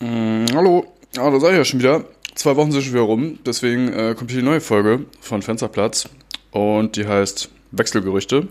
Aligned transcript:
Mm, 0.00 0.46
hallo, 0.54 0.86
ah, 1.18 1.30
da 1.30 1.38
sei 1.38 1.50
ich 1.50 1.56
ja 1.58 1.64
schon 1.64 1.80
wieder. 1.80 2.04
Zwei 2.34 2.56
Wochen 2.56 2.72
sind 2.72 2.82
schon 2.82 2.94
wieder 2.94 3.02
rum, 3.02 3.38
deswegen 3.44 3.92
äh, 3.92 4.14
kommt 4.16 4.30
hier 4.30 4.40
die 4.40 4.46
neue 4.46 4.62
Folge 4.62 5.04
von 5.20 5.42
Fensterplatz 5.42 6.08
und 6.52 6.96
die 6.96 7.06
heißt 7.06 7.50
Wechselgerüchte. 7.72 8.48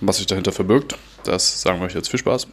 Was 0.00 0.16
sich 0.16 0.26
dahinter 0.26 0.50
verbirgt, 0.50 0.96
das 1.22 1.62
sagen 1.62 1.78
wir 1.78 1.86
euch 1.86 1.94
jetzt. 1.94 2.08
Viel 2.10 2.18
Spaß. 2.18 2.48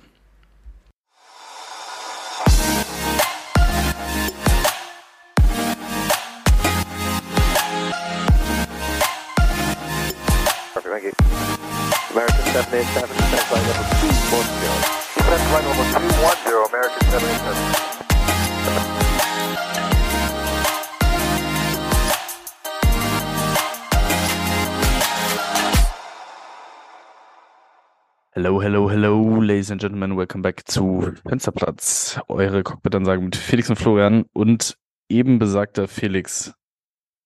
Ladies 29.71 29.83
and 29.85 29.93
gentlemen, 29.93 30.17
welcome 30.17 30.41
back 30.41 30.63
zu 30.67 31.13
Fensterplatz. 31.25 32.19
Eure 32.27 32.61
Cockpit-Ansage 32.61 33.21
mit 33.21 33.37
Felix 33.37 33.69
und 33.69 33.77
Florian 33.77 34.25
und 34.33 34.75
eben 35.07 35.39
besagter 35.39 35.87
Felix 35.87 36.53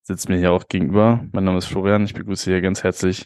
sitzt 0.03 0.29
mir 0.29 0.37
hier 0.37 0.51
auch 0.51 0.67
gegenüber. 0.67 1.25
Mein 1.31 1.43
Name 1.45 1.57
ist 1.57 1.65
Florian, 1.65 2.05
ich 2.05 2.13
begrüße 2.13 2.51
hier 2.51 2.61
ganz 2.61 2.83
herzlich 2.83 3.25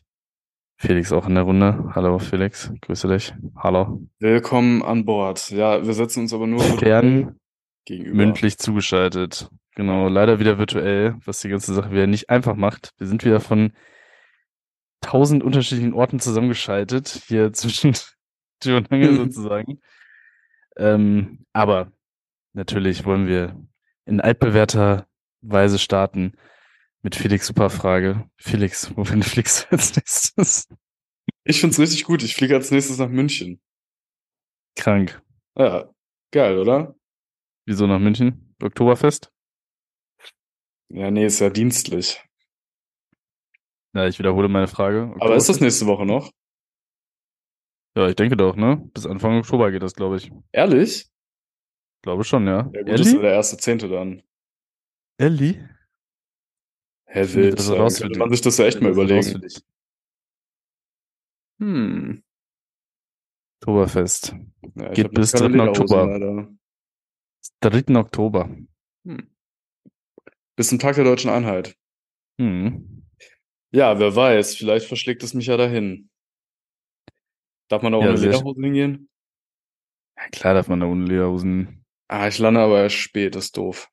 Felix 0.78 1.12
auch 1.12 1.28
in 1.28 1.36
der 1.36 1.44
Runde. 1.44 1.92
Hallo 1.94 2.18
Felix, 2.20 2.72
grüße 2.80 3.10
dich. 3.10 3.34
Hallo. 3.58 4.02
Willkommen 4.20 4.82
an 4.84 5.04
Bord. 5.04 5.50
Ja, 5.50 5.86
wir 5.86 5.94
setzen 5.94 6.22
uns 6.22 6.34
aber 6.34 6.48
nur 6.48 6.62
Fern 6.62 7.36
gegenüber. 7.84 8.16
mündlich 8.16 8.58
zugeschaltet. 8.58 9.50
Genau, 9.76 10.08
leider 10.08 10.40
wieder 10.40 10.58
virtuell, 10.60 11.18
was 11.26 11.42
die 11.42 11.50
ganze 11.50 11.74
Sache 11.74 11.92
wieder 11.92 12.08
nicht 12.08 12.30
einfach 12.30 12.56
macht. 12.56 12.92
Wir 12.98 13.08
sind 13.08 13.26
wieder 13.26 13.42
von 13.42 13.74
tausend 15.02 15.44
unterschiedlichen 15.44 15.94
Orten 15.94 16.22
zusammengeschaltet, 16.22 17.24
hier 17.28 17.52
zwischen 17.54 17.94
Und 18.66 18.92
Angel 18.92 19.16
sozusagen. 19.16 19.80
Ähm, 20.78 21.46
aber 21.54 21.92
natürlich 22.54 23.06
wollen 23.06 23.28
wir 23.28 23.56
in 24.06 24.22
altbewährter 24.22 25.08
Weise 25.42 25.80
starten 25.80 26.34
mit 27.02 27.16
Felix 27.16 27.48
Superfrage. 27.48 28.30
Felix, 28.38 28.96
wohin 28.96 29.24
fliegst 29.24 29.64
du 29.64 29.72
als 29.72 29.96
nächstes? 29.96 30.68
Ich 31.44 31.62
find's 31.62 31.80
richtig 31.80 32.04
gut. 32.04 32.24
Ich 32.24 32.36
fliege 32.36 32.56
als 32.56 32.72
nächstes 32.72 32.98
nach 32.98 33.10
München. 33.10 33.62
Krank. 34.76 35.22
Ja, 35.56 35.90
geil, 36.32 36.58
oder? 36.58 36.96
Wieso 37.66 37.88
nach 37.88 38.00
München? 38.00 38.56
Oktoberfest? 38.62 39.32
Ja, 40.90 41.12
nee, 41.12 41.26
ist 41.26 41.40
ja 41.40 41.50
dienstlich. 41.50 42.24
Ja, 43.94 44.08
ich 44.08 44.20
wiederhole 44.20 44.50
meine 44.50 44.68
Frage. 44.68 45.14
Aber 45.20 45.36
ist 45.36 45.50
das 45.50 45.60
nächste 45.60 45.86
Woche 45.86 46.06
noch? 46.06 46.32
Ja, 47.96 48.08
ich 48.08 48.16
denke 48.16 48.38
doch, 48.38 48.56
ne? 48.56 48.90
Bis 48.94 49.06
Anfang 49.06 49.38
Oktober 49.40 49.72
geht 49.72 49.84
das, 49.84 49.94
glaube 49.94 50.18
ich. 50.18 50.32
Ehrlich? 50.52 51.10
Glaube 52.02 52.24
schon, 52.24 52.46
ja. 52.48 52.70
Ja, 52.74 52.82
gut, 52.82 52.90
das 52.90 53.02
ist 53.02 53.14
ja 53.14 53.22
der 53.22 53.34
erste 53.34 53.58
Zehnte 53.58 53.90
dann. 53.90 54.24
Ellie? 55.18 55.70
Hä, 57.06 57.26
finde 57.26 57.48
wild. 57.48 57.60
das 57.60 57.72
raus 57.72 58.00
könnte 58.00 58.20
man 58.20 58.30
sich 58.30 58.42
das 58.42 58.58
ja 58.58 58.66
echt 58.66 58.82
mal 58.82 58.92
überlegen. 58.92 59.42
dich. 59.42 59.62
Hm. 61.60 62.24
Oktoberfest. 63.62 64.36
Ja, 64.76 64.92
Geht 64.94 65.12
bis 65.12 65.34
keine 65.34 65.50
3. 65.50 65.52
Lederhosen, 65.58 65.82
Oktober. 65.82 66.08
leider. 66.08 66.48
3. 67.62 67.96
Oktober. 68.00 68.58
Hm. 69.06 69.36
Bis 70.56 70.70
zum 70.70 70.80
Tag 70.80 70.96
der 70.96 71.04
Deutschen 71.04 71.30
Einheit. 71.30 71.76
Hm. 72.40 73.04
Ja, 73.72 74.00
wer 74.00 74.16
weiß, 74.16 74.56
vielleicht 74.56 74.88
verschlägt 74.88 75.24
es 75.24 75.34
mich 75.34 75.48
ja 75.48 75.58
dahin. 75.58 76.10
Darf 77.70 77.84
man 77.84 77.92
da 77.94 78.00
Ja, 78.00 78.10
ohne 78.10 78.20
Lederhosen 78.20 78.64
hingehen? 78.64 79.10
Ja, 80.18 80.28
klar 80.32 80.54
darf 80.56 80.68
man 80.68 80.80
da 80.80 80.88
ohne 80.88 81.06
Lederhosen. 81.06 81.86
Ah, 82.08 82.28
ich 82.28 82.40
lande 82.40 82.60
aber 82.60 82.82
erst 82.82 82.96
spät, 82.96 83.36
ist 83.36 83.56
doof. 83.56 83.90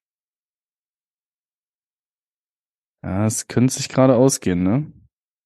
Ja, 3.05 3.27
es 3.27 3.47
könnte 3.47 3.75
sich 3.75 3.89
gerade 3.89 4.17
ausgehen, 4.17 4.63
ne? 4.63 4.93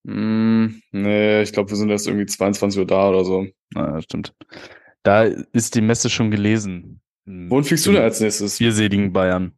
Hm, 0.06 0.80
nee, 0.92 1.42
ich 1.42 1.52
glaube, 1.52 1.70
wir 1.70 1.76
sind 1.76 1.90
erst 1.90 2.06
irgendwie 2.06 2.26
22 2.26 2.78
Uhr 2.78 2.86
da 2.86 3.10
oder 3.10 3.24
so. 3.24 3.46
Ah, 3.74 4.00
stimmt. 4.00 4.34
Da 5.02 5.24
ist 5.24 5.74
die 5.74 5.80
Messe 5.80 6.08
schon 6.08 6.30
gelesen. 6.30 7.02
Wohin 7.26 7.64
fliegst 7.64 7.86
du 7.86 7.92
denn 7.92 8.02
als 8.02 8.20
nächstes? 8.20 8.56
Vierseligen 8.56 9.12
Bayern. 9.12 9.52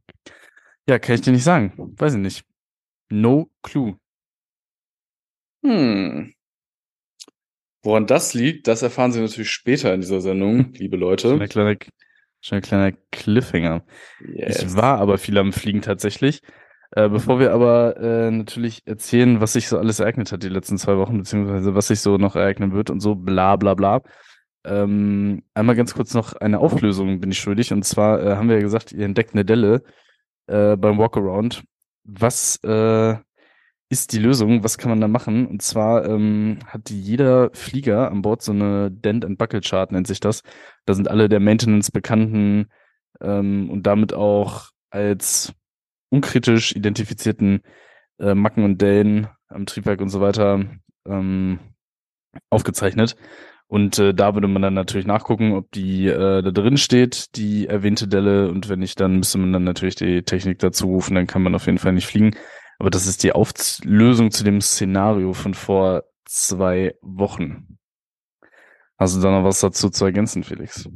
Ja, 0.88 0.98
kann 0.98 1.14
ich 1.14 1.20
dir 1.20 1.32
nicht 1.32 1.44
sagen. 1.44 1.72
Weiß 1.76 2.14
ich 2.14 2.20
nicht. 2.20 2.44
No 3.10 3.50
clue. 3.62 3.96
Hm. 5.62 6.32
Woran 7.82 8.06
das 8.06 8.34
liegt, 8.34 8.68
das 8.68 8.82
erfahren 8.82 9.12
Sie 9.12 9.20
natürlich 9.20 9.50
später 9.50 9.92
in 9.92 10.00
dieser 10.00 10.20
Sendung, 10.20 10.72
liebe 10.78 10.96
Schon 10.96 11.00
Leute. 11.00 11.32
ein 11.40 11.48
kleiner, 11.48 11.76
schon 12.40 12.56
ein 12.56 12.62
kleiner 12.62 12.92
Cliffhanger. 13.10 13.84
Yes. 14.34 14.62
Ich 14.62 14.76
war 14.76 14.98
aber 14.98 15.18
viel 15.18 15.36
am 15.38 15.52
Fliegen 15.52 15.82
tatsächlich. 15.82 16.42
Äh, 16.94 17.08
bevor 17.08 17.40
wir 17.40 17.52
aber 17.52 17.96
äh, 17.96 18.30
natürlich 18.30 18.82
erzählen, 18.84 19.40
was 19.40 19.54
sich 19.54 19.66
so 19.68 19.78
alles 19.78 19.98
ereignet 19.98 20.30
hat 20.30 20.42
die 20.42 20.50
letzten 20.50 20.76
zwei 20.76 20.98
Wochen, 20.98 21.16
beziehungsweise 21.16 21.74
was 21.74 21.88
sich 21.88 22.00
so 22.00 22.18
noch 22.18 22.36
ereignen 22.36 22.72
wird 22.72 22.90
und 22.90 23.00
so, 23.00 23.14
bla 23.14 23.56
bla 23.56 23.74
bla. 23.74 24.02
Ähm, 24.64 25.42
einmal 25.54 25.74
ganz 25.74 25.94
kurz 25.94 26.14
noch 26.14 26.34
eine 26.34 26.60
Auflösung 26.60 27.18
bin 27.18 27.30
ich 27.30 27.38
schuldig. 27.38 27.72
Und 27.72 27.84
zwar 27.84 28.22
äh, 28.22 28.36
haben 28.36 28.48
wir 28.48 28.56
ja 28.56 28.62
gesagt, 28.62 28.92
ihr 28.92 29.06
entdeckt 29.06 29.32
eine 29.32 29.44
Delle 29.44 29.82
äh, 30.46 30.76
beim 30.76 30.98
Walkaround. 30.98 31.64
Was 32.04 32.62
äh, 32.62 33.16
ist 33.92 34.14
die 34.14 34.18
Lösung? 34.18 34.64
Was 34.64 34.78
kann 34.78 34.88
man 34.88 35.02
da 35.02 35.06
machen? 35.06 35.46
Und 35.46 35.60
zwar 35.60 36.06
ähm, 36.06 36.60
hat 36.66 36.88
jeder 36.88 37.50
Flieger 37.52 38.10
an 38.10 38.22
Bord 38.22 38.40
so 38.40 38.52
eine 38.52 38.90
Dent 38.90 39.22
and 39.22 39.36
Buckle 39.36 39.60
Chart, 39.60 39.92
nennt 39.92 40.06
sich 40.06 40.18
das. 40.18 40.42
Da 40.86 40.94
sind 40.94 41.08
alle 41.08 41.28
der 41.28 41.40
Maintenance 41.40 41.90
bekannten 41.90 42.68
ähm, 43.20 43.68
und 43.68 43.86
damit 43.86 44.14
auch 44.14 44.70
als 44.88 45.52
unkritisch 46.08 46.74
identifizierten 46.74 47.60
äh, 48.18 48.34
Macken 48.34 48.64
und 48.64 48.80
Dellen 48.80 49.28
am 49.48 49.66
Triebwerk 49.66 50.00
und 50.00 50.08
so 50.08 50.22
weiter 50.22 50.64
ähm, 51.06 51.58
aufgezeichnet. 52.48 53.14
Und 53.66 53.98
äh, 53.98 54.14
da 54.14 54.34
würde 54.34 54.48
man 54.48 54.62
dann 54.62 54.74
natürlich 54.74 55.06
nachgucken, 55.06 55.52
ob 55.52 55.70
die 55.72 56.06
äh, 56.06 56.40
da 56.40 56.50
drin 56.50 56.78
steht, 56.78 57.36
die 57.36 57.66
erwähnte 57.66 58.08
Delle. 58.08 58.48
Und 58.48 58.70
wenn 58.70 58.78
nicht, 58.78 59.00
dann 59.00 59.18
müsste 59.18 59.36
man 59.36 59.52
dann 59.52 59.64
natürlich 59.64 59.96
die 59.96 60.22
Technik 60.22 60.60
dazu 60.60 60.86
rufen. 60.86 61.14
Dann 61.14 61.26
kann 61.26 61.42
man 61.42 61.54
auf 61.54 61.66
jeden 61.66 61.78
Fall 61.78 61.92
nicht 61.92 62.06
fliegen. 62.06 62.34
Aber 62.82 62.90
das 62.90 63.06
ist 63.06 63.22
die 63.22 63.30
Auflösung 63.30 64.32
zu 64.32 64.42
dem 64.42 64.60
Szenario 64.60 65.34
von 65.34 65.54
vor 65.54 66.02
zwei 66.24 66.96
Wochen. 67.00 67.78
Hast 68.98 69.14
du 69.14 69.20
da 69.20 69.30
noch 69.30 69.44
was 69.44 69.60
dazu 69.60 69.88
zu 69.88 70.04
ergänzen, 70.04 70.42
Felix? 70.42 70.88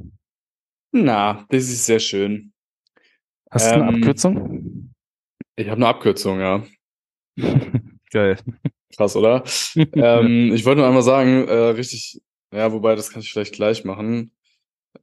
Na, 0.91 1.46
das 1.48 1.69
ist 1.69 1.86
sehr 1.86 2.00
schön. 2.00 2.52
Hast 3.52 3.70
du 3.70 3.75
eine 3.76 3.88
Ähm, 3.88 3.94
Abkürzung? 3.94 4.94
Ich 5.54 5.69
habe 5.69 5.76
eine 5.76 5.86
Abkürzung, 5.86 6.41
ja. 6.41 6.64
Geil. 8.10 8.36
Krass, 8.96 9.14
oder? 9.14 9.44
ähm, 9.76 10.52
ich 10.52 10.64
wollte 10.64 10.80
nur 10.80 10.88
einmal 10.88 11.04
sagen, 11.04 11.46
äh, 11.46 11.52
richtig, 11.52 12.20
ja, 12.52 12.72
wobei, 12.72 12.96
das 12.96 13.10
kann 13.10 13.22
ich 13.22 13.30
vielleicht 13.30 13.54
gleich 13.54 13.84
machen. 13.84 14.32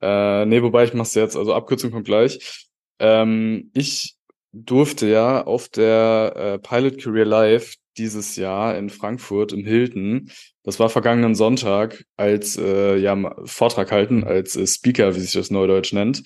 Äh, 0.02 0.46
nee, 0.48 0.62
wobei 0.62 0.84
ich 0.84 0.94
mach's 0.94 1.14
jetzt, 1.14 1.38
also 1.38 1.54
Abkürzung 1.54 1.92
kommt 1.92 2.08
gleich. 2.08 2.68
Ähm, 3.00 3.72
ich 3.74 4.18
durfte 4.54 5.08
ja 5.08 5.46
auf 5.46 5.68
der 5.68 6.34
äh, 6.36 6.60
Pilot 6.60 7.00
Career 7.00 7.26
Live 7.26 7.76
dieses 7.98 8.36
Jahr 8.36 8.78
in 8.78 8.90
Frankfurt 8.90 9.52
im 9.52 9.66
Hilton, 9.66 10.32
das 10.64 10.80
war 10.80 10.90
vergangenen 10.90 11.36
Sonntag, 11.36 12.06
als 12.16 12.58
äh, 12.58 12.98
ja, 12.98 13.36
Vortrag 13.46 13.92
halten, 13.92 14.24
als 14.24 14.56
äh, 14.56 14.66
Speaker, 14.66 15.16
wie 15.16 15.20
sich 15.20 15.34
das 15.34 15.52
neudeutsch 15.52 15.94
nennt. 15.94 16.24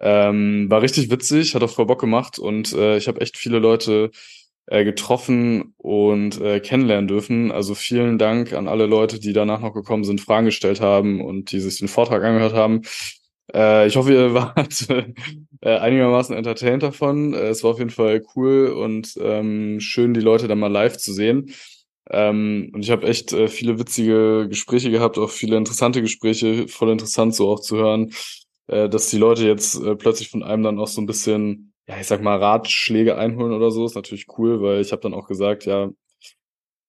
Ähm, 0.00 0.68
war 0.68 0.82
richtig 0.82 1.10
witzig, 1.10 1.54
hat 1.54 1.62
auch 1.62 1.70
voll 1.70 1.86
Bock 1.86 2.00
gemacht 2.00 2.38
und 2.38 2.72
äh, 2.72 2.96
ich 2.96 3.06
habe 3.06 3.20
echt 3.20 3.36
viele 3.38 3.60
Leute 3.60 4.10
äh, 4.66 4.84
getroffen 4.84 5.74
und 5.76 6.40
äh, 6.40 6.58
kennenlernen 6.58 7.06
dürfen. 7.06 7.52
Also 7.52 7.74
vielen 7.74 8.18
Dank 8.18 8.52
an 8.52 8.66
alle 8.66 8.86
Leute, 8.86 9.20
die 9.20 9.32
danach 9.32 9.60
noch 9.60 9.74
gekommen 9.74 10.04
sind, 10.04 10.20
Fragen 10.20 10.46
gestellt 10.46 10.80
haben 10.80 11.20
und 11.20 11.52
die 11.52 11.60
sich 11.60 11.78
den 11.78 11.88
Vortrag 11.88 12.24
angehört 12.24 12.54
haben. 12.54 12.82
Äh, 13.54 13.86
ich 13.86 13.96
hoffe, 13.96 14.12
ihr 14.12 14.34
wart 14.34 14.86
äh, 15.60 15.76
einigermaßen 15.78 16.36
entertained 16.36 16.82
davon. 16.82 17.34
Äh, 17.34 17.48
es 17.48 17.62
war 17.62 17.72
auf 17.72 17.78
jeden 17.78 17.90
Fall 17.90 18.22
cool 18.36 18.68
und 18.68 19.14
ähm, 19.20 19.80
schön, 19.80 20.14
die 20.14 20.20
Leute 20.20 20.48
dann 20.48 20.58
mal 20.58 20.72
live 20.72 20.96
zu 20.96 21.12
sehen. 21.12 21.52
Ähm, 22.10 22.70
und 22.74 22.82
ich 22.82 22.90
habe 22.90 23.06
echt 23.06 23.32
äh, 23.32 23.48
viele 23.48 23.78
witzige 23.78 24.48
Gespräche 24.48 24.90
gehabt, 24.90 25.18
auch 25.18 25.30
viele 25.30 25.56
interessante 25.56 26.02
Gespräche, 26.02 26.66
voll 26.68 26.90
interessant 26.90 27.34
so 27.34 27.48
auch 27.48 27.60
zu 27.60 27.76
hören, 27.76 28.12
äh, 28.66 28.88
dass 28.88 29.08
die 29.10 29.18
Leute 29.18 29.46
jetzt 29.46 29.80
äh, 29.80 29.94
plötzlich 29.96 30.30
von 30.30 30.42
einem 30.42 30.62
dann 30.64 30.78
auch 30.80 30.88
so 30.88 31.00
ein 31.00 31.06
bisschen, 31.06 31.72
ja, 31.86 31.98
ich 32.00 32.06
sag 32.06 32.22
mal, 32.22 32.38
Ratschläge 32.38 33.16
einholen 33.16 33.52
oder 33.52 33.70
so, 33.70 33.84
ist 33.86 33.94
natürlich 33.94 34.26
cool, 34.38 34.60
weil 34.62 34.80
ich 34.80 34.92
habe 34.92 35.02
dann 35.02 35.14
auch 35.14 35.28
gesagt, 35.28 35.64
ja, 35.64 35.90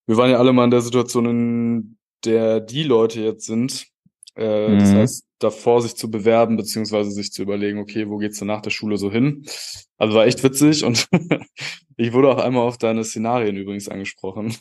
wir 0.08 0.18
waren 0.18 0.32
ja 0.32 0.38
alle 0.40 0.54
mal 0.54 0.66
in 0.66 0.72
der 0.72 0.82
Situation, 0.82 1.26
in 1.26 1.98
der 2.26 2.60
die 2.60 2.84
Leute 2.84 3.22
jetzt 3.22 3.46
sind, 3.46 3.88
Äh, 4.36 4.78
Das 4.78 4.94
Mhm. 4.94 4.98
heißt, 5.00 5.26
davor 5.40 5.82
sich 5.82 5.96
zu 5.96 6.10
bewerben, 6.10 6.58
beziehungsweise 6.58 7.12
sich 7.12 7.32
zu 7.32 7.42
überlegen, 7.44 7.80
okay, 7.80 8.10
wo 8.10 8.18
geht's 8.18 8.40
denn 8.40 8.48
nach 8.48 8.62
der 8.62 8.70
Schule 8.72 8.98
so 8.98 9.12
hin? 9.12 9.46
Also 9.98 10.16
war 10.16 10.26
echt 10.26 10.44
witzig 10.44 10.84
und 10.84 11.08
ich 11.98 12.14
wurde 12.14 12.30
auch 12.30 12.40
einmal 12.40 12.64
auf 12.68 12.78
deine 12.78 13.04
Szenarien 13.04 13.56
übrigens 13.58 13.90
angesprochen. 13.90 14.56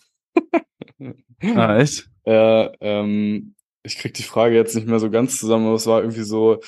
Ah, 1.54 1.78
echt? 1.78 2.08
Äh, 2.24 2.70
ähm, 2.80 3.56
ich 3.82 3.96
krieg 3.98 4.14
die 4.14 4.22
Frage 4.22 4.54
jetzt 4.54 4.76
nicht 4.76 4.86
mehr 4.86 5.00
so 5.00 5.10
ganz 5.10 5.38
zusammen, 5.40 5.66
aber 5.66 5.74
es 5.74 5.88
war 5.88 6.02
irgendwie 6.02 6.22
so, 6.22 6.60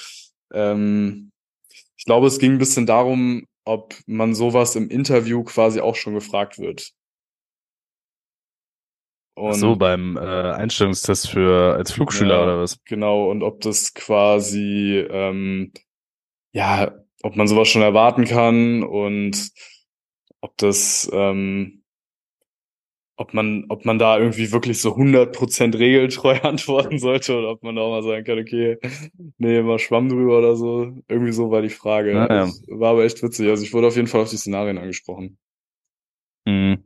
ähm, 0.53 1.31
ich 1.97 2.05
glaube, 2.07 2.27
es 2.27 2.41
ging 2.41 2.53
ein 2.55 2.59
bisschen 2.59 2.87
darum, 2.87 3.45
ob 3.65 3.95
man 4.07 4.35
sowas 4.35 4.77
im 4.77 4.91
Interview 4.91 5.45
quasi 5.45 5.81
auch 5.81 5.97
schon 5.97 6.15
gefragt 6.15 6.59
wird. 6.59 6.91
Ach 9.43 9.55
so, 9.55 9.73
Und 9.73 9.79
beim 9.79 10.17
äh, 10.17 10.21
Einstellungstest 10.21 11.29
für 11.29 11.75
als 11.75 11.93
Flugschüler 11.93 12.37
ja, 12.37 12.43
oder 12.43 12.59
was? 12.61 12.79
genau, 12.85 13.31
und 13.31 13.43
ob 13.43 13.61
das 13.61 13.95
quasi, 13.95 15.05
ähm, 15.11 15.73
ja, 16.53 16.95
ob 17.23 17.37
man 17.37 17.49
sowas 17.49 17.69
schon 17.69 17.83
erwarten 17.83 18.25
kann 18.27 18.83
und 18.83 19.51
ob 20.41 20.57
das, 20.59 21.11
ähm, 21.13 21.85
ob 23.17 23.33
man, 23.33 23.67
ob 23.69 23.85
man 23.85 23.99
da 23.99 24.19
irgendwie 24.19 24.51
wirklich 24.53 24.81
so 24.81 24.97
100% 24.97 25.79
regeltreu 25.79 26.39
antworten 26.43 26.99
sollte 26.99 27.37
oder 27.39 27.51
ob 27.51 27.63
man 27.63 27.77
da 27.77 27.83
auch 27.83 27.91
mal 27.91 28.03
sagen 28.03 28.25
kann, 28.25 28.39
okay, 28.41 28.79
nee, 29.39 29.63
mal 29.63 29.79
Schwamm 29.79 30.09
drüber 30.09 30.39
oder 30.39 30.57
so. 30.57 30.93
Irgendwie 31.09 31.33
so 31.33 31.51
war 31.51 31.63
die 31.63 31.69
Frage. 31.71 32.13
Naja. 32.15 32.45
Es 32.45 32.63
war 32.69 32.91
aber 32.93 33.05
echt 33.05 33.23
witzig. 33.23 33.49
Also 33.49 33.63
ich 33.65 33.73
wurde 33.73 33.87
auf 33.89 33.97
jeden 33.97 34.09
Fall 34.09 34.23
auf 34.23 34.31
die 34.31 34.37
Szenarien 34.37 34.79
angesprochen. 34.79 35.39
Mhm. 36.47 36.85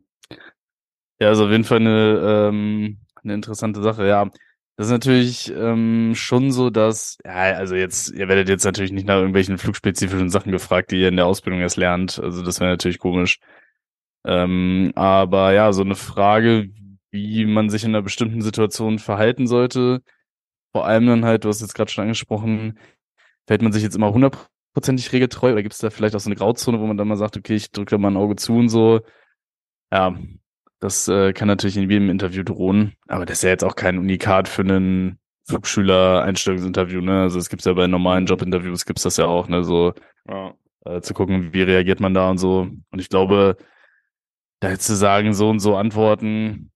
Ja, 1.20 1.28
also 1.28 1.46
auf 1.46 1.50
jeden 1.50 1.64
Fall 1.64 1.78
eine, 1.78 2.48
ähm, 2.50 2.98
eine 3.22 3.34
interessante 3.34 3.82
Sache. 3.82 4.06
Ja, 4.06 4.30
das 4.76 4.86
ist 4.86 4.92
natürlich 4.92 5.52
ähm, 5.52 6.12
schon 6.14 6.52
so, 6.52 6.70
dass, 6.70 7.18
ja, 7.24 7.32
also 7.32 7.74
jetzt, 7.74 8.10
ihr 8.12 8.28
werdet 8.28 8.48
jetzt 8.48 8.64
natürlich 8.64 8.92
nicht 8.92 9.06
nach 9.06 9.16
irgendwelchen 9.16 9.58
flugspezifischen 9.58 10.30
Sachen 10.30 10.52
gefragt, 10.52 10.92
die 10.92 11.00
ihr 11.00 11.08
in 11.08 11.16
der 11.16 11.26
Ausbildung 11.26 11.60
erst 11.60 11.76
lernt. 11.76 12.20
Also 12.20 12.42
das 12.44 12.60
wäre 12.60 12.70
natürlich 12.70 12.98
komisch. 12.98 13.40
Ähm, 14.24 14.92
aber 14.94 15.52
ja, 15.52 15.72
so 15.72 15.82
eine 15.82 15.96
Frage, 15.96 16.68
wie 17.10 17.46
man 17.46 17.70
sich 17.70 17.84
in 17.84 17.90
einer 17.90 18.02
bestimmten 18.02 18.42
Situation 18.42 18.98
verhalten 18.98 19.46
sollte, 19.46 20.02
vor 20.72 20.86
allem 20.86 21.06
dann 21.06 21.24
halt, 21.24 21.44
du 21.44 21.48
hast 21.48 21.60
jetzt 21.60 21.74
gerade 21.74 21.90
schon 21.90 22.02
angesprochen, 22.02 22.78
verhält 23.46 23.62
man 23.62 23.72
sich 23.72 23.82
jetzt 23.82 23.96
immer 23.96 24.12
hundertprozentig 24.12 25.12
regeltreu 25.12 25.52
oder 25.52 25.62
gibt 25.62 25.74
es 25.74 25.80
da 25.80 25.90
vielleicht 25.90 26.14
auch 26.14 26.20
so 26.20 26.28
eine 26.28 26.36
Grauzone, 26.36 26.80
wo 26.80 26.86
man 26.86 26.96
dann 26.96 27.08
mal 27.08 27.16
sagt, 27.16 27.36
okay, 27.36 27.54
ich 27.56 27.72
drücke 27.72 27.92
da 27.92 27.98
mal 27.98 28.10
ein 28.10 28.16
Auge 28.16 28.36
zu 28.36 28.54
und 28.56 28.68
so. 28.68 29.00
Ja, 29.92 30.16
das 30.80 31.08
äh, 31.08 31.32
kann 31.32 31.48
natürlich 31.48 31.76
in 31.76 31.90
jedem 31.90 32.10
Interview 32.10 32.42
drohen, 32.42 32.94
aber 33.08 33.26
das 33.26 33.38
ist 33.38 33.42
ja 33.42 33.50
jetzt 33.50 33.64
auch 33.64 33.76
kein 33.76 33.98
Unikat 33.98 34.48
für 34.48 34.62
einen 34.62 35.18
Flugschüler-Einstellungsinterview, 35.48 37.00
ne? 37.00 37.22
Also 37.22 37.38
es 37.38 37.48
gibt's 37.48 37.64
ja 37.64 37.72
bei 37.72 37.86
normalen 37.86 38.26
Jobinterviews 38.26 38.84
gibt's 38.84 39.02
das 39.02 39.16
ja 39.16 39.26
auch, 39.26 39.48
ne? 39.48 39.64
So 39.64 39.94
Ja. 40.28 40.54
äh, 40.84 41.00
zu 41.00 41.14
gucken, 41.14 41.52
wie 41.52 41.62
reagiert 41.62 42.00
man 42.00 42.14
da 42.14 42.30
und 42.30 42.38
so. 42.38 42.60
Und 42.90 42.98
ich 43.00 43.08
glaube, 43.08 43.56
da 44.60 44.70
jetzt 44.70 44.86
zu 44.86 44.96
sagen, 44.96 45.34
so 45.34 45.48
und 45.50 45.60
so 45.60 45.76
antworten, 45.76 46.70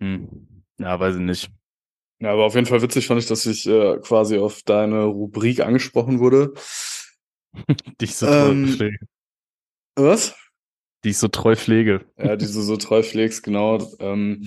hm, 0.00 0.64
ja, 0.78 0.98
weiß 0.98 1.16
ich 1.16 1.22
nicht. 1.22 1.50
Ja, 2.20 2.32
aber 2.32 2.44
auf 2.44 2.54
jeden 2.54 2.66
Fall 2.66 2.82
witzig 2.82 3.06
fand 3.06 3.20
ich, 3.20 3.26
dass 3.26 3.46
ich 3.46 3.66
äh, 3.66 3.98
quasi 4.02 4.38
auf 4.38 4.62
deine 4.62 5.04
Rubrik 5.04 5.60
angesprochen 5.60 6.18
wurde. 6.18 6.52
Die 8.00 8.04
ich 8.04 8.16
so 8.16 8.26
Ähm. 8.26 8.78
Was? 9.96 10.34
Die 11.04 11.10
ich 11.10 11.18
so 11.18 11.28
treu 11.28 11.56
pflege. 11.56 12.02
Ja, 12.18 12.36
die 12.36 12.46
du 12.46 12.52
so 12.52 12.76
treu 12.76 13.02
pflegst, 13.02 13.42
genau. 13.42 13.78
Ähm, 14.00 14.46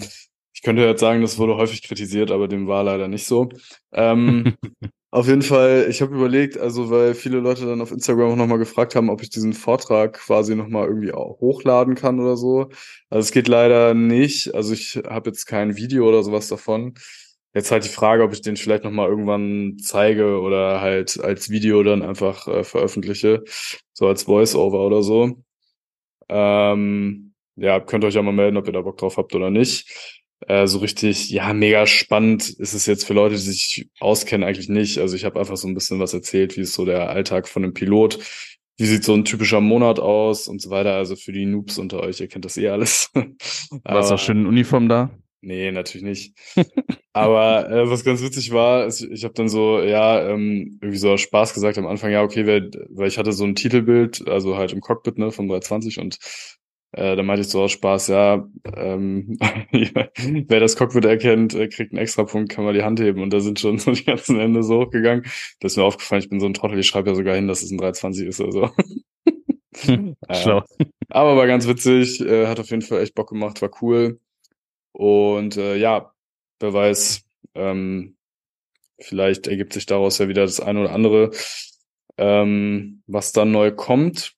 ich 0.53 0.61
könnte 0.61 0.83
jetzt 0.83 0.99
sagen, 0.99 1.21
das 1.21 1.37
wurde 1.39 1.57
häufig 1.57 1.81
kritisiert, 1.81 2.31
aber 2.31 2.47
dem 2.47 2.67
war 2.67 2.83
leider 2.83 3.07
nicht 3.07 3.25
so. 3.25 3.49
Ähm, 3.91 4.55
auf 5.11 5.27
jeden 5.27 5.41
Fall, 5.41 5.87
ich 5.89 6.01
habe 6.01 6.15
überlegt, 6.15 6.57
also 6.57 6.91
weil 6.91 7.15
viele 7.15 7.39
Leute 7.39 7.65
dann 7.65 7.81
auf 7.81 7.91
Instagram 7.91 8.31
auch 8.31 8.35
nochmal 8.35 8.59
gefragt 8.59 8.95
haben, 8.95 9.09
ob 9.09 9.23
ich 9.23 9.29
diesen 9.29 9.53
Vortrag 9.53 10.13
quasi 10.13 10.55
nochmal 10.55 10.87
irgendwie 10.87 11.11
auch 11.11 11.39
hochladen 11.39 11.95
kann 11.95 12.19
oder 12.19 12.37
so. 12.37 12.69
Also 13.09 13.25
es 13.25 13.31
geht 13.31 13.47
leider 13.47 13.93
nicht. 13.95 14.53
Also 14.53 14.73
ich 14.73 15.01
habe 15.07 15.31
jetzt 15.31 15.47
kein 15.47 15.75
Video 15.75 16.07
oder 16.07 16.23
sowas 16.23 16.47
davon. 16.47 16.93
Jetzt 17.55 17.71
halt 17.71 17.83
die 17.85 17.89
Frage, 17.89 18.23
ob 18.23 18.33
ich 18.33 18.41
den 18.41 18.55
vielleicht 18.57 18.83
nochmal 18.83 19.09
irgendwann 19.09 19.77
zeige 19.79 20.39
oder 20.39 20.81
halt 20.81 21.19
als 21.19 21.49
Video 21.49 21.83
dann 21.83 22.01
einfach 22.01 22.47
äh, 22.47 22.63
veröffentliche, 22.63 23.43
so 23.93 24.07
als 24.07 24.23
Voice-Over 24.23 24.79
oder 24.85 25.03
so. 25.03 25.43
Ähm, 26.29 27.33
ja, 27.55 27.79
könnt 27.79 28.03
ihr 28.03 28.07
euch 28.07 28.15
ja 28.15 28.21
mal 28.21 28.31
melden, 28.33 28.57
ob 28.57 28.67
ihr 28.67 28.73
da 28.73 28.81
Bock 28.81 28.97
drauf 28.97 29.17
habt 29.17 29.35
oder 29.35 29.49
nicht. 29.49 30.19
Äh, 30.47 30.67
so 30.67 30.79
richtig, 30.79 31.29
ja, 31.29 31.53
mega 31.53 31.85
spannend 31.87 32.49
ist 32.49 32.73
es 32.73 32.85
jetzt 32.85 33.05
für 33.05 33.13
Leute, 33.13 33.35
die 33.35 33.41
sich 33.41 33.89
auskennen, 33.99 34.47
eigentlich 34.47 34.69
nicht. 34.69 34.97
Also 34.97 35.15
ich 35.15 35.23
habe 35.25 35.39
einfach 35.39 35.55
so 35.57 35.67
ein 35.67 35.73
bisschen 35.73 35.99
was 35.99 36.13
erzählt, 36.13 36.57
wie 36.57 36.61
ist 36.61 36.73
so 36.73 36.83
der 36.85 37.09
Alltag 37.09 37.47
von 37.47 37.63
einem 37.63 37.73
Pilot, 37.73 38.19
wie 38.77 38.85
sieht 38.85 39.03
so 39.03 39.13
ein 39.13 39.23
typischer 39.23 39.61
Monat 39.61 39.99
aus 39.99 40.47
und 40.47 40.61
so 40.61 40.69
weiter. 40.69 40.95
Also 40.95 41.15
für 41.15 41.31
die 41.31 41.45
Noobs 41.45 41.77
unter 41.77 42.01
euch, 42.01 42.19
ihr 42.19 42.27
kennt 42.27 42.43
das 42.43 42.57
eh 42.57 42.67
alles. 42.69 43.09
Warst 43.15 43.81
Aber- 43.85 44.15
auch 44.15 44.19
schön 44.19 44.39
in 44.39 44.45
Uniform 44.47 44.89
da? 44.89 45.11
Nee, 45.45 45.71
natürlich 45.73 46.05
nicht. 46.05 46.37
Aber 47.13 47.69
äh, 47.69 47.89
was 47.89 48.05
ganz 48.05 48.23
witzig 48.23 48.53
war, 48.53 48.85
ist, 48.85 49.01
ich 49.01 49.25
habe 49.25 49.33
dann 49.33 49.49
so, 49.49 49.81
ja, 49.81 50.29
ähm, 50.29 50.79
irgendwie 50.81 50.97
so 50.97 51.11
aus 51.11 51.21
Spaß 51.21 51.53
gesagt 51.53 51.77
am 51.77 51.85
Anfang, 51.85 52.11
ja, 52.11 52.23
okay, 52.23 52.45
wer, 52.45 52.61
weil 52.89 53.09
ich 53.09 53.17
hatte 53.17 53.33
so 53.33 53.43
ein 53.43 53.53
Titelbild, 53.53 54.25
also 54.27 54.55
halt 54.57 54.71
im 54.71 54.79
Cockpit, 54.79 55.17
ne, 55.17 55.31
vom 55.31 55.49
320 55.49 55.99
und 55.99 56.17
äh, 56.93 57.15
da 57.17 57.23
meinte 57.23 57.41
ich 57.41 57.49
so 57.49 57.61
aus 57.61 57.73
Spaß, 57.73 58.07
ja, 58.07 58.47
ähm, 58.73 59.37
wer 60.47 60.59
das 60.61 60.77
Cockpit 60.77 61.03
erkennt, 61.05 61.53
äh, 61.55 61.67
kriegt 61.67 61.91
einen 61.91 62.01
Extrapunkt, 62.01 62.49
kann 62.49 62.63
mal 62.63 62.73
die 62.73 62.83
Hand 62.83 63.01
heben 63.01 63.21
und 63.21 63.33
da 63.33 63.41
sind 63.41 63.59
schon 63.59 63.79
so 63.79 63.91
die 63.91 64.05
ganzen 64.05 64.39
Ende 64.39 64.63
so 64.63 64.85
hochgegangen. 64.85 65.25
Da 65.59 65.65
ist 65.65 65.75
mir 65.75 65.83
aufgefallen, 65.83 66.21
ich 66.21 66.29
bin 66.29 66.39
so 66.39 66.45
ein 66.45 66.53
Trottel, 66.53 66.79
ich 66.79 66.87
schreibe 66.87 67.09
ja 67.09 67.15
sogar 67.15 67.35
hin, 67.35 67.49
dass 67.49 67.63
es 67.63 67.71
ein 67.71 67.77
320 67.77 68.27
ist, 68.27 68.41
also. 68.41 68.69
Ja. 70.29 70.35
Schlau. 70.35 70.63
Aber 71.09 71.35
war 71.35 71.47
ganz 71.47 71.67
witzig, 71.67 72.21
äh, 72.21 72.47
hat 72.47 72.59
auf 72.59 72.69
jeden 72.69 72.83
Fall 72.83 73.01
echt 73.01 73.15
Bock 73.15 73.29
gemacht, 73.29 73.61
war 73.61 73.71
cool. 73.81 74.19
Und 74.93 75.57
äh, 75.57 75.75
ja, 75.75 76.13
wer 76.59 76.73
weiß, 76.73 77.25
ähm, 77.55 78.15
vielleicht 78.99 79.47
ergibt 79.47 79.73
sich 79.73 79.85
daraus 79.85 80.17
ja 80.19 80.27
wieder 80.27 80.43
das 80.43 80.59
eine 80.59 80.81
oder 80.81 80.93
andere, 80.93 81.31
ähm, 82.17 83.03
was 83.07 83.33
dann 83.33 83.51
neu 83.51 83.71
kommt. 83.71 84.35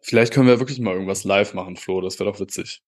Vielleicht 0.00 0.32
können 0.32 0.48
wir 0.48 0.58
wirklich 0.58 0.80
mal 0.80 0.94
irgendwas 0.94 1.24
live 1.24 1.54
machen, 1.54 1.76
Flo, 1.76 2.00
das 2.00 2.18
wäre 2.18 2.30
doch 2.30 2.40
witzig. 2.40 2.82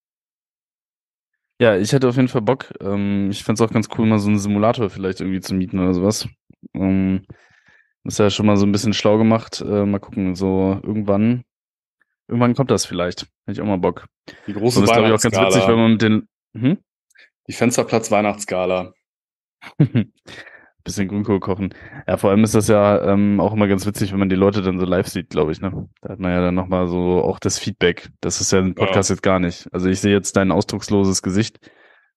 Ja, 1.60 1.76
ich 1.76 1.92
hätte 1.92 2.08
auf 2.08 2.16
jeden 2.16 2.28
Fall 2.28 2.42
Bock. 2.42 2.72
Ähm, 2.80 3.30
ich 3.30 3.44
fänd's 3.44 3.60
auch 3.60 3.70
ganz 3.70 3.88
cool, 3.96 4.06
mal 4.06 4.18
so 4.18 4.28
einen 4.28 4.38
Simulator 4.38 4.90
vielleicht 4.90 5.20
irgendwie 5.20 5.40
zu 5.40 5.54
mieten 5.54 5.78
oder 5.78 5.94
sowas. 5.94 6.28
Ähm, 6.74 7.26
ist 8.04 8.18
ja 8.18 8.28
schon 8.30 8.46
mal 8.46 8.56
so 8.56 8.66
ein 8.66 8.72
bisschen 8.72 8.92
schlau 8.92 9.18
gemacht. 9.18 9.60
Äh, 9.60 9.86
mal 9.86 10.00
gucken, 10.00 10.34
so 10.34 10.80
irgendwann, 10.82 11.44
irgendwann 12.28 12.54
kommt 12.54 12.70
das 12.70 12.86
vielleicht. 12.86 13.22
Hätte 13.46 13.52
ich 13.52 13.60
auch 13.60 13.66
mal 13.66 13.78
Bock. 13.78 14.06
Die 14.46 14.52
So 14.52 14.58
große 14.58 14.82
ist, 14.82 14.92
glaube 14.92 15.08
ich, 15.08 15.14
auch 15.14 15.20
ganz 15.20 15.38
witzig, 15.38 15.68
wenn 15.68 15.76
man 15.76 15.92
mit 15.92 16.02
den, 16.02 16.28
hm? 16.62 16.78
die 17.48 17.52
Fensterplatz 17.52 18.10
Weihnachtsgala. 18.10 18.92
Bisschen 20.84 21.08
Grünkohl 21.08 21.40
kochen. 21.40 21.74
Ja, 22.06 22.18
vor 22.18 22.30
allem 22.30 22.44
ist 22.44 22.54
das 22.54 22.68
ja 22.68 23.02
ähm, 23.10 23.40
auch 23.40 23.54
immer 23.54 23.68
ganz 23.68 23.86
witzig, 23.86 24.12
wenn 24.12 24.18
man 24.18 24.28
die 24.28 24.34
Leute 24.34 24.60
dann 24.60 24.78
so 24.78 24.84
live 24.84 25.08
sieht, 25.08 25.30
glaube 25.30 25.50
ich, 25.50 25.62
ne? 25.62 25.88
Da 26.02 26.10
hat 26.10 26.18
man 26.18 26.30
ja 26.30 26.42
dann 26.42 26.54
nochmal 26.54 26.88
so 26.88 27.22
auch 27.22 27.38
das 27.38 27.58
Feedback. 27.58 28.10
Das 28.20 28.42
ist 28.42 28.52
ja 28.52 28.58
im 28.58 28.74
Podcast 28.74 29.08
jetzt 29.08 29.22
gar 29.22 29.40
nicht. 29.40 29.66
Also 29.72 29.88
ich 29.88 30.00
sehe 30.00 30.12
jetzt 30.12 30.36
dein 30.36 30.52
ausdrucksloses 30.52 31.22
Gesicht, 31.22 31.58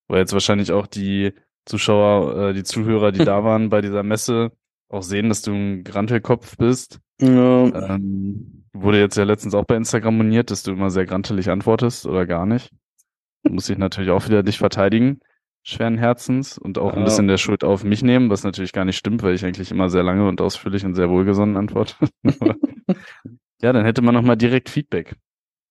weil 0.10 0.20
jetzt 0.20 0.34
wahrscheinlich 0.34 0.74
auch 0.74 0.86
die 0.86 1.34
Zuschauer, 1.64 2.50
äh, 2.50 2.54
die 2.54 2.64
Zuhörer, 2.64 3.14
die 3.14 3.24
da 3.24 3.42
waren 3.46 3.70
bei 3.70 3.80
dieser 3.80 4.04
Messe, 4.04 4.52
auch 4.90 5.04
sehen, 5.04 5.30
dass 5.30 5.42
du 5.44 5.54
ein 5.54 5.86
Grantelkopf 5.86 6.58
bist. 6.58 7.00
Ja. 7.22 7.68
Ähm, 7.68 8.66
wurde 8.74 9.00
jetzt 9.00 9.16
ja 9.16 9.24
letztens 9.24 9.56
auch 9.56 9.66
bei 9.66 9.78
Instagram 9.78 10.18
moniert, 10.18 10.52
dass 10.52 10.64
du 10.64 10.72
immer 10.72 10.90
sehr 10.90 11.06
grantelig 11.06 11.50
antwortest 11.50 12.06
oder 12.06 12.26
gar 12.26 12.46
nicht. 12.46 12.74
Muss 13.44 13.70
ich 13.70 13.78
natürlich 13.78 14.12
auch 14.12 14.26
wieder 14.28 14.44
dich 14.44 14.58
verteidigen, 14.58 15.20
schweren 15.64 15.98
Herzens 15.98 16.58
und 16.58 16.78
auch 16.78 16.94
ein 16.94 17.04
bisschen 17.04 17.28
der 17.28 17.38
Schuld 17.38 17.64
auf 17.64 17.84
mich 17.84 18.04
nehmen, 18.04 18.30
was 18.30 18.44
natürlich 18.44 18.74
gar 18.74 18.86
nicht 18.86 18.98
stimmt, 18.98 19.24
weil 19.24 19.36
ich 19.36 19.46
eigentlich 19.46 19.72
immer 19.72 19.90
sehr 19.90 20.04
lange 20.04 20.28
und 20.28 20.42
ausführlich 20.42 20.86
und 20.86 20.96
sehr 20.96 21.10
wohlgesonnen 21.10 21.58
antworte. 21.58 21.96
Ja, 23.60 23.74
dann 23.74 23.86
hätte 23.86 24.04
man 24.04 24.14
noch 24.14 24.22
mal 24.22 24.36
direkt 24.36 24.70
Feedback. 24.70 25.16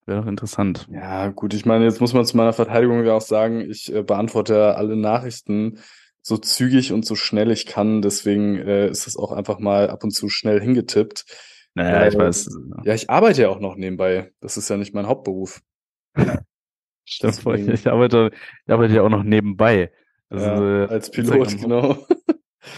Wäre 0.06 0.20
doch 0.22 0.26
interessant. 0.28 0.88
Ja, 0.90 1.28
gut, 1.28 1.54
ich 1.54 1.64
meine, 1.66 1.84
jetzt 1.84 2.00
muss 2.00 2.14
man 2.14 2.24
zu 2.24 2.36
meiner 2.36 2.52
Verteidigung 2.52 3.04
ja 3.04 3.14
auch 3.14 3.20
sagen, 3.20 3.60
ich 3.60 3.94
äh, 3.94 4.02
beantworte 4.02 4.54
ja 4.54 4.72
alle 4.72 4.96
Nachrichten 4.96 5.78
so 6.20 6.36
zügig 6.36 6.92
und 6.92 7.06
so 7.06 7.14
schnell 7.14 7.52
ich 7.52 7.66
kann, 7.66 8.02
deswegen 8.02 8.56
äh, 8.56 8.88
ist 8.88 9.06
das 9.06 9.16
auch 9.16 9.30
einfach 9.30 9.60
mal 9.60 9.88
ab 9.88 10.02
und 10.02 10.10
zu 10.10 10.28
schnell 10.28 10.60
hingetippt. 10.60 11.26
Naja, 11.74 12.08
ich 12.08 12.14
Äh, 12.14 12.18
weiß. 12.18 12.50
Ja, 12.84 12.94
ich 12.94 13.08
arbeite 13.08 13.42
ja 13.42 13.48
auch 13.50 13.60
noch 13.60 13.76
nebenbei. 13.76 14.32
Das 14.40 14.56
ist 14.56 14.68
ja 14.68 14.76
nicht 14.76 14.92
mein 14.92 15.06
Hauptberuf. 15.06 15.60
Stimmt, 17.06 17.36
voll. 17.36 17.58
ich 17.72 17.86
arbeite, 17.86 18.30
ich 18.66 18.72
arbeite 18.72 18.94
ja 18.94 19.02
auch 19.02 19.08
noch 19.08 19.22
nebenbei. 19.22 19.90
Also, 20.28 20.44
Ja, 20.44 20.84
äh, 20.84 20.88
als 20.88 21.10
Pilot, 21.10 21.52
Instagram- 21.52 21.60
genau. 21.60 22.06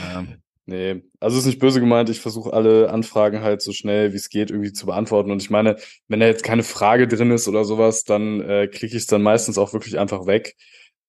Ja. 0.00 0.25
Nee, 0.66 1.02
also 1.18 1.38
ist 1.38 1.47
nicht 1.47 1.61
böse 1.61 1.80
gemeint. 1.80 2.11
Ich 2.11 2.20
versuche 2.20 2.52
alle 2.52 2.90
Anfragen 2.90 3.40
halt 3.40 3.62
so 3.62 3.73
schnell 3.73 4.12
wie 4.12 4.16
es 4.16 4.28
geht 4.28 4.50
irgendwie 4.50 4.75
zu 4.75 4.85
beantworten. 4.85 5.30
Und 5.30 5.40
ich 5.40 5.49
meine, 5.49 5.76
wenn 6.08 6.20
da 6.20 6.26
jetzt 6.26 6.44
keine 6.44 6.62
Frage 6.62 7.08
drin 7.08 7.30
ist 7.30 7.49
oder 7.49 7.64
sowas, 7.64 8.04
dann 8.04 8.42
äh, 8.42 8.66
klicke 8.66 8.94
ich 8.94 9.02
es 9.02 9.06
dann 9.06 9.23
meistens 9.23 9.56
auch 9.56 9.73
wirklich 9.73 9.99
einfach 9.99 10.26
weg. 10.26 10.56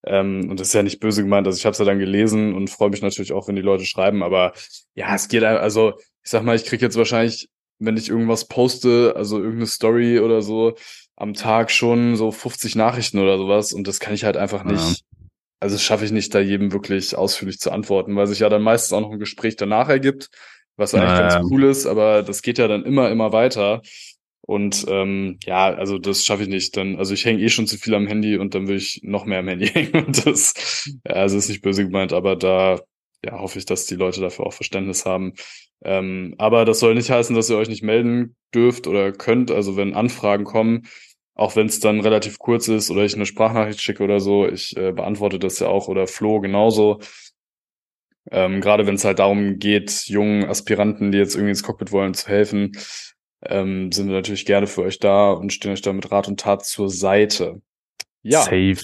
Ähm, 0.06 0.50
und 0.50 0.62
das 0.62 0.68
ist 0.70 0.74
ja 0.76 0.82
nicht 0.82 1.02
böse 1.02 1.24
gemeint. 1.24 1.46
Also 1.46 1.58
ich 1.58 1.66
habe 1.66 1.74
es 1.74 1.80
ja 1.80 1.84
dann 1.84 2.00
gelesen 2.00 2.54
und 2.54 2.70
freue 2.70 2.90
mich 2.90 3.02
natürlich 3.02 3.34
auch, 3.34 3.50
wenn 3.50 3.58
die 3.58 3.62
Leute 3.62 3.84
schreiben. 3.84 4.24
Aber 4.24 4.54
ja, 4.96 5.14
es 5.14 5.28
geht 5.28 5.44
also, 5.44 5.96
ich 6.24 6.32
sag 6.32 6.44
mal, 6.44 6.56
ich 6.56 6.64
krieg 6.64 6.82
jetzt 6.82 6.96
wahrscheinlich, 6.96 7.50
wenn 7.80 7.98
ich 7.98 8.08
irgendwas 8.08 8.48
poste, 8.48 9.14
also 9.18 9.40
irgendeine 9.40 9.68
Story 9.68 10.20
oder 10.20 10.42
so, 10.42 10.76
am 11.20 11.36
Tag 11.36 11.72
schon 11.72 12.16
so 12.18 12.32
50 12.32 12.76
Nachrichten 12.76 13.20
oder 13.20 13.38
sowas. 13.38 13.74
Und 13.74 13.88
das 13.88 14.00
kann 14.02 14.14
ich 14.16 14.26
halt 14.26 14.38
einfach 14.38 14.66
Ja. 14.66 14.72
nicht. 14.74 15.04
Also 15.62 15.76
das 15.76 15.84
schaffe 15.84 16.06
ich 16.06 16.12
nicht, 16.12 16.34
da 16.36 16.40
jedem 16.40 16.72
wirklich 16.72 17.16
ausführlich 17.16 17.60
zu 17.60 17.72
antworten, 17.72 18.16
weil 18.16 18.28
sich 18.28 18.40
ja 18.40 18.50
dann 18.50 18.62
meistens 18.64 18.94
auch 18.94 19.02
noch 19.02 19.12
ein 19.12 19.20
Gespräch 19.20 19.58
danach 19.58 19.90
ergibt, 19.90 20.30
was 20.78 20.96
eigentlich 20.96 21.14
Ja, 21.14 21.20
ganz 21.20 21.36
ja. 21.36 21.42
cool 21.52 21.66
ist, 21.66 21.86
aber 21.86 22.24
das 22.24 22.42
geht 22.42 22.58
ja 22.58 22.68
dann 22.70 22.86
immer, 22.86 23.12
immer 23.12 23.34
weiter. 23.34 23.82
Und 24.42 24.86
ähm, 24.90 25.38
ja, 25.46 25.68
also 25.74 26.00
das 26.00 26.26
schaffe 26.26 26.44
ich 26.44 26.50
nicht. 26.50 26.76
Dann, 26.78 26.98
also 26.98 27.14
ich 27.14 27.26
hänge 27.26 27.42
eh 27.44 27.50
schon 27.50 27.68
zu 27.68 27.78
viel 27.78 27.94
am 27.94 28.08
Handy 28.08 28.38
und 28.38 28.56
dann 28.56 28.68
will 28.68 28.78
ich 28.78 29.02
noch 29.04 29.26
mehr 29.26 29.40
am 29.40 29.48
Handy 29.50 29.68
hängen. 29.70 30.06
Und 30.06 30.26
das, 30.26 30.54
ja, 31.06 31.14
also 31.16 31.38
ist 31.38 31.50
nicht 31.50 31.62
böse 31.62 31.86
gemeint, 31.86 32.14
aber 32.14 32.36
da 32.38 32.80
ja, 33.24 33.40
hoffe 33.40 33.60
ich, 33.60 33.66
dass 33.66 33.86
die 33.86 33.96
Leute 33.96 34.22
dafür 34.22 34.48
auch 34.48 34.54
Verständnis 34.54 35.06
haben. 35.06 35.34
Ähm, 35.84 36.36
aber 36.38 36.66
das 36.66 36.80
soll 36.80 36.96
nicht 36.96 37.10
heißen, 37.10 37.36
dass 37.36 37.50
ihr 37.50 37.58
euch 37.58 37.70
nicht 37.70 37.84
melden 37.84 38.36
dürft 38.56 38.88
oder 38.88 39.12
könnt. 39.12 39.52
Also 39.52 39.76
wenn 39.78 39.94
Anfragen 39.94 40.46
kommen, 40.46 40.88
auch 41.40 41.56
wenn 41.56 41.68
es 41.68 41.80
dann 41.80 42.02
relativ 42.02 42.38
kurz 42.38 42.68
ist 42.68 42.92
oder 42.92 43.06
ich 43.06 43.16
eine 43.16 43.26
Sprachnachricht 43.26 43.82
schicke 43.82 44.04
oder 44.04 44.20
so, 44.20 44.46
ich 44.46 44.76
äh, 44.76 44.92
beantworte 44.92 45.40
das 45.40 45.60
ja 45.60 45.68
auch 45.68 45.88
oder 45.88 46.06
Flo 46.06 46.42
genauso. 46.42 47.00
Ähm, 48.30 48.60
gerade 48.60 48.86
wenn 48.86 48.96
es 48.96 49.06
halt 49.06 49.20
darum 49.20 49.58
geht, 49.58 50.08
jungen 50.08 50.44
Aspiranten, 50.44 51.14
die 51.14 51.18
jetzt 51.18 51.36
irgendwie 51.36 51.52
ins 51.52 51.64
Cockpit 51.64 51.94
wollen, 51.94 52.14
zu 52.14 52.28
helfen, 52.28 52.74
ähm, 53.46 53.90
sind 53.94 54.08
wir 54.08 54.16
natürlich 54.16 54.46
gerne 54.46 54.68
für 54.68 54.82
euch 54.82 55.00
da 55.00 55.32
und 55.32 55.54
stehen 55.54 55.72
euch 55.72 55.82
da 55.82 55.94
mit 55.94 56.12
Rat 56.12 56.28
und 56.28 56.42
Tat 56.42 56.66
zur 56.66 56.90
Seite. 56.90 57.62
Ja, 58.22 58.42
Safe. 58.42 58.82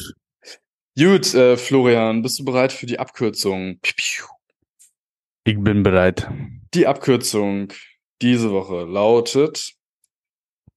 gut, 0.97 1.33
äh, 1.33 1.57
Florian, 1.57 2.21
bist 2.21 2.39
du 2.39 2.45
bereit 2.45 2.71
für 2.71 2.85
die 2.85 2.99
Abkürzung? 2.99 3.81
Ich 5.43 5.59
bin 5.59 5.83
bereit. 5.83 6.29
Die 6.73 6.87
Abkürzung 6.87 7.73
diese 8.21 8.51
Woche 8.51 8.85
lautet 8.85 9.73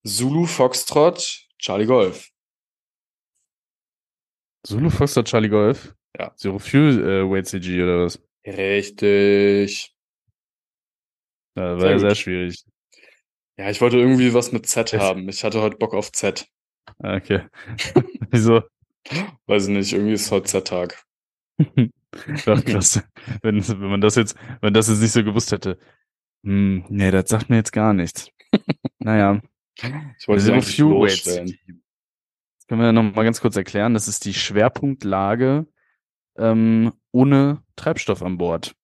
Zulu 0.05 0.47
Foxtrot 0.47 1.48
Charlie 1.59 1.87
Golf. 1.87 2.31
Zulu 4.67 4.91
Foxtrot 4.91 5.27
Charlie 5.29 5.49
Golf? 5.49 5.95
Ja. 6.19 6.35
Zero 6.37 6.59
Fuel 6.59 6.99
äh, 7.03 7.31
Wade 7.31 7.45
CG 7.45 7.83
oder 7.83 8.05
was? 8.05 8.21
Richtig. 8.47 9.95
Ja, 11.57 11.73
war 11.73 11.81
Sehr 11.81 11.89
ja 11.91 11.93
gut. 11.97 12.01
sehr 12.01 12.15
schwierig. 12.15 12.65
Ja, 13.57 13.71
ich 13.71 13.81
wollte 13.81 13.99
irgendwie 13.99 14.33
was 14.35 14.53
mit 14.53 14.67
Z 14.67 14.93
haben. 14.95 15.29
Ich 15.29 15.43
hatte 15.45 15.61
heute 15.61 15.77
Bock 15.77 15.95
auf 15.95 16.13
Z. 16.13 16.47
Ah, 17.03 17.17
Okay. 17.17 17.47
Wieso? 18.31 18.63
Weiß 19.47 19.65
ich 19.69 19.71
nicht, 19.75 19.93
irgendwie 19.93 20.13
ist 20.15 20.31
heute 20.31 20.47
Z-Tag. 20.47 21.03
Ach, 22.47 22.65
krass. 22.65 23.03
wenn, 23.43 23.67
wenn 23.67 23.91
man 23.91 24.01
das 24.01 24.17
jetzt, 24.17 24.37
wenn 24.61 24.75
das 24.75 24.89
jetzt 24.89 25.01
nicht 25.01 25.13
so 25.13 25.25
gewusst 25.25 25.51
hätte. 25.53 25.79
Hm, 26.45 26.85
nee, 26.89 27.11
das 27.11 27.29
sagt 27.31 27.49
mir 27.51 27.57
jetzt 27.57 27.73
gar 27.73 27.93
nichts. 27.95 28.31
naja. 28.99 29.41
Ich 29.81 30.29
wollte 30.29 30.43
sie 30.43 30.47
Zero 30.47 30.55
eigentlich 30.55 30.77
Fuel 30.77 30.95
Wade 30.95 31.01
losstellen. 31.01 31.47
CG. 31.49 31.59
Das 32.59 32.67
können 32.67 32.81
wir 32.81 32.87
ja 32.87 32.93
noch 32.93 33.15
mal 33.15 33.25
ganz 33.25 33.41
kurz 33.41 33.57
erklären. 33.57 33.95
Das 33.95 34.09
ist 34.09 34.25
die 34.25 34.35
Schwerpunktlage 34.35 35.67
ähm, 36.37 36.93
ohne 37.13 37.63
Treibstoff 37.77 38.23
an 38.23 38.39
Bord. 38.39 38.75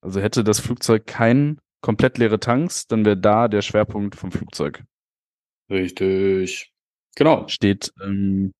Also 0.00 0.20
hätte 0.20 0.44
das 0.44 0.60
Flugzeug 0.60 1.06
kein 1.06 1.60
komplett 1.80 2.18
leere 2.18 2.40
Tanks, 2.40 2.86
dann 2.86 3.04
wäre 3.04 3.16
da 3.16 3.48
der 3.48 3.62
Schwerpunkt 3.62 4.16
vom 4.16 4.32
Flugzeug. 4.32 4.84
Richtig. 5.70 6.72
Genau. 7.14 7.46
steht 7.48 7.92
ähm, 8.02 8.52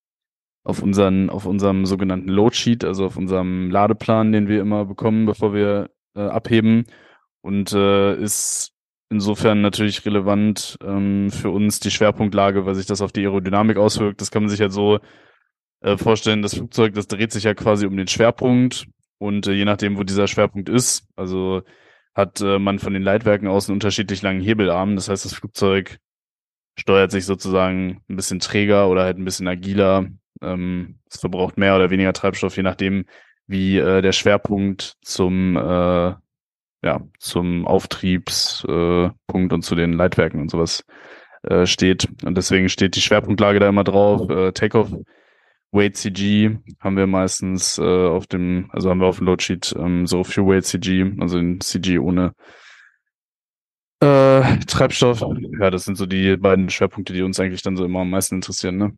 auf, 0.63 0.83
unseren, 0.83 1.31
auf 1.31 1.47
unserem 1.47 1.87
sogenannten 1.87 2.29
Load 2.29 2.55
Sheet, 2.55 2.85
also 2.85 3.07
auf 3.07 3.17
unserem 3.17 3.71
Ladeplan, 3.71 4.33
den 4.33 4.49
wir 4.49 4.61
immer 4.61 4.85
bekommen, 4.85 5.27
bevor 5.27 5.55
wir 5.55 5.91
äh, 6.15 6.21
abheben. 6.21 6.85
Und 7.41 7.73
äh, 7.73 8.15
ist 8.17 8.74
insofern 9.15 9.61
natürlich 9.61 10.05
relevant 10.05 10.77
ähm, 10.85 11.31
für 11.31 11.51
uns 11.51 11.81
die 11.81 11.91
Schwerpunktlage, 11.91 12.67
weil 12.67 12.75
sich 12.75 12.87
das 12.87 13.01
auf 13.01 13.13
die 13.13 13.23
Aerodynamik 13.23 13.77
auswirkt. 13.77 14.21
Das 14.21 14.31
kann 14.31 14.43
man 14.43 14.51
sich 14.51 14.61
halt 14.61 14.73
so 14.73 15.01
äh, 15.81 15.97
vorstellen, 15.97 16.43
das 16.43 16.55
Flugzeug, 16.55 16.95
das 16.95 17.09
dreht 17.09 17.33
sich 17.33 17.45
ja 17.45 17.55
quasi 17.55 17.87
um 17.87 17.97
den 17.97 18.09
Schwerpunkt 18.09 18.87
und 19.19 19.47
äh, 19.47 19.53
je 19.53 19.65
nachdem, 19.65 19.97
wo 19.97 20.03
dieser 20.03 20.27
Schwerpunkt 20.27 20.69
ist, 20.69 21.07
also 21.17 21.63
hat 22.15 22.41
äh, 22.41 22.59
man 22.59 22.79
von 22.79 22.93
den 22.93 23.03
Leitwerken 23.03 23.49
aus 23.49 23.69
einen 23.69 23.77
unterschiedlich 23.77 24.23
langen 24.23 24.41
Hebelarm. 24.41 24.95
Das 24.97 25.09
heißt, 25.09 25.25
das 25.25 25.35
Flugzeug 25.35 25.99
steuert 26.79 27.11
sich 27.11 27.27
sozusagen 27.27 28.03
ein 28.09 28.17
bisschen 28.17 28.41
träger 28.41 28.89
oder 28.89 29.05
halt 29.05 29.19
ein 29.19 29.25
bisschen 29.25 29.49
agiler. 29.49 30.07
Ähm, 30.43 31.01
es 31.11 31.21
verbraucht 31.21 31.57
mehr 31.59 31.77
oder 31.77 31.91
weniger 31.91 32.13
Treibstoff, 32.13 32.57
je 32.57 32.63
nachdem, 32.63 33.05
wie 33.47 33.79
äh, 33.79 34.03
der 34.03 34.13
Schwerpunkt 34.13 34.97
zum 35.03 35.57
äh, 35.57 36.15
ja 36.85 37.01
zum 37.19 37.67
Auftriebspunkt 37.67 39.53
äh, 39.53 39.55
und 39.55 39.63
zu 39.63 39.75
den 39.75 39.95
Leitwerken 39.95 40.41
und 40.41 40.51
sowas 40.51 40.85
äh, 41.43 41.67
steht. 41.67 42.07
Und 42.25 42.37
deswegen 42.37 42.69
steht 42.69 42.95
die 42.95 43.01
Schwerpunktlage 43.01 43.59
da 43.59 43.69
immer 43.69 43.85
drauf. 43.85 44.29
Äh, 44.31 44.53
Takeoff 44.53 44.93
Weight 45.73 45.97
CG 45.97 46.59
haben 46.79 46.97
wir 46.97 47.09
meistens 47.09 47.81
auf 47.81 48.29
dem, 48.29 48.71
also 48.71 48.91
haben 48.91 49.01
wir 49.01 49.09
auf 49.09 49.19
dem 49.19 49.27
Loadsheet 49.27 49.75
ähm, 49.77 50.07
so 50.07 50.23
für 50.23 50.47
Weight 50.47 50.65
CG, 50.65 51.15
also 51.19 51.37
den 51.37 51.61
CG 51.61 51.99
ohne 51.99 52.33
äh, 53.99 54.59
Treibstoff. 54.67 55.25
Ja, 55.59 55.71
das 55.71 55.85
sind 55.85 55.97
so 55.97 56.07
die 56.07 56.37
beiden 56.37 56.71
Schwerpunkte, 56.71 57.13
die 57.13 57.23
uns 57.23 57.41
eigentlich 57.41 57.63
dann 57.63 57.77
so 57.77 57.85
immer 57.85 58.01
am 58.01 58.11
meisten 58.11 58.37
interessieren. 58.37 58.77
Ne? 58.77 58.93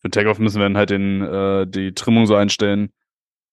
Für 0.00 0.10
Takeoff 0.10 0.38
müssen 0.38 0.58
wir 0.58 0.64
dann 0.64 0.76
halt 0.76 0.90
den, 0.90 1.22
äh, 1.22 1.66
die 1.68 1.92
Trimmung 1.92 2.26
so 2.26 2.34
einstellen, 2.34 2.92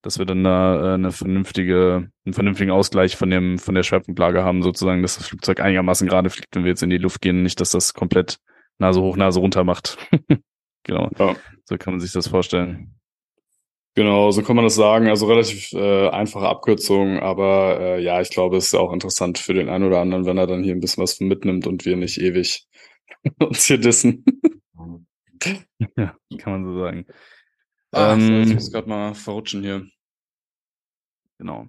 dass 0.02 0.18
wir 0.18 0.26
dann 0.26 0.44
da 0.44 0.92
äh, 0.92 0.94
eine 0.94 1.12
vernünftige, 1.12 2.10
einen 2.24 2.34
vernünftigen 2.34 2.70
Ausgleich 2.70 3.16
von 3.16 3.30
dem, 3.30 3.58
von 3.58 3.74
der 3.74 3.82
Schwerpunktlage 3.82 4.44
haben, 4.44 4.62
sozusagen, 4.62 5.02
dass 5.02 5.18
das 5.18 5.28
Flugzeug 5.28 5.60
einigermaßen 5.60 6.08
gerade 6.08 6.30
fliegt, 6.30 6.54
wenn 6.54 6.64
wir 6.64 6.70
jetzt 6.70 6.82
in 6.82 6.90
die 6.90 6.98
Luft 6.98 7.20
gehen, 7.20 7.42
nicht, 7.42 7.60
dass 7.60 7.70
das 7.70 7.94
komplett 7.94 8.38
Nase 8.78 9.00
hoch, 9.00 9.16
Nase 9.16 9.40
runter 9.40 9.64
macht. 9.64 9.98
genau. 10.84 11.10
Ja. 11.18 11.36
So 11.64 11.76
kann 11.76 11.94
man 11.94 12.00
sich 12.00 12.12
das 12.12 12.28
vorstellen. 12.28 12.94
Genau, 13.96 14.30
so 14.30 14.42
kann 14.42 14.56
man 14.56 14.64
das 14.64 14.76
sagen. 14.76 15.08
Also 15.08 15.26
relativ 15.26 15.72
äh, 15.72 16.08
einfache 16.08 16.48
Abkürzung, 16.48 17.18
aber 17.18 17.80
äh, 17.80 18.02
ja, 18.02 18.20
ich 18.20 18.30
glaube, 18.30 18.56
es 18.56 18.66
ist 18.66 18.74
auch 18.74 18.92
interessant 18.92 19.38
für 19.38 19.52
den 19.52 19.68
einen 19.68 19.84
oder 19.84 20.00
anderen, 20.00 20.26
wenn 20.26 20.38
er 20.38 20.46
dann 20.46 20.62
hier 20.62 20.74
ein 20.74 20.80
bisschen 20.80 21.02
was 21.02 21.14
von 21.14 21.26
mitnimmt 21.26 21.66
und 21.66 21.84
wir 21.84 21.96
nicht 21.96 22.20
ewig 22.20 22.66
uns 23.38 23.66
hier 23.66 23.78
dissen. 23.78 24.24
Ja, 25.96 26.14
kann 26.36 26.52
man 26.52 26.64
so 26.66 26.78
sagen. 26.78 27.06
Ah, 27.92 28.18
so, 28.18 28.20
Ähm, 28.20 28.42
ich 28.42 28.54
muss 28.54 28.72
gerade 28.72 28.88
mal 28.88 29.14
verrutschen 29.14 29.62
hier. 29.62 29.86
Genau. 31.38 31.68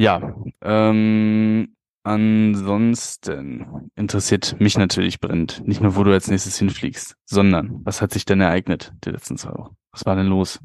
Ja, 0.00 0.34
ähm, 0.62 1.74
ansonsten 2.04 3.90
interessiert 3.96 4.60
mich 4.60 4.78
natürlich 4.78 5.18
brennend, 5.20 5.66
nicht 5.66 5.80
nur, 5.80 5.96
wo 5.96 6.04
du 6.04 6.12
als 6.12 6.28
nächstes 6.28 6.56
hinfliegst, 6.56 7.16
sondern 7.24 7.84
was 7.84 8.00
hat 8.00 8.12
sich 8.12 8.24
denn 8.24 8.40
ereignet 8.40 8.92
die 9.04 9.10
letzten 9.10 9.36
zwei 9.36 9.50
Wochen? 9.50 9.76
Was 9.90 10.06
war 10.06 10.14
denn 10.14 10.26
los? 10.28 10.60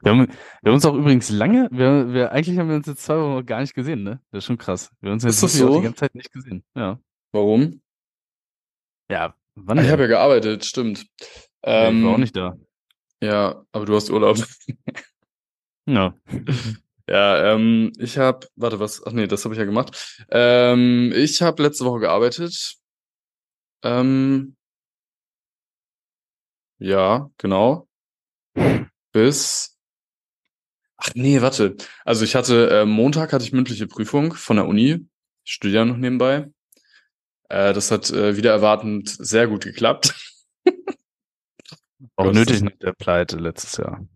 Wir 0.00 0.12
haben, 0.12 0.26
wir 0.26 0.70
haben 0.70 0.74
uns 0.74 0.86
auch 0.86 0.94
übrigens 0.94 1.28
lange, 1.28 1.68
wir, 1.70 2.12
wir, 2.12 2.32
eigentlich 2.32 2.58
haben 2.58 2.68
wir 2.70 2.76
uns 2.76 2.86
jetzt 2.86 3.02
zwei 3.04 3.18
Wochen 3.18 3.44
gar 3.46 3.60
nicht 3.60 3.74
gesehen, 3.74 4.02
ne? 4.02 4.20
Das 4.30 4.38
ist 4.38 4.46
schon 4.46 4.58
krass. 4.58 4.90
Wir 5.00 5.10
haben 5.10 5.14
uns 5.14 5.24
jetzt 5.24 5.40
so? 5.40 5.76
die 5.76 5.82
ganze 5.82 6.00
Zeit 6.00 6.14
nicht 6.14 6.32
gesehen. 6.32 6.64
Ja. 6.74 6.98
Warum? 7.32 7.82
Ja, 9.10 9.34
wann 9.54 9.78
Ah, 9.78 9.82
ich 9.82 9.90
habe 9.90 10.02
ja 10.02 10.08
gearbeitet, 10.08 10.64
stimmt. 10.64 11.06
Ja, 11.64 11.70
ich 11.88 11.88
Ähm, 11.88 12.04
war 12.04 12.14
auch 12.14 12.18
nicht 12.18 12.36
da. 12.36 12.56
Ja, 13.22 13.64
aber 13.72 13.86
du 13.86 13.94
hast 13.96 14.10
Urlaub. 14.10 14.38
Ja. 15.86 16.14
Ja, 17.08 17.52
ähm, 17.54 17.92
ich 17.98 18.16
habe, 18.16 18.46
warte, 18.54 18.78
was? 18.78 19.04
Ach 19.04 19.10
nee, 19.12 19.26
das 19.26 19.44
habe 19.44 19.54
ich 19.54 19.58
ja 19.58 19.64
gemacht. 19.64 20.24
Ähm, 20.30 21.12
ich 21.14 21.42
habe 21.42 21.64
letzte 21.64 21.84
Woche 21.84 21.98
gearbeitet. 21.98 22.76
Ähm, 23.84 24.56
ja, 26.78 27.30
genau. 27.38 27.88
Bis. 29.14 29.76
Ach 30.96 31.10
nee, 31.14 31.40
warte. 31.42 31.76
Also 32.04 32.24
ich 32.24 32.34
hatte 32.34 32.70
äh, 32.70 32.84
Montag 32.86 33.32
hatte 33.32 33.44
ich 33.44 33.52
mündliche 33.52 33.86
Prüfung 33.86 34.34
von 34.34 34.56
der 34.56 34.66
Uni. 34.66 35.06
Ich 35.44 35.52
studiere 35.54 35.86
noch 35.86 35.96
nebenbei. 35.96 36.50
Äh, 37.48 37.72
das 37.72 37.90
hat 37.90 38.10
äh, 38.10 38.36
wieder 38.36 38.52
erwartend 38.52 39.08
sehr 39.10 39.46
gut 39.48 39.64
geklappt. 39.64 40.14
Auch 42.16 42.32
nötig 42.32 42.62
nach 42.62 42.76
der 42.80 42.92
Pleite 42.92 43.36
letztes 43.36 43.76
Jahr. 43.76 44.06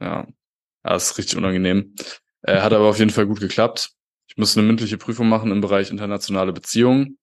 Ja, 0.00 0.26
das 0.82 1.10
ist 1.10 1.18
richtig 1.18 1.36
unangenehm. 1.36 1.94
Äh, 2.42 2.60
hat 2.60 2.72
aber 2.72 2.88
auf 2.88 2.98
jeden 2.98 3.10
Fall 3.10 3.26
gut 3.26 3.40
geklappt. 3.40 3.90
Ich 4.28 4.36
musste 4.36 4.60
eine 4.60 4.66
mündliche 4.66 4.96
Prüfung 4.96 5.28
machen 5.28 5.50
im 5.50 5.60
Bereich 5.60 5.90
internationale 5.90 6.52
Beziehungen. 6.52 7.18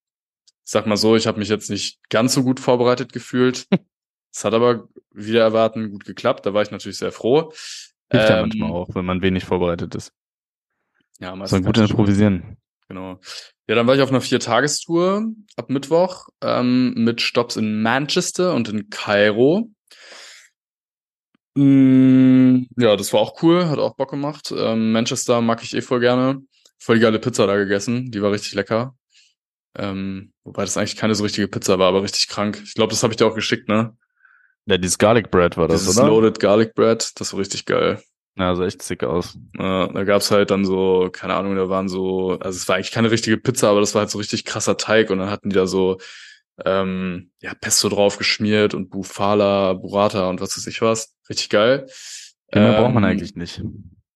Ich 0.66 0.72
sag 0.72 0.86
mal 0.86 0.98
so, 0.98 1.16
ich 1.16 1.28
habe 1.28 1.40
mich 1.40 1.50
jetzt 1.50 1.70
nicht 1.70 2.00
ganz 2.10 2.34
so 2.34 2.44
gut 2.44 2.60
vorbereitet 2.60 3.14
gefühlt. 3.14 3.68
Es 4.30 4.44
hat 4.44 4.54
aber 4.54 4.88
wieder 5.10 5.42
erwarten 5.42 5.90
gut 5.90 6.06
geklappt. 6.06 6.46
Da 6.46 6.54
war 6.54 6.62
ich 6.62 6.70
natürlich 6.70 7.00
sehr 7.00 7.12
froh. 7.12 7.54
Hilft 8.12 8.30
ja 8.30 8.36
Ähm, 8.36 8.50
manchmal 8.50 8.72
auch, 8.72 8.94
wenn 8.94 9.06
man 9.06 9.24
wenig 9.24 9.46
vorbereitet 9.46 9.96
ist. 9.96 10.14
Ja, 11.20 11.36
meistens 11.36 11.64
man 11.64 11.66
gut 11.66 11.78
improvisieren. 11.80 12.58
Genau. 12.88 13.20
Ja, 13.68 13.76
dann 13.76 13.86
war 13.86 13.96
ich 13.96 14.02
auf 14.02 14.10
einer 14.10 14.22
Viertagestour 14.22 15.28
ab 15.58 15.70
Mittwoch 15.70 16.30
ähm, 16.42 16.94
mit 16.96 17.22
Stops 17.22 17.58
in 17.58 17.82
Manchester 17.82 18.54
und 18.54 18.70
in 18.70 18.90
Kairo. 18.90 19.70
Mm, 21.56 22.68
ja, 22.78 22.96
das 22.96 23.12
war 23.12 23.20
auch 23.20 23.42
cool, 23.44 23.68
hat 23.68 23.80
auch 23.80 23.96
Bock 23.96 24.12
gemacht. 24.12 24.54
Ähm, 24.56 24.94
Manchester 24.94 25.42
mag 25.42 25.64
ich 25.64 25.76
eh 25.76 25.82
voll 25.82 26.00
gerne. 26.00 26.42
Voll 26.80 26.96
die 26.96 27.02
geile 27.02 27.20
Pizza 27.20 27.46
da 27.46 27.58
gegessen, 27.58 28.12
die 28.12 28.22
war 28.22 28.32
richtig 28.32 28.54
lecker. 28.54 28.96
Ähm, 29.76 30.32
wobei 30.44 30.64
das 30.64 30.78
eigentlich 30.78 30.96
keine 30.96 31.16
so 31.16 31.24
richtige 31.24 31.48
Pizza 31.48 31.78
war, 31.78 31.90
aber 31.90 32.04
richtig 32.04 32.30
krank. 32.30 32.62
Ich 32.64 32.74
glaube, 32.76 32.92
das 32.92 33.04
habe 33.04 33.12
ich 33.12 33.18
dir 33.18 33.26
auch 33.28 33.36
geschickt, 33.36 33.68
ne? 33.68 33.98
Ja, 34.66 34.78
dieses 34.78 34.98
Garlic 34.98 35.30
Bread 35.30 35.58
war 35.58 35.68
das, 35.68 35.82
Dieses 35.82 35.98
oder? 35.98 36.08
Loaded 36.08 36.40
Garlic 36.40 36.74
Bread, 36.74 37.20
das 37.20 37.34
war 37.34 37.40
richtig 37.40 37.66
geil. 37.66 38.02
Ja, 38.38 38.56
sah 38.56 38.66
echt 38.66 38.84
sick 38.84 39.04
aus. 39.04 39.36
Äh, 39.56 39.60
da 39.60 40.04
gab's 40.04 40.30
halt 40.30 40.52
dann 40.52 40.64
so, 40.64 41.10
keine 41.12 41.34
Ahnung, 41.36 41.56
da 41.56 41.70
waren 41.70 41.90
so, 41.90 42.38
also 42.40 42.56
es 42.56 42.68
war 42.68 42.76
eigentlich 42.76 42.92
keine 42.92 43.10
richtige 43.10 43.38
Pizza, 43.38 43.70
aber 43.70 43.80
das 43.80 43.96
war 43.96 44.02
halt 44.02 44.12
so 44.12 44.20
richtig 44.20 44.46
krasser 44.46 44.78
Teig 44.78 45.10
und 45.10 45.18
dann 45.18 45.32
hatten 45.32 45.50
die 45.50 45.56
da 45.56 45.66
so 45.66 45.98
ähm, 46.66 47.32
ja, 47.42 47.54
Pesto 47.60 47.90
drauf 47.90 48.18
geschmiert 48.18 48.74
und 48.74 48.90
Bufala, 48.90 49.74
Burrata 49.74 50.30
und 50.30 50.42
was 50.42 50.56
weiß 50.58 50.68
ich 50.68 50.82
was. 50.82 51.16
Richtig 51.30 51.50
geil. 51.50 51.88
Ja, 52.54 52.62
mehr 52.62 52.74
braucht 52.82 52.94
man 52.94 53.04
Ähm, 53.04 53.10
eigentlich 53.10 53.36
nicht. 53.36 53.62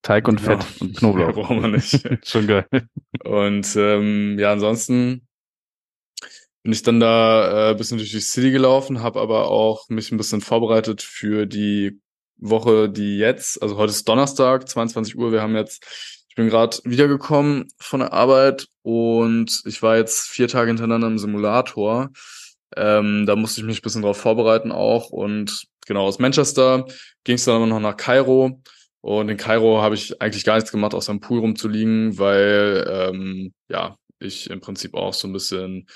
Teig 0.03 0.27
und 0.27 0.43
genau. 0.43 0.59
Fett 0.59 0.81
und 0.81 0.97
Knoblauch. 0.97 1.27
Mehr 1.27 1.33
braucht 1.33 1.61
man 1.61 1.71
nicht. 1.71 2.07
Schon 2.27 2.47
geil. 2.47 2.65
Und 3.23 3.75
ähm, 3.75 4.37
ja, 4.39 4.51
ansonsten 4.51 5.27
bin 6.63 6.73
ich 6.73 6.83
dann 6.83 6.99
da 6.99 7.71
äh, 7.71 7.75
bisschen 7.75 7.97
durch 7.97 8.11
die 8.11 8.19
City 8.19 8.51
gelaufen, 8.51 9.01
habe 9.01 9.19
aber 9.19 9.49
auch 9.49 9.89
mich 9.89 10.11
ein 10.11 10.17
bisschen 10.17 10.41
vorbereitet 10.41 11.01
für 11.01 11.47
die 11.47 11.99
Woche, 12.41 12.89
die 12.89 13.17
jetzt, 13.17 13.61
also 13.61 13.77
heute 13.77 13.91
ist 13.91 14.07
Donnerstag, 14.07 14.67
22 14.67 15.17
Uhr, 15.17 15.31
wir 15.31 15.41
haben 15.41 15.55
jetzt, 15.55 15.85
ich 16.27 16.35
bin 16.35 16.49
gerade 16.49 16.77
wiedergekommen 16.83 17.67
von 17.79 18.01
der 18.01 18.13
Arbeit 18.13 18.67
und 18.81 19.61
ich 19.65 19.81
war 19.81 19.95
jetzt 19.97 20.27
vier 20.27 20.47
Tage 20.47 20.67
hintereinander 20.67 21.07
im 21.07 21.17
Simulator. 21.17 22.09
Ähm, 22.75 23.25
da 23.25 23.35
musste 23.35 23.61
ich 23.61 23.67
mich 23.67 23.79
ein 23.79 23.83
bisschen 23.83 24.01
drauf 24.01 24.17
vorbereiten 24.17 24.71
auch 24.71 25.09
und 25.09 25.65
genau 25.85 26.05
aus 26.05 26.19
Manchester 26.19 26.85
ging 27.23 27.35
es 27.35 27.45
dann 27.45 27.55
aber 27.55 27.67
noch 27.67 27.79
nach 27.79 27.97
Kairo 27.97 28.61
und 29.01 29.29
in 29.29 29.37
Kairo 29.37 29.81
habe 29.81 29.95
ich 29.95 30.21
eigentlich 30.21 30.45
gar 30.45 30.55
nichts 30.55 30.71
gemacht, 30.71 30.93
außer 30.93 31.11
im 31.11 31.19
Pool 31.19 31.39
rumzuliegen, 31.39 32.17
weil 32.17 32.87
ähm, 32.89 33.53
ja, 33.67 33.97
ich 34.19 34.49
im 34.49 34.61
Prinzip 34.61 34.93
auch 34.93 35.13
so 35.13 35.27
ein 35.27 35.33
bisschen 35.33 35.87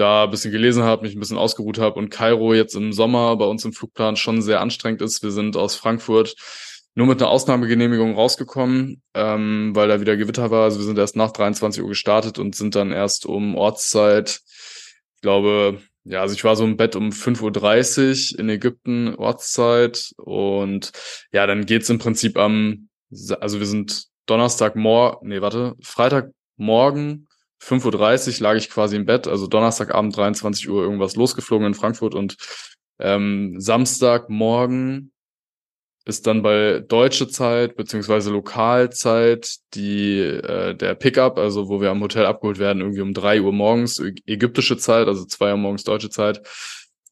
da 0.00 0.24
ein 0.24 0.30
bisschen 0.30 0.52
gelesen 0.52 0.82
habe, 0.82 1.02
mich 1.02 1.14
ein 1.14 1.20
bisschen 1.20 1.38
ausgeruht 1.38 1.78
habe 1.78 1.98
und 1.98 2.10
Kairo 2.10 2.54
jetzt 2.54 2.74
im 2.74 2.92
Sommer 2.92 3.36
bei 3.36 3.44
uns 3.44 3.64
im 3.64 3.72
Flugplan 3.72 4.16
schon 4.16 4.42
sehr 4.42 4.60
anstrengend 4.60 5.02
ist. 5.02 5.22
Wir 5.22 5.30
sind 5.30 5.56
aus 5.56 5.76
Frankfurt 5.76 6.34
nur 6.94 7.06
mit 7.06 7.22
einer 7.22 7.30
Ausnahmegenehmigung 7.30 8.14
rausgekommen, 8.14 9.02
ähm, 9.14 9.70
weil 9.74 9.88
da 9.88 10.00
wieder 10.00 10.16
Gewitter 10.16 10.50
war. 10.50 10.64
Also 10.64 10.78
wir 10.78 10.86
sind 10.86 10.98
erst 10.98 11.16
nach 11.16 11.30
23 11.30 11.82
Uhr 11.82 11.88
gestartet 11.88 12.38
und 12.38 12.56
sind 12.56 12.74
dann 12.74 12.92
erst 12.92 13.26
um 13.26 13.54
Ortszeit, 13.54 14.40
ich 15.16 15.22
glaube, 15.22 15.80
ja, 16.04 16.22
also 16.22 16.34
ich 16.34 16.44
war 16.44 16.56
so 16.56 16.64
im 16.64 16.76
Bett 16.76 16.96
um 16.96 17.10
5.30 17.10 18.34
Uhr 18.34 18.40
in 18.40 18.48
Ägypten, 18.48 19.14
Ortszeit. 19.14 20.12
Und 20.16 20.92
ja, 21.32 21.46
dann 21.46 21.66
geht's 21.66 21.90
im 21.90 21.98
Prinzip 21.98 22.38
am, 22.38 22.88
also 23.38 23.60
wir 23.60 23.66
sind 23.66 24.06
Donnerstagmorgen, 24.26 25.28
nee, 25.28 25.40
warte, 25.40 25.74
Freitagmorgen 25.82 27.28
5.30 27.62 28.36
Uhr 28.36 28.42
lag 28.42 28.56
ich 28.56 28.70
quasi 28.70 28.96
im 28.96 29.06
Bett, 29.06 29.26
also 29.26 29.46
Donnerstagabend 29.46 30.16
23 30.16 30.68
Uhr 30.68 30.82
irgendwas 30.82 31.16
losgeflogen 31.16 31.66
in 31.66 31.74
Frankfurt 31.74 32.14
und 32.14 32.36
ähm, 32.98 33.56
Samstagmorgen 33.58 35.12
ist 36.06 36.26
dann 36.26 36.42
bei 36.42 36.80
deutsche 36.80 37.28
Zeit 37.28 37.76
beziehungsweise 37.76 38.30
Lokalzeit 38.30 39.56
die 39.74 40.18
äh, 40.18 40.74
der 40.74 40.94
Pickup, 40.94 41.38
also 41.38 41.68
wo 41.68 41.80
wir 41.80 41.90
am 41.90 42.00
Hotel 42.00 42.26
abgeholt 42.26 42.58
werden, 42.58 42.80
irgendwie 42.80 43.02
um 43.02 43.14
drei 43.14 43.40
Uhr 43.40 43.52
morgens 43.52 44.02
ägyptische 44.26 44.78
Zeit, 44.78 45.08
also 45.08 45.24
zwei 45.24 45.52
Uhr 45.52 45.58
morgens 45.58 45.84
deutsche 45.84 46.10
Zeit. 46.10 46.40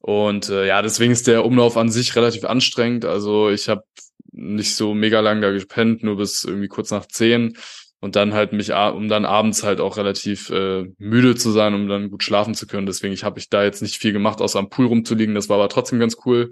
Und 0.01 0.49
äh, 0.49 0.65
ja, 0.65 0.81
deswegen 0.81 1.11
ist 1.11 1.27
der 1.27 1.45
Umlauf 1.45 1.77
an 1.77 1.91
sich 1.91 2.15
relativ 2.15 2.45
anstrengend. 2.45 3.05
Also 3.05 3.49
ich 3.49 3.69
habe 3.69 3.83
nicht 4.31 4.75
so 4.75 4.93
mega 4.93 5.19
lang 5.19 5.41
da 5.41 5.51
gepennt, 5.51 6.03
nur 6.03 6.17
bis 6.17 6.43
irgendwie 6.43 6.67
kurz 6.67 6.91
nach 6.91 7.05
zehn 7.05 7.57
und 7.99 8.15
dann 8.15 8.33
halt 8.33 8.53
mich, 8.53 8.71
um 8.71 9.09
dann 9.09 9.25
abends 9.25 9.63
halt 9.63 9.81
auch 9.81 9.97
relativ 9.97 10.49
äh, 10.49 10.85
müde 10.97 11.35
zu 11.35 11.51
sein, 11.51 11.73
um 11.73 11.87
dann 11.87 12.09
gut 12.09 12.23
schlafen 12.23 12.55
zu 12.55 12.67
können. 12.67 12.85
Deswegen 12.85 13.13
ich 13.13 13.23
habe 13.23 13.39
ich 13.39 13.49
da 13.49 13.63
jetzt 13.63 13.81
nicht 13.81 13.97
viel 13.97 14.13
gemacht, 14.13 14.41
außer 14.41 14.59
am 14.59 14.69
Pool 14.69 14.87
rumzuliegen. 14.87 15.35
Das 15.35 15.49
war 15.49 15.57
aber 15.57 15.69
trotzdem 15.69 15.99
ganz 15.99 16.17
cool. 16.25 16.51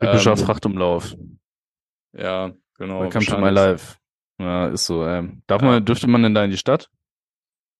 Typischer 0.00 0.32
Ähm, 0.32 0.38
Frachtumlauf. 0.38 1.16
Ja, 2.12 2.52
genau. 2.76 3.02
Welcome 3.02 3.24
to 3.24 3.38
my 3.38 3.50
life. 3.50 3.96
Ja, 4.38 4.68
ist 4.68 4.86
so. 4.86 5.04
Ähm, 5.06 5.42
darf 5.46 5.62
man, 5.62 5.84
dürfte 5.84 6.06
man 6.06 6.22
denn 6.22 6.34
da 6.34 6.44
in 6.44 6.50
die 6.50 6.58
Stadt? 6.58 6.90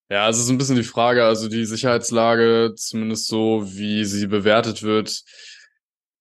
Ja, 0.08 0.24
also 0.24 0.42
so 0.42 0.52
ein 0.52 0.58
bisschen 0.58 0.76
die 0.76 0.84
Frage, 0.84 1.24
also 1.24 1.48
die 1.48 1.66
Sicherheitslage, 1.66 2.74
zumindest 2.76 3.26
so, 3.26 3.64
wie 3.66 4.04
sie 4.04 4.28
bewertet 4.28 4.82
wird, 4.82 5.22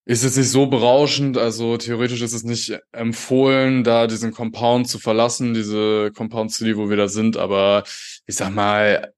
ist 0.05 0.23
jetzt 0.23 0.37
nicht 0.37 0.49
so 0.49 0.67
berauschend. 0.67 1.37
Also 1.37 1.77
theoretisch 1.77 2.21
ist 2.21 2.33
es 2.33 2.43
nicht 2.43 2.79
empfohlen, 2.91 3.83
da 3.83 4.07
diesen 4.07 4.31
Compound 4.31 4.87
zu 4.87 4.99
verlassen, 4.99 5.53
diese 5.53 6.11
Compound 6.15 6.51
City, 6.51 6.77
wo 6.77 6.89
wir 6.89 6.97
da 6.97 7.07
sind. 7.07 7.37
Aber 7.37 7.83
ich 8.27 8.35
sag 8.35 8.53
mal, 8.53 9.13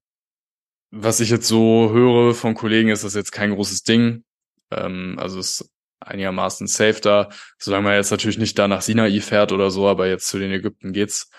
was 0.91 1.19
ich 1.19 1.29
jetzt 1.29 1.47
so 1.47 1.91
höre 1.91 2.33
von 2.33 2.55
Kollegen, 2.55 2.89
ist 2.89 3.03
das 3.03 3.13
jetzt 3.15 3.31
kein 3.31 3.53
großes 3.53 3.83
Ding. 3.83 4.23
Ähm, 4.71 5.15
also 5.19 5.39
es 5.39 5.61
ist 5.61 5.71
einigermaßen 5.99 6.67
safe 6.67 7.01
da, 7.01 7.29
solange 7.57 7.83
man 7.83 7.95
jetzt 7.95 8.11
natürlich 8.11 8.37
nicht 8.37 8.57
da 8.57 8.67
nach 8.67 8.81
Sinai 8.81 9.19
fährt 9.19 9.51
oder 9.51 9.71
so, 9.71 9.87
aber 9.87 10.07
jetzt 10.07 10.27
zu 10.27 10.39
den 10.39 10.51
Ägypten 10.51 10.93
geht's. 10.93 11.29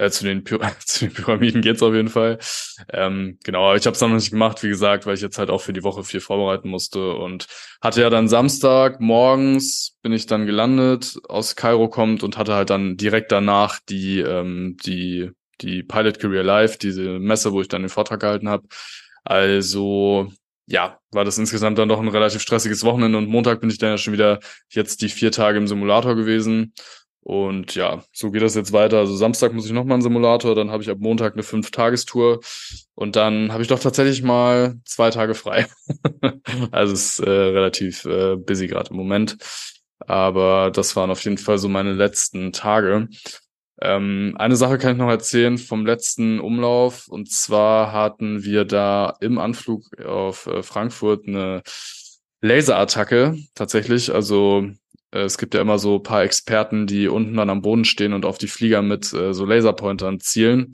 Äh, 0.00 0.10
zu 0.10 0.24
den, 0.24 0.44
zu 0.86 1.06
den 1.06 1.12
Pyramiden 1.12 1.60
geht's 1.60 1.82
auf 1.82 1.92
jeden 1.92 2.08
Fall. 2.08 2.38
Ähm, 2.90 3.38
genau, 3.44 3.66
aber 3.66 3.76
ich 3.76 3.84
habe 3.84 3.94
es 3.94 4.00
noch 4.00 4.08
nicht 4.08 4.30
gemacht, 4.30 4.62
wie 4.62 4.70
gesagt, 4.70 5.04
weil 5.04 5.14
ich 5.14 5.20
jetzt 5.20 5.38
halt 5.38 5.50
auch 5.50 5.60
für 5.60 5.74
die 5.74 5.84
Woche 5.84 6.04
viel 6.04 6.20
vorbereiten 6.20 6.70
musste 6.70 7.12
und 7.12 7.46
hatte 7.82 8.00
ja 8.00 8.08
dann 8.08 8.26
Samstag 8.26 9.00
morgens 9.00 9.98
bin 10.02 10.12
ich 10.12 10.24
dann 10.24 10.46
gelandet, 10.46 11.18
aus 11.28 11.54
Kairo 11.54 11.88
kommt 11.90 12.22
und 12.22 12.38
hatte 12.38 12.54
halt 12.54 12.70
dann 12.70 12.96
direkt 12.96 13.30
danach 13.30 13.78
die 13.90 14.20
ähm, 14.20 14.78
die 14.86 15.30
die 15.60 15.82
Pilot 15.82 16.18
Career 16.18 16.44
Live, 16.44 16.78
diese 16.78 17.18
Messe, 17.18 17.52
wo 17.52 17.60
ich 17.60 17.68
dann 17.68 17.82
den 17.82 17.90
Vortrag 17.90 18.20
gehalten 18.20 18.48
habe. 18.48 18.66
Also 19.24 20.32
ja, 20.66 20.98
war 21.10 21.26
das 21.26 21.36
insgesamt 21.36 21.78
dann 21.78 21.90
doch 21.90 22.00
ein 22.00 22.08
relativ 22.08 22.40
stressiges 22.40 22.84
Wochenende 22.84 23.18
und 23.18 23.28
Montag 23.28 23.60
bin 23.60 23.68
ich 23.68 23.76
dann 23.76 23.90
ja 23.90 23.98
schon 23.98 24.14
wieder 24.14 24.40
jetzt 24.70 25.02
die 25.02 25.10
vier 25.10 25.30
Tage 25.30 25.58
im 25.58 25.66
Simulator 25.66 26.16
gewesen. 26.16 26.72
Und 27.30 27.76
ja, 27.76 28.02
so 28.12 28.32
geht 28.32 28.42
das 28.42 28.56
jetzt 28.56 28.72
weiter. 28.72 28.98
Also 28.98 29.14
Samstag 29.14 29.52
muss 29.52 29.64
ich 29.64 29.70
nochmal 29.70 29.94
einen 29.94 30.02
Simulator, 30.02 30.56
dann 30.56 30.72
habe 30.72 30.82
ich 30.82 30.90
ab 30.90 30.98
Montag 30.98 31.34
eine 31.34 31.44
Fünf-Tagestour 31.44 32.40
und 32.96 33.14
dann 33.14 33.52
habe 33.52 33.62
ich 33.62 33.68
doch 33.68 33.78
tatsächlich 33.78 34.24
mal 34.24 34.74
zwei 34.84 35.10
Tage 35.10 35.36
frei. 35.36 35.68
also 36.72 36.92
es 36.92 37.20
ist 37.20 37.20
äh, 37.20 37.30
relativ 37.30 38.04
äh, 38.04 38.34
busy 38.34 38.66
gerade 38.66 38.90
im 38.90 38.96
Moment. 38.96 39.36
Aber 40.00 40.72
das 40.72 40.96
waren 40.96 41.12
auf 41.12 41.22
jeden 41.22 41.38
Fall 41.38 41.58
so 41.58 41.68
meine 41.68 41.92
letzten 41.92 42.52
Tage. 42.52 43.06
Ähm, 43.80 44.34
eine 44.36 44.56
Sache 44.56 44.78
kann 44.78 44.94
ich 44.94 44.98
noch 44.98 45.08
erzählen 45.08 45.56
vom 45.56 45.86
letzten 45.86 46.40
Umlauf. 46.40 47.06
Und 47.06 47.30
zwar 47.30 47.92
hatten 47.92 48.42
wir 48.42 48.64
da 48.64 49.16
im 49.20 49.38
Anflug 49.38 49.84
auf 50.04 50.48
äh, 50.48 50.64
Frankfurt 50.64 51.28
eine 51.28 51.62
Laserattacke 52.40 53.36
tatsächlich. 53.54 54.12
Also 54.12 54.66
es 55.10 55.38
gibt 55.38 55.54
ja 55.54 55.60
immer 55.60 55.78
so 55.78 55.98
paar 55.98 56.22
Experten, 56.22 56.86
die 56.86 57.08
unten 57.08 57.36
dann 57.36 57.50
am 57.50 57.62
Boden 57.62 57.84
stehen 57.84 58.12
und 58.12 58.24
auf 58.24 58.38
die 58.38 58.48
Flieger 58.48 58.82
mit 58.82 59.12
äh, 59.12 59.34
so 59.34 59.44
Laserpointern 59.44 60.20
zielen. 60.20 60.72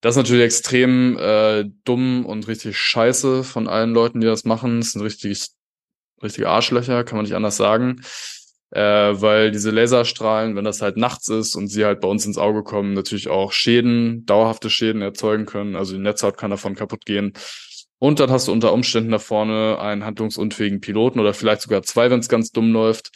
Das 0.00 0.14
ist 0.14 0.18
natürlich 0.18 0.44
extrem 0.44 1.18
äh, 1.18 1.64
dumm 1.84 2.24
und 2.24 2.46
richtig 2.46 2.78
scheiße 2.78 3.42
von 3.44 3.66
allen 3.66 3.92
Leuten, 3.92 4.20
die 4.20 4.26
das 4.26 4.44
machen. 4.44 4.80
Das 4.80 4.92
sind 4.92 5.02
richtig, 5.02 5.48
richtige 6.22 6.48
Arschlöcher, 6.48 7.04
kann 7.04 7.16
man 7.16 7.24
nicht 7.24 7.34
anders 7.34 7.56
sagen. 7.56 8.00
Äh, 8.70 8.80
weil 8.80 9.50
diese 9.50 9.70
Laserstrahlen, 9.70 10.54
wenn 10.54 10.64
das 10.64 10.82
halt 10.82 10.96
nachts 10.98 11.28
ist 11.28 11.56
und 11.56 11.68
sie 11.68 11.84
halt 11.84 12.00
bei 12.00 12.08
uns 12.08 12.26
ins 12.26 12.38
Auge 12.38 12.62
kommen, 12.62 12.92
natürlich 12.92 13.28
auch 13.28 13.52
Schäden, 13.52 14.24
dauerhafte 14.26 14.70
Schäden 14.70 15.02
erzeugen 15.02 15.46
können. 15.46 15.74
Also 15.74 15.94
die 15.94 16.02
Netzhaut 16.02 16.36
kann 16.36 16.50
davon 16.50 16.74
kaputt 16.74 17.04
gehen. 17.04 17.32
Und 17.98 18.20
dann 18.20 18.30
hast 18.30 18.46
du 18.46 18.52
unter 18.52 18.72
Umständen 18.72 19.10
da 19.10 19.18
vorne 19.18 19.78
einen 19.80 20.04
handlungsunfähigen 20.04 20.80
Piloten 20.80 21.18
oder 21.18 21.34
vielleicht 21.34 21.62
sogar 21.62 21.82
zwei, 21.82 22.10
wenn 22.10 22.20
es 22.20 22.28
ganz 22.28 22.52
dumm 22.52 22.72
läuft. 22.72 23.10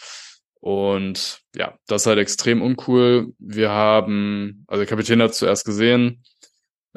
Und 0.63 1.41
ja, 1.57 1.77
das 1.89 2.03
ist 2.03 2.07
halt 2.07 2.21
extrem 2.21 2.63
uncool. 2.63 3.35
Wir 3.41 3.71
haben, 3.71 4.65
also 4.69 4.81
der 4.83 4.89
Kapitän 4.89 5.21
hat 5.21 5.35
zuerst 5.35 5.67
gesehen. 5.67 6.23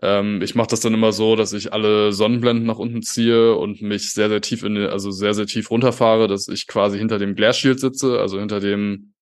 Ähm, 0.03 0.41
ich 0.43 0.55
mache 0.55 0.67
das 0.67 0.81
dann 0.81 0.93
immer 0.93 1.11
so, 1.13 1.35
dass 1.35 1.53
ich 1.53 1.73
alle 1.73 2.13
Sonnenblenden 2.13 2.65
nach 2.67 2.77
unten 2.77 3.01
ziehe 3.01 3.55
und 3.55 3.81
mich 3.81 4.13
sehr, 4.13 4.29
sehr 4.29 4.41
tief 4.41 4.63
in, 4.63 4.75
die- 4.75 4.81
also 4.87 5.11
sehr, 5.11 5.33
sehr 5.33 5.47
tief 5.47 5.71
runterfahre, 5.71 6.27
dass 6.27 6.47
ich 6.47 6.67
quasi 6.67 6.99
hinter 6.99 7.17
dem 7.19 7.35
Glare 7.35 7.53
Shield 7.55 7.79
sitze, 7.79 8.19
also 8.19 8.39
hinter 8.39 8.59
dem, 8.59 9.13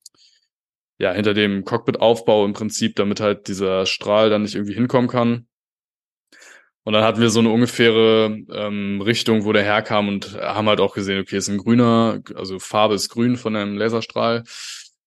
ja, 1.00 1.14
hinter 1.14 1.34
dem 1.34 1.64
Cockpit-Aufbau 1.64 2.46
im 2.46 2.54
Prinzip, 2.54 2.96
damit 2.98 3.22
halt 3.22 3.48
dieser 3.48 3.86
Strahl 3.86 4.30
dann 4.30 4.42
nicht 4.44 4.56
irgendwie 4.56 4.74
hinkommen 4.76 5.10
kann. 5.10 5.48
Und 6.84 6.94
dann 6.94 7.04
hatten 7.04 7.22
wir 7.22 7.30
so 7.30 7.40
eine 7.40 7.50
ungefähre 7.50 8.38
ähm, 8.52 9.02
Richtung, 9.02 9.46
wo 9.46 9.54
der 9.54 9.64
herkam 9.64 10.10
und 10.10 10.38
haben 10.40 10.68
halt 10.68 10.82
auch 10.82 10.94
gesehen, 10.94 11.22
okay, 11.22 11.38
es 11.38 11.48
ist 11.48 11.54
ein 11.54 11.58
grüner, 11.58 12.22
also 12.36 12.60
Farbe 12.60 12.96
ist 12.96 13.10
grün 13.10 13.38
von 13.38 13.56
einem 13.56 13.78
Laserstrahl. 13.78 14.44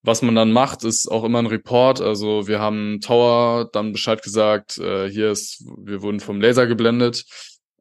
Was 0.03 0.23
man 0.23 0.35
dann 0.35 0.53
macht, 0.53 0.85
ist 0.85 1.09
auch 1.09 1.25
immer 1.25 1.41
ein 1.41 1.47
Report. 1.47 2.01
Also 2.01 2.47
wir 2.47 2.61
haben 2.61 3.01
Tower 3.01 3.69
dann 3.73 3.93
Bescheid 3.93 4.23
gesagt, 4.23 4.79
äh, 4.79 5.11
hier 5.11 5.31
ist, 5.31 5.65
wir 5.79 6.01
wurden 6.01 6.21
vom 6.21 6.41
Laser 6.41 6.67
geblendet. 6.67 7.25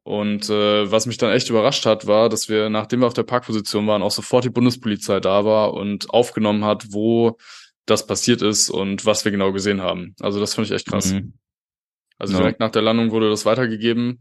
Und 0.02 0.50
äh, 0.50 0.90
was 0.90 1.06
mich 1.06 1.18
dann 1.18 1.32
echt 1.32 1.50
überrascht 1.50 1.86
hat, 1.86 2.06
war, 2.06 2.28
dass 2.28 2.48
wir, 2.48 2.68
nachdem 2.68 3.00
wir 3.00 3.06
auf 3.06 3.14
der 3.14 3.22
Parkposition 3.22 3.86
waren, 3.86 4.02
auch 4.02 4.10
sofort 4.10 4.44
die 4.44 4.50
Bundespolizei 4.50 5.20
da 5.20 5.44
war 5.44 5.74
und 5.74 6.10
aufgenommen 6.10 6.64
hat, 6.64 6.92
wo 6.92 7.38
das 7.86 8.06
passiert 8.06 8.42
ist 8.42 8.70
und 8.70 9.06
was 9.06 9.24
wir 9.24 9.32
genau 9.32 9.52
gesehen 9.52 9.80
haben. 9.80 10.14
Also 10.20 10.38
das 10.38 10.54
fand 10.54 10.66
ich 10.66 10.72
echt 10.72 10.86
krass. 10.86 11.12
Mhm. 11.12 11.34
Also 12.18 12.34
Ja. 12.34 12.40
direkt 12.40 12.60
nach 12.60 12.70
der 12.70 12.82
Landung 12.82 13.10
wurde 13.10 13.28
das 13.30 13.44
weitergegeben. 13.44 14.18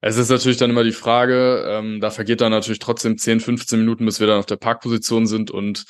Es 0.00 0.16
ist 0.18 0.28
natürlich 0.28 0.58
dann 0.58 0.70
immer 0.70 0.84
die 0.84 0.92
Frage, 0.92 1.64
ähm, 1.68 2.00
da 2.00 2.10
vergeht 2.10 2.40
dann 2.40 2.52
natürlich 2.52 2.78
trotzdem 2.78 3.18
10, 3.18 3.40
15 3.40 3.80
Minuten, 3.80 4.04
bis 4.04 4.20
wir 4.20 4.26
dann 4.26 4.38
auf 4.38 4.46
der 4.46 4.56
Parkposition 4.56 5.26
sind 5.26 5.50
und 5.50 5.84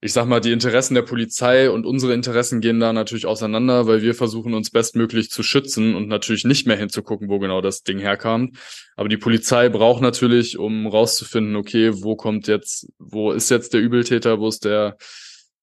ich 0.00 0.12
sag 0.12 0.26
mal, 0.26 0.40
die 0.40 0.52
Interessen 0.52 0.94
der 0.94 1.02
Polizei 1.02 1.68
und 1.70 1.84
unsere 1.84 2.14
Interessen 2.14 2.60
gehen 2.60 2.78
da 2.78 2.92
natürlich 2.92 3.26
auseinander, 3.26 3.88
weil 3.88 4.00
wir 4.00 4.14
versuchen 4.14 4.54
uns 4.54 4.70
bestmöglich 4.70 5.28
zu 5.30 5.42
schützen 5.42 5.96
und 5.96 6.06
natürlich 6.06 6.44
nicht 6.44 6.68
mehr 6.68 6.76
hinzugucken, 6.76 7.28
wo 7.28 7.40
genau 7.40 7.60
das 7.60 7.82
Ding 7.82 7.98
herkam. 7.98 8.52
Aber 8.94 9.08
die 9.08 9.16
Polizei 9.16 9.68
braucht 9.68 10.00
natürlich, 10.00 10.56
um 10.56 10.86
rauszufinden, 10.86 11.56
okay, 11.56 11.90
wo 11.94 12.14
kommt 12.14 12.46
jetzt, 12.46 12.86
wo 13.00 13.32
ist 13.32 13.50
jetzt 13.50 13.74
der 13.74 13.80
Übeltäter, 13.80 14.38
wo 14.38 14.46
ist 14.46 14.64
der 14.64 14.96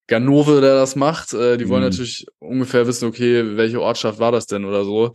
Ganove, 0.07 0.61
der 0.61 0.75
das 0.75 0.95
macht. 0.95 1.33
Äh, 1.33 1.57
die 1.57 1.67
wollen 1.69 1.83
Mhm. 1.83 1.89
natürlich 1.89 2.25
ungefähr 2.39 2.87
wissen, 2.87 3.07
okay, 3.07 3.57
welche 3.57 3.81
Ortschaft 3.81 4.19
war 4.19 4.31
das 4.31 4.45
denn 4.45 4.65
oder 4.65 4.83
so. 4.85 5.13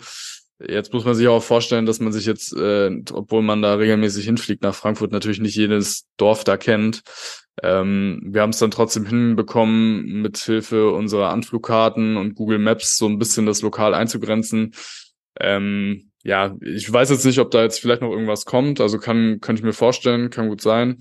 Jetzt 0.62 0.92
muss 0.92 1.04
man 1.06 1.14
sich 1.14 1.26
auch 1.26 1.42
vorstellen, 1.42 1.86
dass 1.86 2.00
man 2.00 2.12
sich 2.12 2.26
jetzt, 2.26 2.52
äh, 2.54 2.90
obwohl 3.12 3.40
man 3.42 3.62
da 3.62 3.74
regelmäßig 3.76 4.26
hinfliegt 4.26 4.62
nach 4.62 4.74
Frankfurt, 4.74 5.10
natürlich 5.10 5.40
nicht 5.40 5.56
jedes 5.56 6.06
Dorf 6.18 6.44
da 6.44 6.58
kennt. 6.58 7.02
Ähm, 7.62 8.20
wir 8.26 8.42
haben 8.42 8.50
es 8.50 8.58
dann 8.58 8.70
trotzdem 8.70 9.06
hinbekommen, 9.06 10.20
mit 10.22 10.36
Hilfe 10.38 10.90
unserer 10.90 11.30
Anflugkarten 11.30 12.16
und 12.18 12.34
Google 12.34 12.58
Maps 12.58 12.98
so 12.98 13.06
ein 13.06 13.18
bisschen 13.18 13.46
das 13.46 13.62
Lokal 13.62 13.94
einzugrenzen. 13.94 14.74
Ähm, 15.38 16.10
ja, 16.24 16.54
ich 16.60 16.90
weiß 16.92 17.08
jetzt 17.10 17.24
nicht, 17.24 17.38
ob 17.38 17.50
da 17.50 17.62
jetzt 17.62 17.80
vielleicht 17.80 18.02
noch 18.02 18.10
irgendwas 18.10 18.44
kommt. 18.44 18.80
Also 18.82 18.98
kann, 18.98 19.40
könnte 19.40 19.60
ich 19.60 19.64
mir 19.64 19.72
vorstellen, 19.72 20.28
kann 20.28 20.48
gut 20.50 20.60
sein. 20.60 20.98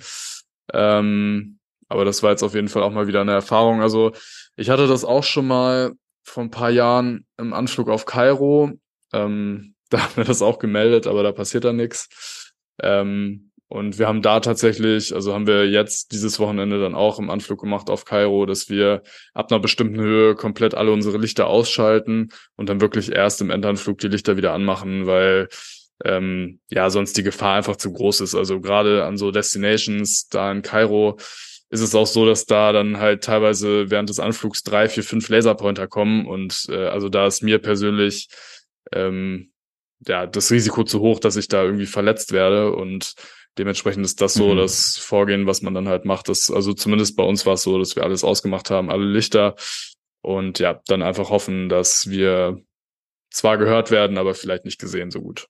Ähm, 0.73 1.58
aber 1.89 2.05
das 2.05 2.23
war 2.23 2.31
jetzt 2.31 2.43
auf 2.43 2.53
jeden 2.53 2.69
Fall 2.69 2.83
auch 2.83 2.91
mal 2.91 3.07
wieder 3.07 3.21
eine 3.21 3.33
Erfahrung. 3.33 3.81
Also 3.81 4.13
ich 4.55 4.69
hatte 4.69 4.87
das 4.87 5.03
auch 5.03 5.23
schon 5.23 5.47
mal 5.47 5.91
vor 6.23 6.43
ein 6.43 6.51
paar 6.51 6.69
Jahren 6.69 7.25
im 7.37 7.53
Anflug 7.53 7.89
auf 7.89 8.05
Kairo. 8.05 8.71
Ähm, 9.11 9.73
da 9.89 10.03
haben 10.03 10.17
wir 10.17 10.23
das 10.23 10.41
auch 10.41 10.59
gemeldet, 10.59 11.07
aber 11.07 11.23
da 11.23 11.31
passiert 11.31 11.65
dann 11.65 11.75
nichts. 11.75 12.53
Ähm, 12.81 13.49
und 13.67 13.99
wir 13.99 14.07
haben 14.07 14.23
da 14.23 14.39
tatsächlich, 14.39 15.13
also 15.13 15.33
haben 15.33 15.45
wir 15.45 15.69
jetzt 15.69 16.11
dieses 16.11 16.39
Wochenende 16.39 16.79
dann 16.79 16.95
auch 16.95 17.19
im 17.19 17.29
Anflug 17.29 17.61
gemacht 17.61 17.91
auf 17.91 18.03
Kairo, 18.03 18.47
dass 18.47 18.67
wir 18.69 19.03
ab 19.35 19.51
einer 19.51 19.59
bestimmten 19.59 19.99
Höhe 19.99 20.33
komplett 20.33 20.73
alle 20.73 20.91
unsere 20.91 21.19
Lichter 21.19 21.45
ausschalten 21.45 22.29
und 22.55 22.67
dann 22.67 22.81
wirklich 22.81 23.11
erst 23.11 23.41
im 23.41 23.51
Endanflug 23.51 23.99
die 23.99 24.07
Lichter 24.07 24.37
wieder 24.37 24.53
anmachen, 24.53 25.05
weil 25.05 25.49
ähm, 26.03 26.59
ja 26.69 26.89
sonst 26.89 27.15
die 27.17 27.23
Gefahr 27.23 27.57
einfach 27.57 27.75
zu 27.75 27.93
groß 27.93 28.21
ist. 28.21 28.33
Also 28.33 28.59
gerade 28.59 29.05
an 29.05 29.17
so 29.17 29.29
Destinations 29.29 30.29
da 30.29 30.51
in 30.51 30.63
Kairo 30.63 31.17
ist 31.69 31.81
es 31.81 31.93
auch 31.95 32.07
so, 32.07 32.25
dass 32.25 32.45
da 32.45 32.71
dann 32.71 32.97
halt 32.97 33.23
teilweise 33.23 33.89
während 33.91 34.09
des 34.09 34.19
Anflugs 34.19 34.63
drei, 34.63 34.89
vier, 34.89 35.03
fünf 35.03 35.29
Laserpointer 35.29 35.87
kommen 35.87 36.25
und 36.25 36.65
äh, 36.69 36.87
also 36.87 37.09
da 37.09 37.27
ist 37.27 37.43
mir 37.43 37.59
persönlich 37.59 38.27
ähm, 38.91 39.51
ja 40.07 40.25
das 40.25 40.51
Risiko 40.51 40.83
zu 40.83 40.99
hoch, 40.99 41.19
dass 41.19 41.35
ich 41.35 41.47
da 41.47 41.63
irgendwie 41.63 41.85
verletzt 41.85 42.31
werde 42.31 42.71
und 42.73 43.13
dementsprechend 43.57 44.05
ist 44.05 44.21
das 44.21 44.33
so 44.33 44.53
Mhm. 44.53 44.57
das 44.57 44.97
Vorgehen, 44.97 45.45
was 45.45 45.61
man 45.61 45.73
dann 45.73 45.87
halt 45.89 46.05
macht. 46.05 46.29
Das, 46.29 46.49
also 46.49 46.73
zumindest 46.73 47.15
bei 47.15 47.23
uns 47.23 47.45
war 47.45 47.53
es 47.55 47.63
so, 47.63 47.77
dass 47.77 47.95
wir 47.95 48.03
alles 48.03 48.23
ausgemacht 48.23 48.69
haben, 48.71 48.89
alle 48.89 49.05
Lichter 49.05 49.55
und 50.21 50.59
ja, 50.59 50.81
dann 50.87 51.01
einfach 51.01 51.29
hoffen, 51.29 51.69
dass 51.69 52.09
wir 52.09 52.61
zwar 53.31 53.57
gehört 53.57 53.91
werden, 53.91 54.17
aber 54.17 54.33
vielleicht 54.33 54.65
nicht 54.65 54.79
gesehen 54.79 55.11
so 55.11 55.21
gut. 55.21 55.47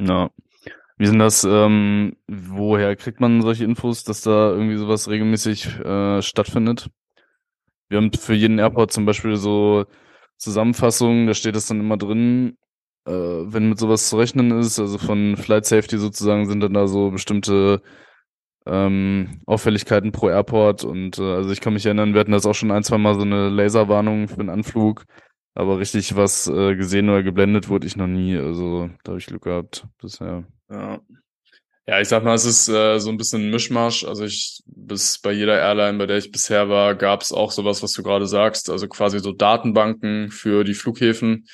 Ja. 0.00 0.30
Wie 1.00 1.06
sind 1.06 1.18
das, 1.18 1.44
ähm, 1.44 2.18
woher 2.28 2.94
kriegt 2.94 3.20
man 3.20 3.40
solche 3.40 3.64
Infos, 3.64 4.04
dass 4.04 4.20
da 4.20 4.50
irgendwie 4.50 4.76
sowas 4.76 5.08
regelmäßig 5.08 5.78
äh, 5.78 6.20
stattfindet? 6.20 6.90
Wir 7.88 7.96
haben 7.96 8.12
für 8.12 8.34
jeden 8.34 8.58
Airport 8.58 8.92
zum 8.92 9.06
Beispiel 9.06 9.36
so 9.36 9.86
Zusammenfassungen, 10.36 11.26
da 11.26 11.32
steht 11.32 11.56
das 11.56 11.66
dann 11.68 11.80
immer 11.80 11.96
drin, 11.96 12.58
äh, 13.06 13.12
wenn 13.12 13.70
mit 13.70 13.78
sowas 13.78 14.10
zu 14.10 14.18
rechnen 14.18 14.50
ist, 14.50 14.78
also 14.78 14.98
von 14.98 15.38
Flight 15.38 15.64
Safety 15.64 15.96
sozusagen 15.96 16.46
sind 16.46 16.60
dann 16.60 16.74
da 16.74 16.86
so 16.86 17.10
bestimmte 17.10 17.80
ähm, 18.66 19.40
Auffälligkeiten 19.46 20.12
pro 20.12 20.28
Airport 20.28 20.84
und 20.84 21.18
äh, 21.18 21.22
also 21.22 21.50
ich 21.50 21.62
kann 21.62 21.72
mich 21.72 21.86
erinnern, 21.86 22.12
wir 22.12 22.20
hatten 22.20 22.32
das 22.32 22.44
auch 22.44 22.54
schon 22.54 22.72
ein, 22.72 22.82
zwei 22.84 22.98
Mal 22.98 23.14
so 23.14 23.22
eine 23.22 23.48
Laserwarnung 23.48 24.28
für 24.28 24.36
den 24.36 24.50
Anflug, 24.50 25.04
aber 25.54 25.78
richtig 25.78 26.14
was 26.14 26.46
äh, 26.46 26.76
gesehen 26.76 27.08
oder 27.08 27.22
geblendet 27.22 27.70
wurde 27.70 27.86
ich 27.86 27.96
noch 27.96 28.06
nie, 28.06 28.36
also 28.36 28.90
da 29.02 29.12
habe 29.12 29.18
ich 29.18 29.26
Glück 29.26 29.44
gehabt 29.44 29.86
bisher. 29.98 30.44
Ja. 30.70 31.00
Ich 32.00 32.08
sag 32.08 32.22
mal, 32.22 32.34
es 32.34 32.44
ist 32.44 32.68
äh, 32.68 33.00
so 33.00 33.10
ein 33.10 33.16
bisschen 33.16 33.46
ein 33.46 33.50
Mischmasch. 33.50 34.04
Also 34.04 34.24
ich, 34.24 34.62
bis 34.66 35.18
bei 35.18 35.32
jeder 35.32 35.58
Airline, 35.58 35.98
bei 35.98 36.06
der 36.06 36.18
ich 36.18 36.30
bisher 36.30 36.68
war, 36.68 36.94
gab 36.94 37.22
es 37.22 37.32
auch 37.32 37.50
sowas, 37.50 37.82
was 37.82 37.92
du 37.92 38.04
gerade 38.04 38.26
sagst. 38.28 38.70
Also 38.70 38.86
quasi 38.86 39.18
so 39.18 39.32
Datenbanken 39.32 40.30
für 40.30 40.62
die 40.62 40.74
Flughäfen, 40.74 41.48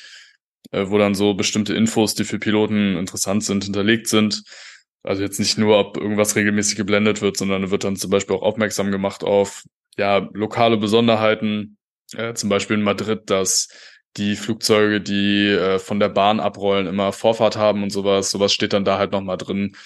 äh, 0.72 0.84
wo 0.88 0.98
dann 0.98 1.14
so 1.14 1.32
bestimmte 1.32 1.74
Infos, 1.74 2.14
die 2.14 2.24
für 2.24 2.38
Piloten 2.38 2.98
interessant 2.98 3.44
sind, 3.44 3.64
hinterlegt 3.64 4.08
sind. 4.08 4.42
Also 5.02 5.22
jetzt 5.22 5.38
nicht 5.38 5.56
nur, 5.56 5.78
ob 5.78 5.96
irgendwas 5.96 6.36
regelmäßig 6.36 6.76
geblendet 6.76 7.22
wird, 7.22 7.38
sondern 7.38 7.70
wird 7.70 7.84
dann 7.84 7.96
zum 7.96 8.10
Beispiel 8.10 8.36
auch 8.36 8.42
aufmerksam 8.42 8.90
gemacht 8.90 9.24
auf 9.24 9.64
ja 9.96 10.28
lokale 10.34 10.76
Besonderheiten. 10.76 11.78
Äh, 12.12 12.34
zum 12.34 12.50
Beispiel 12.50 12.76
in 12.76 12.82
Madrid, 12.82 13.30
dass 13.30 13.68
die 14.16 14.36
Flugzeuge, 14.36 15.00
die 15.00 15.48
äh, 15.48 15.78
von 15.78 16.00
der 16.00 16.08
Bahn 16.08 16.40
abrollen, 16.40 16.86
immer 16.86 17.12
Vorfahrt 17.12 17.56
haben 17.56 17.82
und 17.82 17.90
sowas. 17.90 18.30
Sowas 18.30 18.52
steht 18.52 18.72
dann 18.72 18.84
da 18.84 18.98
halt 18.98 19.12
nochmal 19.12 19.36
drin. 19.36 19.76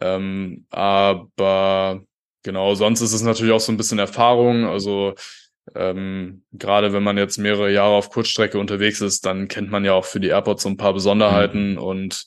Ähm, 0.00 0.66
aber 0.70 2.02
genau, 2.42 2.74
sonst 2.74 3.00
ist 3.00 3.12
es 3.12 3.22
natürlich 3.22 3.52
auch 3.52 3.60
so 3.60 3.72
ein 3.72 3.76
bisschen 3.76 3.98
Erfahrung. 3.98 4.66
Also 4.66 5.14
ähm, 5.74 6.44
gerade 6.52 6.92
wenn 6.92 7.02
man 7.02 7.18
jetzt 7.18 7.38
mehrere 7.38 7.72
Jahre 7.72 7.94
auf 7.94 8.10
Kurzstrecke 8.10 8.58
unterwegs 8.58 9.00
ist, 9.00 9.26
dann 9.26 9.48
kennt 9.48 9.70
man 9.70 9.84
ja 9.84 9.92
auch 9.94 10.04
für 10.04 10.20
die 10.20 10.28
Airports 10.28 10.62
so 10.62 10.68
ein 10.68 10.76
paar 10.76 10.92
Besonderheiten 10.94 11.78
und 11.78 12.26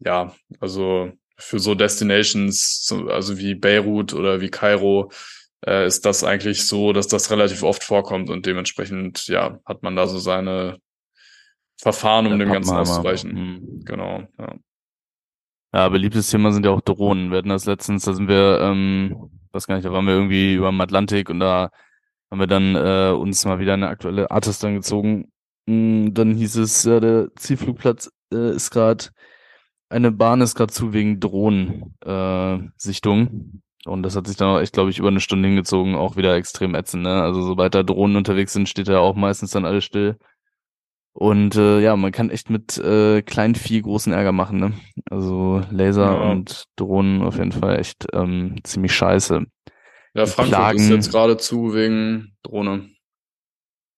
ja, 0.00 0.34
also 0.60 1.12
für 1.36 1.58
so 1.58 1.74
Destinations, 1.74 2.84
so- 2.86 3.08
also 3.08 3.38
wie 3.38 3.54
Beirut 3.54 4.14
oder 4.14 4.40
wie 4.40 4.50
Kairo, 4.50 5.10
äh, 5.66 5.86
ist 5.86 6.06
das 6.06 6.24
eigentlich 6.24 6.66
so, 6.66 6.92
dass 6.92 7.06
das 7.08 7.30
relativ 7.30 7.62
oft 7.62 7.84
vorkommt 7.84 8.30
und 8.30 8.46
dementsprechend, 8.46 9.26
ja, 9.28 9.58
hat 9.66 9.82
man 9.82 9.96
da 9.96 10.06
so 10.06 10.18
seine 10.18 10.78
Verfahren, 11.80 12.26
um 12.26 12.38
dem 12.38 12.52
Ganzen 12.52 12.76
auszuweichen. 12.76 13.32
Mhm. 13.32 13.82
Genau, 13.84 14.22
ja. 14.38 14.54
Ja, 15.72 15.88
beliebtes 15.88 16.30
Thema 16.30 16.52
sind 16.52 16.66
ja 16.66 16.72
auch 16.72 16.80
Drohnen. 16.80 17.30
Wir 17.30 17.38
hatten 17.38 17.48
das 17.48 17.64
letztens, 17.64 18.04
da 18.04 18.12
sind 18.12 18.28
wir, 18.28 18.58
ähm, 18.60 19.30
weiß 19.52 19.66
gar 19.68 19.76
nicht, 19.76 19.84
da 19.84 19.92
waren 19.92 20.04
wir 20.06 20.14
irgendwie 20.14 20.54
über 20.54 20.68
dem 20.70 20.80
Atlantik 20.80 21.30
und 21.30 21.38
da 21.38 21.70
haben 22.30 22.40
wir 22.40 22.46
dann 22.48 22.74
äh, 22.74 23.12
uns 23.16 23.44
mal 23.44 23.60
wieder 23.60 23.74
eine 23.74 23.88
aktuelle 23.88 24.30
Artist 24.30 24.64
angezogen. 24.64 25.30
Mm, 25.66 26.12
Dann 26.12 26.34
hieß 26.34 26.56
es, 26.56 26.84
ja, 26.84 26.98
der 27.00 27.28
Zielflugplatz 27.36 28.10
äh, 28.32 28.50
ist 28.54 28.70
gerade, 28.70 29.06
eine 29.88 30.10
Bahn 30.12 30.40
ist 30.40 30.54
gerade 30.56 30.72
zu 30.72 30.92
wegen 30.92 31.20
Drohnensichtung. 31.20 31.94
Äh, 32.04 32.70
Sichtung. 32.76 33.62
und 33.86 34.02
das 34.02 34.16
hat 34.16 34.26
sich 34.26 34.36
dann 34.36 34.48
auch 34.48 34.60
echt, 34.60 34.72
glaube 34.72 34.90
ich, 34.90 34.98
über 34.98 35.08
eine 35.08 35.20
Stunde 35.20 35.48
hingezogen, 35.48 35.94
auch 35.94 36.16
wieder 36.16 36.34
extrem 36.34 36.74
ätzend. 36.74 37.04
Ne? 37.04 37.22
Also 37.22 37.42
sobald 37.42 37.74
da 37.74 37.82
Drohnen 37.84 38.16
unterwegs 38.16 38.52
sind, 38.52 38.68
steht 38.68 38.88
da 38.88 38.98
auch 38.98 39.14
meistens 39.14 39.52
dann 39.52 39.64
alles 39.64 39.84
still. 39.84 40.18
Und 41.12 41.56
äh, 41.56 41.80
ja, 41.80 41.96
man 41.96 42.12
kann 42.12 42.30
echt 42.30 42.50
mit 42.50 42.78
äh, 42.78 43.22
Kleinvieh 43.22 43.82
großen 43.82 44.12
Ärger 44.12 44.32
machen, 44.32 44.58
ne? 44.60 44.72
Also 45.10 45.62
Laser 45.70 46.12
Ja. 46.14 46.30
und 46.30 46.64
Drohnen 46.76 47.22
auf 47.22 47.36
jeden 47.36 47.52
Fall 47.52 47.78
echt 47.80 48.06
ähm, 48.12 48.56
ziemlich 48.62 48.94
scheiße. 48.94 49.44
Ja, 50.14 50.24
Die 50.24 50.30
Frankfurt 50.30 50.48
Plagen- 50.48 50.78
ist 50.78 50.88
jetzt 50.88 51.10
gerade 51.10 51.36
zu 51.36 51.74
wegen 51.74 52.36
Drohne. 52.42 52.90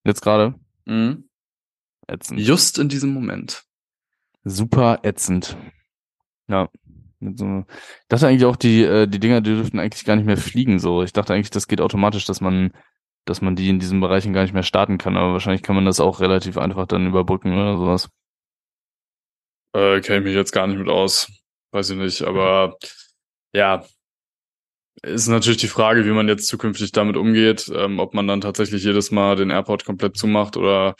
Jetzt 0.04 0.22
gerade 0.22 0.54
Mhm. 0.86 1.28
ätzend. 2.08 2.40
Just 2.40 2.78
in 2.78 2.88
diesem 2.88 3.10
Moment. 3.12 3.62
Super 4.44 5.00
ätzend. 5.04 5.56
Ja. 6.48 6.68
So, 7.20 7.64
ich 7.68 8.08
dachte 8.08 8.26
eigentlich 8.26 8.44
auch, 8.46 8.56
die, 8.56 8.82
äh, 8.82 9.06
die 9.06 9.20
Dinger, 9.20 9.40
die 9.42 9.50
dürften 9.54 9.78
eigentlich 9.78 10.04
gar 10.04 10.16
nicht 10.16 10.26
mehr 10.26 10.36
fliegen 10.36 10.80
so. 10.80 11.02
Ich 11.04 11.12
dachte 11.12 11.32
eigentlich, 11.34 11.50
das 11.50 11.68
geht 11.68 11.80
automatisch, 11.80 12.24
dass 12.24 12.40
man, 12.40 12.72
dass 13.24 13.40
man 13.40 13.56
die 13.56 13.68
in 13.68 13.78
diesen 13.78 14.00
Bereichen 14.00 14.32
gar 14.32 14.42
nicht 14.42 14.54
mehr 14.54 14.62
starten 14.62 14.98
kann, 14.98 15.16
aber 15.16 15.32
wahrscheinlich 15.32 15.62
kann 15.62 15.76
man 15.76 15.84
das 15.84 16.00
auch 16.00 16.20
relativ 16.20 16.58
einfach 16.58 16.86
dann 16.86 17.06
überbrücken 17.06 17.52
oder 17.52 17.76
sowas. 17.76 18.08
Äh, 19.74 20.00
kenne 20.00 20.18
ich 20.18 20.24
mich 20.24 20.34
jetzt 20.34 20.52
gar 20.52 20.66
nicht 20.66 20.78
mit 20.78 20.88
aus. 20.88 21.28
Weiß 21.70 21.90
ich 21.90 21.96
nicht, 21.96 22.22
aber 22.22 22.76
ja, 23.54 23.84
ist 25.02 25.28
natürlich 25.28 25.60
die 25.60 25.68
Frage, 25.68 26.04
wie 26.04 26.10
man 26.10 26.28
jetzt 26.28 26.46
zukünftig 26.46 26.92
damit 26.92 27.16
umgeht, 27.16 27.70
ähm, 27.74 27.98
ob 27.98 28.14
man 28.14 28.26
dann 28.26 28.40
tatsächlich 28.40 28.84
jedes 28.84 29.10
Mal 29.10 29.36
den 29.36 29.50
Airport 29.50 29.84
komplett 29.84 30.16
zumacht 30.16 30.56
oder 30.56 30.94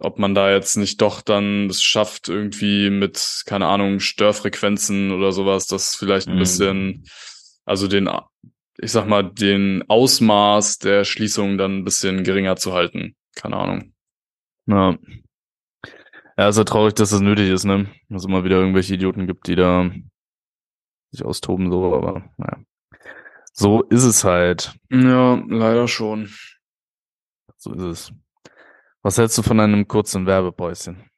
ob 0.00 0.18
man 0.18 0.34
da 0.34 0.50
jetzt 0.50 0.76
nicht 0.76 1.00
doch 1.00 1.22
dann 1.22 1.68
es 1.70 1.82
schafft, 1.82 2.28
irgendwie 2.28 2.90
mit, 2.90 3.42
keine 3.46 3.66
Ahnung, 3.66 4.00
Störfrequenzen 4.00 5.12
oder 5.12 5.30
sowas, 5.30 5.66
das 5.68 5.94
vielleicht 5.94 6.26
ein 6.28 6.34
Mhm. 6.34 6.38
bisschen, 6.40 7.04
also 7.64 7.86
den, 7.86 8.08
ich 8.78 8.92
sag 8.92 9.06
mal, 9.06 9.22
den 9.22 9.84
Ausmaß 9.88 10.78
der 10.78 11.04
Schließung 11.04 11.58
dann 11.58 11.78
ein 11.78 11.84
bisschen 11.84 12.24
geringer 12.24 12.56
zu 12.56 12.72
halten. 12.72 13.16
Keine 13.34 13.56
Ahnung. 13.56 13.94
Ja. 14.66 14.96
Ja, 16.36 16.48
ist 16.48 16.56
ja 16.58 16.64
traurig, 16.64 16.94
dass 16.94 17.10
das 17.10 17.20
nötig 17.20 17.48
ist, 17.50 17.64
ne? 17.64 17.86
Dass 18.08 18.22
es 18.22 18.28
immer 18.28 18.44
wieder 18.44 18.56
irgendwelche 18.56 18.94
Idioten 18.94 19.26
gibt, 19.26 19.46
die 19.46 19.54
da 19.54 19.88
sich 21.10 21.24
austoben, 21.24 21.70
so, 21.70 21.94
aber 21.94 22.28
naja. 22.36 22.58
So 23.52 23.82
ist 23.84 24.02
es 24.02 24.24
halt. 24.24 24.74
Ja, 24.90 25.40
leider 25.46 25.86
schon. 25.86 26.28
So 27.56 27.72
ist 27.72 27.82
es. 27.82 28.12
Was 29.02 29.16
hältst 29.16 29.38
du 29.38 29.42
von 29.42 29.60
einem 29.60 29.86
kurzen 29.86 30.26
Werbepäuschen? 30.26 31.08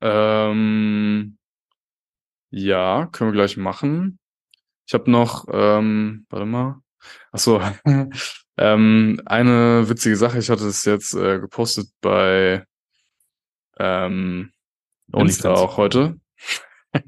Ähm, 0.00 1.36
ja, 2.50 3.06
können 3.06 3.30
wir 3.30 3.34
gleich 3.34 3.56
machen. 3.56 4.19
Ich 4.90 4.94
habe 4.94 5.08
noch, 5.08 5.46
ähm, 5.52 6.26
warte 6.30 6.46
mal. 6.46 6.82
Ach 7.30 7.38
so, 7.38 7.62
ähm, 8.56 9.22
eine 9.24 9.88
witzige 9.88 10.16
Sache. 10.16 10.40
Ich 10.40 10.50
hatte 10.50 10.66
es 10.66 10.84
jetzt 10.84 11.14
äh, 11.14 11.38
gepostet 11.38 11.90
bei 12.00 12.64
ähm, 13.78 14.50
Insta 15.14 15.54
auch 15.54 15.76
heute. 15.76 16.18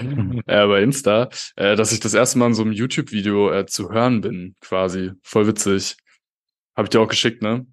Äh, 0.00 0.66
bei 0.68 0.80
Insta, 0.84 1.28
äh, 1.56 1.74
dass 1.74 1.90
ich 1.90 1.98
das 1.98 2.14
erste 2.14 2.38
Mal 2.38 2.46
in 2.46 2.54
so 2.54 2.62
einem 2.62 2.70
YouTube-Video 2.70 3.50
äh, 3.50 3.66
zu 3.66 3.90
hören 3.90 4.20
bin, 4.20 4.54
quasi. 4.60 5.10
Voll 5.24 5.48
witzig. 5.48 5.96
Habe 6.76 6.86
ich 6.86 6.90
dir 6.90 7.00
auch 7.00 7.08
geschickt, 7.08 7.42
ne? 7.42 7.66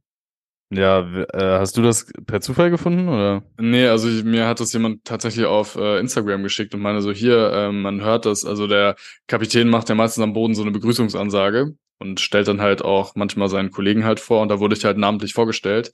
Ja, 0.72 1.00
äh, 1.02 1.60
hast 1.60 1.78
du 1.78 1.82
das 1.84 2.12
per 2.26 2.42
Zufall 2.42 2.72
gefunden 2.72 3.08
oder? 3.08 3.44
Nee, 3.60 3.88
also 3.88 4.10
ich, 4.10 4.24
mir 4.24 4.48
hat 4.48 4.60
das 4.60 4.74
jemand 4.74 5.06
tatsächlich 5.06 5.46
auf 5.46 5.76
äh, 5.76 6.00
Instagram 6.00 6.42
geschickt 6.42 6.74
und 6.74 6.82
meine 6.82 7.02
so, 7.02 7.12
hier, 7.12 7.52
ähm, 7.54 7.82
man 7.84 8.02
hört 8.02 8.26
das, 8.26 8.46
also 8.46 8.66
der 8.66 8.96
Kapitän 9.28 9.70
macht 9.70 9.90
ja 9.90 9.96
meistens 9.96 10.24
am 10.24 10.34
Boden 10.34 10.56
so 10.56 10.64
eine 10.64 10.72
Begrüßungsansage 10.72 11.76
und 12.00 12.20
stellt 12.20 12.48
dann 12.48 12.62
halt 12.62 12.84
auch 12.84 13.14
manchmal 13.16 13.48
seinen 13.48 13.72
Kollegen 13.72 14.06
halt 14.06 14.20
vor 14.20 14.42
und 14.42 14.50
da 14.50 14.60
wurde 14.60 14.76
ich 14.76 14.86
halt 14.86 14.98
namentlich 14.98 15.34
vorgestellt. 15.34 15.92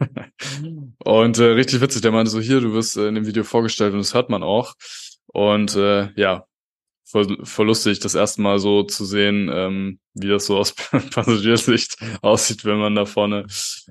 und 1.04 1.38
äh, 1.38 1.44
richtig 1.44 1.80
witzig, 1.80 2.02
der 2.02 2.12
meinte 2.12 2.30
so, 2.30 2.40
hier, 2.40 2.60
du 2.60 2.72
wirst 2.72 2.96
äh, 2.96 3.08
in 3.08 3.16
dem 3.16 3.26
Video 3.26 3.42
vorgestellt 3.42 3.92
und 3.92 3.98
das 3.98 4.14
hört 4.14 4.30
man 4.30 4.42
auch. 4.44 4.74
Und 5.26 5.74
äh, 5.74 6.10
ja, 6.14 6.46
voll, 7.14 7.38
voll 7.44 7.66
lustig, 7.66 8.00
das 8.00 8.14
erste 8.16 8.42
Mal 8.42 8.58
so 8.58 8.82
zu 8.82 9.04
sehen, 9.04 9.48
ähm, 9.52 10.00
wie 10.14 10.28
das 10.28 10.46
so 10.46 10.58
aus 10.58 10.74
Passagiersicht 11.12 11.96
aussieht, 12.22 12.64
wenn 12.64 12.78
man 12.78 12.94
da 12.96 13.06
vorne 13.06 13.46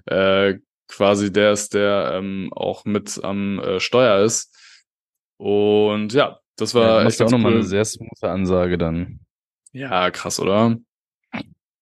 äh, 0.06 0.56
quasi 0.90 1.32
der 1.32 1.54
ist, 1.54 1.74
der 1.74 2.12
ähm, 2.16 2.52
auch 2.54 2.86
mit 2.86 3.24
am 3.24 3.60
äh, 3.60 3.80
Steuer 3.80 4.24
ist. 4.24 4.54
Und 5.38 6.14
ja, 6.14 6.40
das 6.58 6.74
Ja, 6.78 6.80
war 6.82 7.04
du 7.04 7.08
echt 7.08 7.20
ja 7.20 7.26
auch 7.26 7.30
nochmal 7.30 7.54
cool. 7.54 7.54
eine 7.54 7.64
sehr 7.64 7.86
smoothe 7.86 8.30
Ansage 8.30 8.78
dann. 8.78 9.22
Ja, 9.74 10.10
krass, 10.12 10.40
oder? 10.40 10.78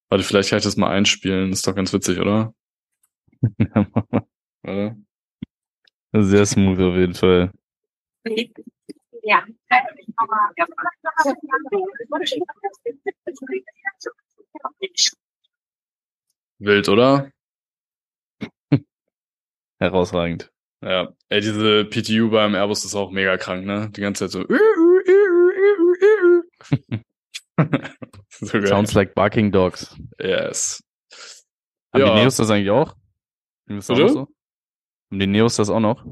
Warte, 0.10 0.24
vielleicht 0.24 0.50
kann 0.50 0.60
ich 0.60 0.64
das 0.66 0.78
mal 0.78 0.92
einspielen. 0.92 1.52
Ist 1.52 1.66
doch 1.68 1.76
ganz 1.76 1.92
witzig, 1.94 2.20
oder? 2.20 2.54
Warte. 4.64 4.96
sehr 6.14 6.46
smooth 6.46 6.80
auf 6.80 6.96
jeden 6.96 7.14
Fall. 7.14 7.52
Ja. 9.24 9.46
Wild, 16.60 16.90
oder? 16.90 17.32
Herausragend. 19.80 20.52
Ja. 20.84 21.14
Ey, 21.30 21.42
diese 21.42 21.86
PTU 21.86 22.30
beim 22.30 22.56
Airbus 22.56 22.86
ist 22.86 22.96
auch 22.96 23.12
mega 23.12 23.38
krank, 23.38 23.66
ne? 23.66 23.90
Die 23.92 24.02
ganze 24.02 24.28
Zeit 24.28 24.32
so. 24.32 24.46
so. 28.30 28.66
Sounds 28.66 28.94
like 28.94 29.14
barking 29.14 29.52
dogs. 29.52 29.96
Yes. 30.20 30.84
Haben 31.94 32.02
Ja. 32.02 32.16
die 32.16 32.22
Neos 32.22 32.38
das 32.38 32.50
eigentlich 32.50 32.70
auch? 32.72 32.96
Haben 35.12 35.20
die 35.20 35.28
Neos 35.28 35.56
das 35.58 35.70
auch 35.70 35.80
noch? 35.80 36.06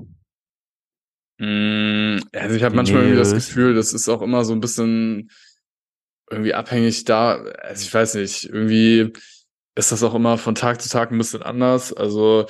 Mm, 1.40 2.20
Also 2.34 2.56
ich 2.56 2.64
habe 2.64 2.76
manchmal 2.76 3.04
irgendwie 3.04 3.18
das. 3.18 3.34
Gefühl, 3.34 3.74
das 3.74 3.94
ist 3.94 4.10
auch 4.10 4.22
immer 4.22 4.44
so 4.44 4.54
ein 4.54 4.60
bisschen 4.60 5.32
irgendwie 6.30 6.54
abhängig 6.54 7.06
da. 7.06 7.36
Also 7.38 7.84
ich 7.84 7.94
weiß 7.94 8.16
nicht, 8.16 8.46
irgendwie 8.46 9.14
ist 9.76 9.92
das 9.92 10.04
auch 10.04 10.14
immer 10.14 10.38
von 10.38 10.56
Tag 10.56 10.82
zu 10.82 10.90
Tag 10.90 11.12
ein 11.12 11.18
bisschen 11.18 11.42
anders. 11.42 11.94
Also 11.94 12.46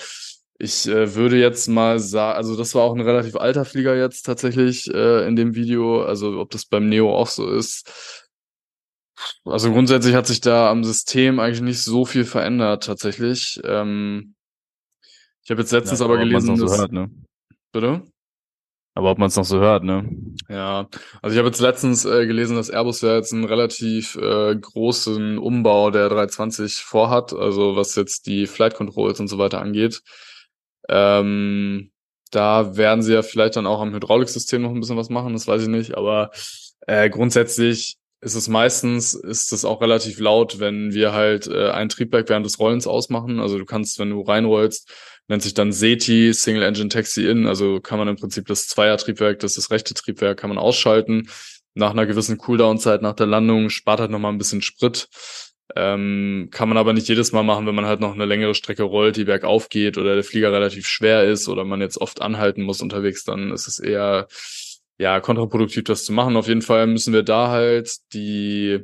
ich 0.57 0.87
äh, 0.87 1.13
würde 1.15 1.39
jetzt 1.39 1.67
mal 1.69 1.99
sagen, 1.99 2.35
also 2.35 2.57
das 2.57 2.75
war 2.75 2.83
auch 2.83 2.93
ein 2.93 3.01
relativ 3.01 3.35
alter 3.35 3.63
Flieger 3.63 3.95
jetzt 3.95 4.23
tatsächlich 4.23 4.93
äh, 4.93 5.25
in 5.27 5.35
dem 5.35 5.55
Video. 5.55 6.03
Also 6.03 6.39
ob 6.39 6.49
das 6.49 6.65
beim 6.65 6.89
Neo 6.89 7.15
auch 7.15 7.27
so 7.29 7.49
ist. 7.49 8.27
Also 9.45 9.71
grundsätzlich 9.71 10.15
hat 10.15 10.27
sich 10.27 10.41
da 10.41 10.71
am 10.71 10.83
System 10.83 11.39
eigentlich 11.39 11.61
nicht 11.61 11.81
so 11.81 12.05
viel 12.05 12.25
verändert 12.25 12.85
tatsächlich. 12.85 13.61
Ähm, 13.63 14.33
ich 15.43 15.51
habe 15.51 15.61
jetzt 15.61 15.71
letztens 15.71 15.99
Ja, 15.99 16.05
aber 16.05 16.17
gelesen, 16.17 16.57
so 16.57 16.65
dass, 16.65 16.77
hört, 16.79 16.91
ne? 16.91 17.09
bitte? 17.71 18.03
Aber 18.99 19.11
ob 19.11 19.17
man 19.17 19.29
es 19.29 19.37
noch 19.37 19.45
so 19.45 19.61
hört, 19.61 19.85
ne? 19.85 20.09
Ja, 20.49 20.89
also 21.21 21.33
ich 21.33 21.37
habe 21.37 21.47
jetzt 21.47 21.61
letztens 21.61 22.03
äh, 22.03 22.27
gelesen, 22.27 22.57
dass 22.57 22.69
Airbus 22.69 22.99
ja 22.99 23.15
jetzt 23.15 23.31
einen 23.31 23.45
relativ 23.45 24.17
äh, 24.17 24.53
großen 24.53 25.37
Umbau 25.37 25.89
der 25.89 26.09
320 26.09 26.83
vorhat, 26.83 27.31
also 27.31 27.77
was 27.77 27.95
jetzt 27.95 28.27
die 28.27 28.45
Flight 28.45 28.75
Controls 28.75 29.21
und 29.21 29.29
so 29.29 29.37
weiter 29.37 29.61
angeht. 29.61 30.01
Ähm, 30.89 31.91
da 32.31 32.75
werden 32.75 33.01
sie 33.01 33.13
ja 33.13 33.21
vielleicht 33.21 33.55
dann 33.55 33.67
auch 33.67 33.79
am 33.79 33.93
Hydrauliksystem 33.93 34.61
noch 34.61 34.71
ein 34.71 34.81
bisschen 34.81 34.97
was 34.97 35.09
machen, 35.09 35.31
das 35.31 35.47
weiß 35.47 35.61
ich 35.61 35.69
nicht, 35.69 35.95
aber 35.95 36.31
äh, 36.85 37.09
grundsätzlich 37.09 37.95
ist 38.19 38.35
es 38.35 38.49
meistens, 38.49 39.13
ist 39.13 39.53
es 39.53 39.63
auch 39.63 39.79
relativ 39.79 40.19
laut, 40.19 40.59
wenn 40.59 40.93
wir 40.93 41.13
halt 41.13 41.47
äh, 41.47 41.69
ein 41.69 41.87
Triebwerk 41.87 42.27
während 42.27 42.45
des 42.45 42.59
Rollens 42.59 42.85
ausmachen. 42.85 43.39
Also 43.39 43.57
du 43.57 43.63
kannst, 43.63 43.97
wenn 43.97 44.09
du 44.09 44.19
reinrollst, 44.23 44.91
nennt 45.29 45.43
sich 45.43 45.53
dann 45.53 45.71
SETI, 45.71 46.33
Single 46.33 46.63
Engine 46.63 46.89
Taxi 46.89 47.27
In, 47.27 47.47
also 47.47 47.79
kann 47.79 47.99
man 47.99 48.07
im 48.07 48.17
Prinzip 48.17 48.47
das 48.47 48.67
Zweier-Triebwerk, 48.67 49.39
das 49.39 49.51
ist 49.51 49.57
das 49.57 49.71
rechte 49.71 49.93
Triebwerk, 49.93 50.39
kann 50.39 50.49
man 50.49 50.57
ausschalten. 50.57 51.29
Nach 51.75 51.91
einer 51.91 52.07
gewissen 52.07 52.37
Cooldown-Zeit 52.37 53.01
nach 53.01 53.13
der 53.13 53.27
Landung 53.27 53.69
spart 53.69 53.99
halt 54.01 54.11
nochmal 54.11 54.33
ein 54.33 54.39
bisschen 54.39 54.61
Sprit. 54.61 55.07
Ähm, 55.75 56.49
kann 56.51 56.67
man 56.67 56.79
aber 56.79 56.93
nicht 56.93 57.07
jedes 57.07 57.31
Mal 57.31 57.43
machen, 57.43 57.67
wenn 57.67 57.75
man 57.75 57.85
halt 57.85 57.99
noch 57.99 58.15
eine 58.15 58.25
längere 58.25 58.55
Strecke 58.55 58.81
rollt, 58.83 59.17
die 59.17 59.25
bergauf 59.25 59.69
geht 59.69 59.99
oder 59.99 60.15
der 60.15 60.23
Flieger 60.23 60.51
relativ 60.51 60.87
schwer 60.87 61.25
ist 61.25 61.47
oder 61.47 61.63
man 61.63 61.79
jetzt 61.79 62.01
oft 62.01 62.23
anhalten 62.23 62.63
muss 62.63 62.81
unterwegs, 62.81 63.23
dann 63.23 63.51
ist 63.51 63.67
es 63.67 63.77
eher 63.77 64.27
ja 64.97 65.19
kontraproduktiv, 65.19 65.83
das 65.83 66.05
zu 66.05 66.11
machen. 66.11 66.35
Auf 66.37 66.47
jeden 66.47 66.63
Fall 66.63 66.87
müssen 66.87 67.13
wir 67.13 67.21
da 67.21 67.49
halt 67.49 67.97
die 68.13 68.79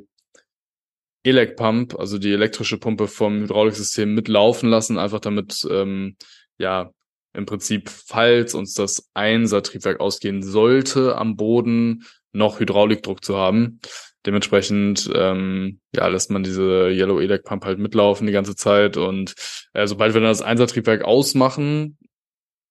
Elec-Pump, 1.25 1.99
also 1.99 2.17
die 2.17 2.31
elektrische 2.31 2.77
Pumpe 2.77 3.07
vom 3.07 3.41
Hydrauliksystem 3.41 4.13
mitlaufen 4.13 4.69
lassen, 4.69 4.97
einfach 4.97 5.19
damit, 5.19 5.67
ähm, 5.69 6.15
ja, 6.57 6.91
im 7.33 7.45
Prinzip, 7.45 7.89
falls 7.89 8.53
uns 8.53 8.75
das 8.75 9.09
Einser-Triebwerk 9.13 9.99
ausgehen 9.99 10.41
sollte, 10.41 11.17
am 11.17 11.35
Boden 11.35 12.05
noch 12.31 12.59
Hydraulikdruck 12.59 13.25
zu 13.25 13.35
haben. 13.37 13.79
Dementsprechend, 14.25 15.09
ähm, 15.13 15.79
ja, 15.93 16.07
lässt 16.07 16.31
man 16.31 16.43
diese 16.43 16.89
Yellow 16.89 17.19
Elec 17.19 17.43
Pump 17.43 17.65
halt 17.65 17.79
mitlaufen 17.79 18.25
die 18.25 18.33
ganze 18.33 18.55
Zeit 18.55 18.97
und 18.97 19.35
äh, 19.73 19.87
sobald 19.87 20.13
wir 20.13 20.21
dann 20.21 20.29
das 20.29 20.41
Einser-Triebwerk 20.41 21.03
ausmachen, 21.03 21.97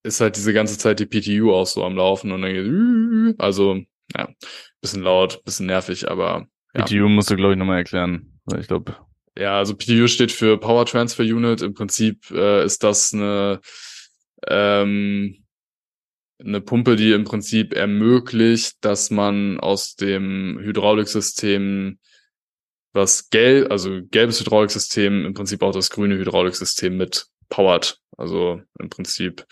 ist 0.03 0.21
halt 0.21 0.37
diese 0.37 0.53
ganze 0.53 0.79
Zeit 0.79 0.99
die 1.01 1.07
PTU 1.07 1.53
auch 1.53 1.67
so 1.67 1.85
am 1.85 1.97
Laufen 1.97 2.33
und 2.33 2.43
dann 2.43 2.53
geht, 2.53 3.41
also, 3.41 3.81
ja, 4.17 4.29
bisschen 4.81 5.03
laut, 5.03 5.43
bisschen 5.45 5.67
nervig, 5.67 6.11
aber 6.11 6.47
ja. 6.75 6.85
PTU 6.85 7.09
musst 7.09 7.31
du, 7.31 7.37
glaube 7.37 7.53
ich, 7.53 7.59
nochmal 7.59 7.79
erklären. 7.79 8.34
Weil 8.47 8.61
ich 8.61 8.69
glaube, 8.69 8.97
Ja, 9.37 9.59
also 9.59 9.75
PTU 9.75 10.07
steht 10.07 10.33
für 10.33 10.59
Power 10.59 10.87
Transfer 10.87 11.25
Unit. 11.25 11.63
Im 11.63 11.75
Prinzip 11.75 12.31
äh, 12.31 12.65
ist 12.65 12.83
das 12.83 13.13
eine, 13.13 13.61
ähm, 14.47 15.45
eine 16.39 16.61
Pumpe, 16.61 16.97
die 16.97 17.13
im 17.13 17.25
Prinzip 17.25 17.75
ermöglicht, 17.75 18.77
dass 18.81 19.11
man 19.11 19.59
aus 19.61 19.97
dem 19.97 20.59
Hydrauliksystem 20.61 21.99
was 22.93 23.29
gelb, 23.31 23.71
also 23.73 24.01
gelbes 24.11 24.41
Hydrauliksystem 24.41 25.27
im 25.27 25.35
Prinzip 25.35 25.63
auch 25.63 25.73
das 25.73 25.91
grüne 25.91 26.17
Hydrauliksystem 26.17 26.97
mit 26.97 27.27
powert. 27.49 27.99
Also 28.17 28.63
im 28.79 28.89
Prinzip 28.89 29.45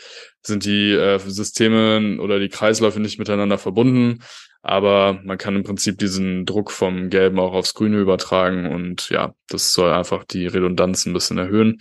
sind 0.43 0.65
die 0.65 0.93
äh, 0.93 1.19
Systeme 1.19 2.21
oder 2.21 2.39
die 2.39 2.49
Kreisläufe 2.49 3.01
nicht 3.01 3.19
miteinander 3.19 3.59
verbunden, 3.59 4.23
aber 4.63 5.21
man 5.25 5.39
kann 5.39 5.57
im 5.57 5.65
Prinzip 5.65 5.99
diesen 5.99 6.47
Druck 6.47 6.71
vom 6.71 7.11
Gelben 7.11 7.39
auch 7.39 7.53
aufs 7.53 7.75
Grüne 7.75 7.99
übertragen 7.99 8.73
und 8.73 9.09
ja, 9.11 9.35
das 9.49 9.75
soll 9.75 9.93
einfach 9.93 10.25
die 10.25 10.47
Redundanz 10.47 11.05
ein 11.07 11.13
bisschen 11.13 11.39
erhöhen. 11.39 11.81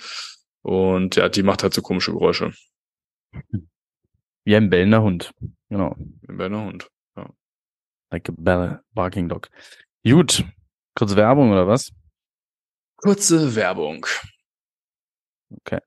Und 0.64 1.16
ja, 1.16 1.30
die 1.30 1.44
macht 1.44 1.64
halt 1.64 1.74
so 1.74 1.82
komische 1.82 2.12
Geräusche. 2.12 2.54
wie 4.44 4.56
ein 4.56 4.70
bellender 4.70 5.02
Hund. 5.02 5.34
Genau. 5.70 5.96
Im 6.28 6.38
Berner 6.38 6.66
Hund. 6.66 6.90
Like 8.12 8.28
a 8.28 8.34
bell 8.38 8.82
barking 8.94 9.30
dog. 9.30 9.50
Gut. 10.04 10.44
Kurz 10.96 11.16
Werbung 11.16 11.52
oder 11.52 11.68
was? 11.68 11.92
Kurze 12.98 13.56
Werbung. 13.56 14.06
Okay. 15.50 15.80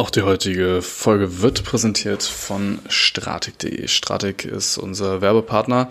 Auch 0.00 0.08
die 0.08 0.22
heutige 0.22 0.80
Folge 0.80 1.42
wird 1.42 1.62
präsentiert 1.62 2.22
von 2.22 2.78
Stratik.de. 2.88 3.86
Stratik 3.86 4.46
ist 4.46 4.78
unser 4.78 5.20
Werbepartner 5.20 5.90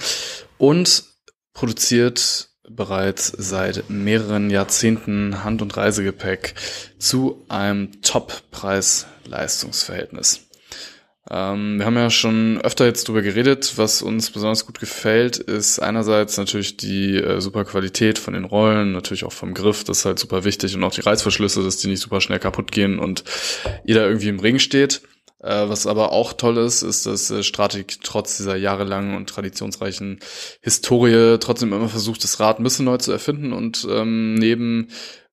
und 0.58 1.04
produziert 1.54 2.50
bereits 2.67 3.28
seit 3.28 3.91
mehreren 3.91 4.50
Jahrzehnten 4.50 5.43
Hand- 5.43 5.62
und 5.62 5.78
Reisegepäck 5.78 6.56
zu 6.98 7.45
einem 7.50 8.02
Top-Preis-Leistungsverhältnis. 8.02 10.49
Ähm, 11.32 11.78
wir 11.78 11.86
haben 11.86 11.96
ja 11.96 12.10
schon 12.10 12.60
öfter 12.62 12.86
jetzt 12.86 13.08
drüber 13.08 13.22
geredet. 13.22 13.74
Was 13.76 14.02
uns 14.02 14.32
besonders 14.32 14.65
gut 14.65 14.80
gefällt, 14.80 15.38
ist 15.38 15.80
einerseits 15.80 16.38
natürlich 16.38 16.78
die 16.78 17.18
äh, 17.18 17.39
super 17.39 17.65
Qualität 17.65 18.18
von 18.18 18.34
den 18.34 18.46
Rollen, 18.46 18.94
natürlich 18.94 19.24
auch 19.26 19.32
vom 19.32 19.54
Griff, 19.54 19.84
das 19.84 20.00
ist 20.00 20.06
halt 20.06 20.20
super 20.20 20.44
wichtig 20.44 20.76
und 20.76 20.84
auch 20.84 20.94
die 20.94 21.02
Reißverschlüsse, 21.02 21.63
dass 21.63 21.78
die 21.78 21.88
nicht 21.88 22.02
super 22.02 22.22
schnell 22.22 22.39
kaputt 22.39 22.72
gehen 22.72 22.98
und 22.98 23.24
jeder 23.84 24.08
irgendwie 24.08 24.30
im 24.30 24.39
Ring 24.39 24.58
steht. 24.58 25.02
Äh, 25.42 25.70
was 25.70 25.88
aber 25.88 26.12
auch 26.12 26.34
toll 26.34 26.58
ist, 26.58 26.82
ist, 26.82 27.06
dass 27.06 27.30
äh, 27.30 27.44
Stratik 27.44 28.00
trotz 28.04 28.38
dieser 28.38 28.56
jahrelangen 28.56 29.15
und 29.15 29.30
traditionsreichen 29.30 30.20
Historie 30.62 31.38
trotzdem 31.39 31.72
immer 31.72 31.89
versucht, 31.89 32.24
das 32.24 32.39
Rad 32.39 32.60
ein 32.60 32.63
bisschen 32.63 32.86
neu 32.86 32.98
zu 32.98 33.12
erfinden 33.12 33.54
und 33.54 33.88
ähm, 33.89 34.34
neben 34.34 34.89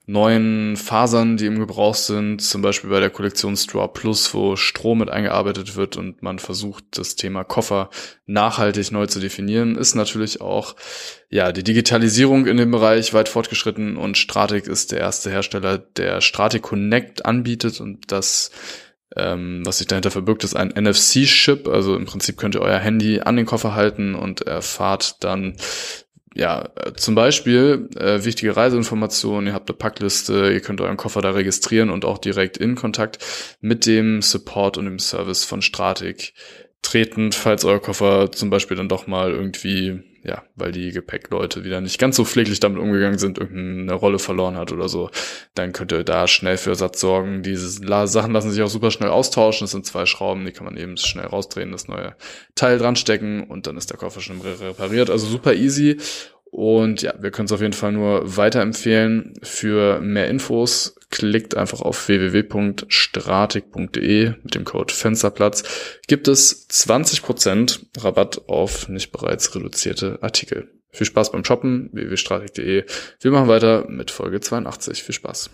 neuen 0.08 0.76
Fasern, 0.76 1.36
die 1.36 1.46
im 1.46 1.58
Gebrauch 1.58 1.96
sind, 1.96 2.40
zum 2.40 2.62
Beispiel 2.62 2.90
bei 2.90 3.00
der 3.00 3.10
Kollektion 3.10 3.56
Straw 3.56 3.88
Plus, 3.88 4.32
wo 4.32 4.54
Strom 4.54 4.98
mit 4.98 5.10
eingearbeitet 5.10 5.74
wird 5.74 5.96
und 5.96 6.22
man 6.22 6.38
versucht, 6.38 6.84
das 6.92 7.16
Thema 7.16 7.42
Koffer 7.42 7.90
nachhaltig 8.24 8.92
neu 8.92 9.06
zu 9.06 9.18
definieren, 9.18 9.76
ist 9.76 9.96
natürlich 9.96 10.40
auch 10.40 10.76
ja 11.28 11.50
die 11.50 11.64
Digitalisierung 11.64 12.46
in 12.46 12.56
dem 12.56 12.70
Bereich 12.70 13.14
weit 13.14 13.28
fortgeschritten 13.28 13.96
und 13.96 14.16
Stratik 14.16 14.68
ist 14.68 14.92
der 14.92 15.00
erste 15.00 15.30
Hersteller, 15.30 15.78
der 15.78 16.20
Stratik 16.20 16.62
Connect 16.62 17.26
anbietet 17.26 17.80
und 17.80 18.12
das 18.12 18.52
ähm, 19.14 19.62
was 19.64 19.78
sich 19.78 19.86
dahinter 19.86 20.10
verbirgt, 20.10 20.44
ist 20.44 20.56
ein 20.56 20.74
NFC-Chip. 20.76 21.68
Also 21.68 21.96
im 21.96 22.06
Prinzip 22.06 22.36
könnt 22.36 22.54
ihr 22.54 22.60
euer 22.60 22.78
Handy 22.78 23.20
an 23.20 23.36
den 23.36 23.46
Koffer 23.46 23.74
halten 23.74 24.14
und 24.14 24.42
erfahrt 24.42 25.22
dann 25.24 25.56
ja, 26.36 26.68
äh, 26.76 26.92
zum 26.92 27.14
Beispiel 27.14 27.88
äh, 27.96 28.24
wichtige 28.24 28.54
Reiseinformationen, 28.54 29.48
ihr 29.48 29.54
habt 29.54 29.70
eine 29.70 29.76
Packliste, 29.76 30.52
ihr 30.52 30.60
könnt 30.60 30.80
euren 30.80 30.98
Koffer 30.98 31.22
da 31.22 31.30
registrieren 31.30 31.90
und 31.90 32.04
auch 32.04 32.18
direkt 32.18 32.58
in 32.58 32.74
Kontakt 32.74 33.18
mit 33.60 33.86
dem 33.86 34.20
Support 34.20 34.76
und 34.76 34.84
dem 34.84 34.98
Service 34.98 35.44
von 35.44 35.62
Stratik 35.62 36.34
treten, 36.82 37.32
falls 37.32 37.64
euer 37.64 37.80
Koffer 37.80 38.30
zum 38.32 38.50
Beispiel 38.50 38.76
dann 38.76 38.88
doch 38.88 39.06
mal 39.06 39.30
irgendwie 39.30 40.02
ja, 40.26 40.42
weil 40.56 40.72
die 40.72 40.90
Gepäckleute 40.90 41.62
wieder 41.62 41.80
nicht 41.80 41.98
ganz 41.98 42.16
so 42.16 42.24
pfleglich 42.24 42.58
damit 42.58 42.80
umgegangen 42.80 43.18
sind, 43.18 43.38
irgendeine 43.38 43.94
Rolle 43.94 44.18
verloren 44.18 44.56
hat 44.56 44.72
oder 44.72 44.88
so, 44.88 45.10
dann 45.54 45.72
könnt 45.72 45.92
ihr 45.92 46.02
da 46.02 46.26
schnell 46.26 46.56
für 46.56 46.70
Ersatz 46.70 47.00
sorgen. 47.00 47.42
Diese 47.42 47.68
Sachen 48.08 48.32
lassen 48.32 48.50
sich 48.50 48.62
auch 48.62 48.68
super 48.68 48.90
schnell 48.90 49.10
austauschen. 49.10 49.64
Das 49.64 49.70
sind 49.70 49.86
zwei 49.86 50.04
Schrauben, 50.04 50.44
die 50.44 50.52
kann 50.52 50.64
man 50.64 50.76
eben 50.76 50.96
schnell 50.96 51.26
rausdrehen, 51.26 51.70
das 51.70 51.86
neue 51.86 52.16
Teil 52.56 52.78
dran 52.78 52.96
stecken 52.96 53.44
und 53.44 53.66
dann 53.68 53.76
ist 53.76 53.90
der 53.90 53.98
Koffer 53.98 54.20
schon 54.20 54.40
repariert. 54.40 55.10
Also 55.10 55.26
super 55.26 55.54
easy. 55.54 55.98
Und 56.50 57.02
ja, 57.02 57.14
wir 57.20 57.30
können 57.30 57.46
es 57.46 57.52
auf 57.52 57.60
jeden 57.60 57.74
Fall 57.74 57.92
nur 57.92 58.36
weiterempfehlen. 58.36 59.34
Für 59.42 60.00
mehr 60.00 60.26
Infos 60.28 60.96
klickt 61.10 61.56
einfach 61.56 61.82
auf 61.82 62.08
www.stratik.de 62.08 64.32
mit 64.42 64.54
dem 64.54 64.64
Code 64.64 64.94
Fensterplatz. 64.94 65.64
Gibt 66.06 66.28
es 66.28 66.70
20% 66.70 67.80
Rabatt 67.98 68.48
auf 68.48 68.88
nicht 68.88 69.12
bereits 69.12 69.54
reduzierte 69.54 70.22
Artikel. 70.22 70.70
Viel 70.90 71.06
Spaß 71.06 71.32
beim 71.32 71.44
Shoppen, 71.44 71.90
www.stratik.de. 71.92 72.86
Wir 73.20 73.30
machen 73.30 73.48
weiter 73.48 73.86
mit 73.88 74.10
Folge 74.10 74.40
82. 74.40 75.02
Viel 75.02 75.14
Spaß. 75.14 75.50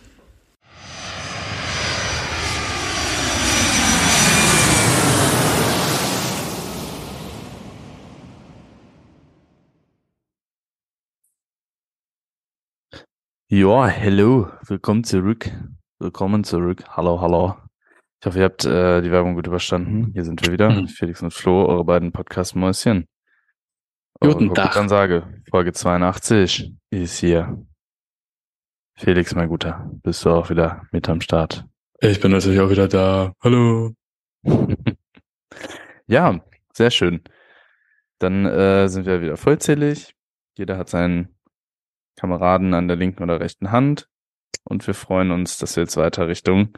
Ja, 13.54 13.86
hello, 13.86 14.48
willkommen 14.66 15.04
zurück. 15.04 15.50
Willkommen 15.98 16.42
zurück. 16.42 16.84
Hallo, 16.88 17.20
hallo. 17.20 17.54
Ich 18.18 18.26
hoffe, 18.26 18.38
ihr 18.38 18.44
habt 18.46 18.64
äh, 18.64 19.02
die 19.02 19.10
Werbung 19.10 19.34
gut 19.34 19.46
überstanden. 19.46 20.10
Hier 20.14 20.24
sind 20.24 20.40
wir 20.42 20.54
wieder, 20.54 20.70
Mhm. 20.70 20.88
Felix 20.88 21.20
und 21.20 21.34
Flo, 21.34 21.66
eure 21.66 21.84
beiden 21.84 22.12
Podcast-Mäuschen. 22.12 23.06
Guten 24.20 24.54
Tag. 24.54 24.74
Ansage, 24.78 25.42
Folge 25.50 25.74
82 25.74 26.72
ist 26.88 27.18
hier. 27.18 27.62
Felix, 28.96 29.34
mein 29.34 29.50
Guter, 29.50 29.90
bist 30.02 30.24
du 30.24 30.30
auch 30.30 30.48
wieder 30.48 30.86
mit 30.90 31.06
am 31.10 31.20
Start? 31.20 31.66
Ich 32.00 32.20
bin 32.20 32.30
natürlich 32.32 32.58
auch 32.60 32.70
wieder 32.70 32.88
da. 32.88 33.34
Hallo. 33.42 33.92
ja, 36.06 36.40
sehr 36.72 36.90
schön. 36.90 37.20
Dann 38.18 38.46
äh, 38.46 38.88
sind 38.88 39.04
wir 39.04 39.20
wieder 39.20 39.36
vollzählig. 39.36 40.14
Jeder 40.56 40.78
hat 40.78 40.88
seinen 40.88 41.36
Kameraden 42.16 42.74
an 42.74 42.88
der 42.88 42.96
linken 42.96 43.22
oder 43.22 43.40
rechten 43.40 43.70
Hand. 43.70 44.08
Und 44.64 44.86
wir 44.86 44.94
freuen 44.94 45.30
uns, 45.30 45.58
dass 45.58 45.76
wir 45.76 45.82
jetzt 45.82 45.96
weiter 45.96 46.28
Richtung, 46.28 46.76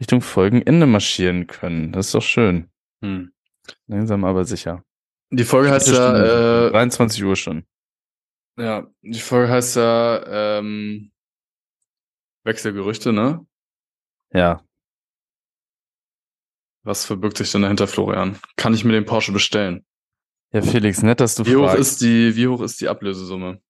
Richtung 0.00 0.20
Folgenende 0.20 0.86
marschieren 0.86 1.46
können. 1.46 1.92
Das 1.92 2.06
ist 2.06 2.14
doch 2.14 2.22
schön. 2.22 2.70
Hm. 3.02 3.32
Langsam 3.86 4.24
aber 4.24 4.44
sicher. 4.44 4.82
Die 5.30 5.44
Folge 5.44 5.70
heißt 5.70 5.88
ja, 5.88 6.66
äh, 6.66 6.70
23 6.70 7.24
Uhr 7.24 7.36
schon. 7.36 7.64
ja, 8.58 8.86
die 9.02 9.20
Folge 9.20 9.52
heißt 9.52 9.76
ja, 9.76 10.58
ähm, 10.58 11.12
Wechselgerüchte, 12.44 13.12
ne? 13.12 13.44
Ja. 14.32 14.62
Was 16.82 17.06
verbirgt 17.06 17.38
sich 17.38 17.50
denn 17.52 17.62
dahinter, 17.62 17.86
Florian? 17.86 18.38
Kann 18.56 18.74
ich 18.74 18.84
mir 18.84 18.92
den 18.92 19.06
Porsche 19.06 19.32
bestellen? 19.32 19.86
Ja, 20.52 20.60
Felix, 20.60 21.02
nett, 21.02 21.20
dass 21.20 21.34
du 21.34 21.46
Wie 21.46 21.56
hoch 21.56 21.64
fragst. 21.64 21.80
ist 21.80 22.00
die, 22.02 22.36
wie 22.36 22.46
hoch 22.46 22.60
ist 22.60 22.80
die 22.80 22.88
Ablösesumme? 22.88 23.60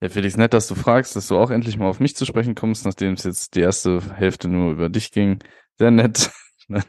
Ja, 0.00 0.08
Felix, 0.08 0.36
nett, 0.36 0.54
dass 0.54 0.68
du 0.68 0.76
fragst, 0.76 1.16
dass 1.16 1.26
du 1.26 1.36
auch 1.36 1.50
endlich 1.50 1.76
mal 1.76 1.88
auf 1.88 1.98
mich 1.98 2.14
zu 2.14 2.24
sprechen 2.24 2.54
kommst, 2.54 2.84
nachdem 2.84 3.14
es 3.14 3.24
jetzt 3.24 3.56
die 3.56 3.60
erste 3.60 4.00
Hälfte 4.14 4.48
nur 4.48 4.72
über 4.72 4.88
dich 4.88 5.10
ging. 5.10 5.40
Sehr 5.76 5.90
nett. 5.90 6.30
ja, 6.68 6.82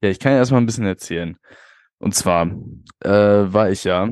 ich 0.00 0.18
kann 0.18 0.32
ja 0.32 0.38
erstmal 0.38 0.60
ein 0.60 0.66
bisschen 0.66 0.84
erzählen. 0.84 1.38
Und 1.98 2.14
zwar 2.14 2.50
äh, 3.00 3.08
war 3.08 3.70
ich 3.70 3.84
ja, 3.84 4.08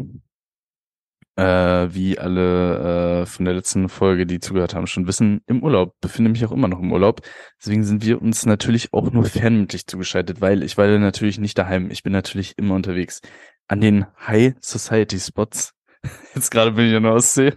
äh, 1.36 1.94
wie 1.94 2.18
alle 2.18 3.22
äh, 3.22 3.26
von 3.26 3.44
der 3.44 3.54
letzten 3.54 3.88
Folge, 3.88 4.26
die 4.26 4.40
zugehört 4.40 4.74
haben, 4.74 4.86
schon 4.86 5.06
wissen, 5.06 5.42
im 5.46 5.62
Urlaub. 5.62 5.94
Befinde 6.00 6.30
mich 6.30 6.44
auch 6.44 6.52
immer 6.52 6.68
noch 6.68 6.80
im 6.80 6.92
Urlaub. 6.92 7.20
Deswegen 7.60 7.84
sind 7.84 8.04
wir 8.04 8.22
uns 8.22 8.46
natürlich 8.46 8.92
auch 8.92 9.10
nur 9.10 9.24
fernmündlich 9.24 9.86
zugeschaltet, 9.86 10.40
weil 10.40 10.62
ich 10.62 10.78
war 10.78 10.86
ja 10.86 10.98
natürlich 10.98 11.38
nicht 11.38 11.58
daheim. 11.58 11.90
Ich 11.90 12.02
bin 12.02 12.12
natürlich 12.12 12.56
immer 12.56 12.74
unterwegs. 12.74 13.20
An 13.68 13.80
den 13.80 14.06
High 14.26 14.54
Society 14.60 15.18
Spots. 15.18 15.74
Jetzt 16.34 16.50
gerade 16.50 16.72
bin 16.72 16.86
ich 16.86 16.94
in 16.94 17.02
der 17.02 17.12
Ostsee. 17.12 17.54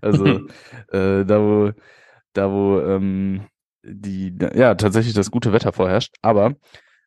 also 0.00 0.26
äh, 0.92 1.24
da 1.24 1.40
wo 1.40 1.72
da 2.32 2.50
wo 2.50 2.80
ähm, 2.80 3.46
die 3.84 4.36
ja 4.54 4.74
tatsächlich 4.74 5.14
das 5.14 5.30
gute 5.30 5.52
Wetter 5.52 5.72
vorherrscht. 5.72 6.14
Aber 6.22 6.56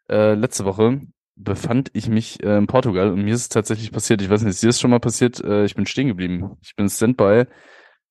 äh, 0.10 0.34
letzte 0.34 0.66
Woche 0.66 1.02
befand 1.36 1.90
ich 1.94 2.08
mich 2.08 2.42
äh, 2.44 2.58
in 2.58 2.68
Portugal 2.68 3.12
und 3.12 3.24
mir 3.24 3.34
ist 3.34 3.42
es 3.42 3.50
tatsächlich 3.50 3.92
passiert. 3.92 4.22
Ich 4.22 4.30
weiß 4.30 4.42
nicht, 4.42 4.52
ist 4.52 4.64
dir 4.64 4.68
das 4.68 4.80
schon 4.80 4.92
mal 4.92 5.00
passiert? 5.00 5.44
Äh, 5.44 5.66
ich 5.66 5.76
bin 5.76 5.86
stehen 5.86 6.08
geblieben. 6.08 6.58
Ich 6.62 6.76
bin 6.76 6.90
Standby, 6.90 7.46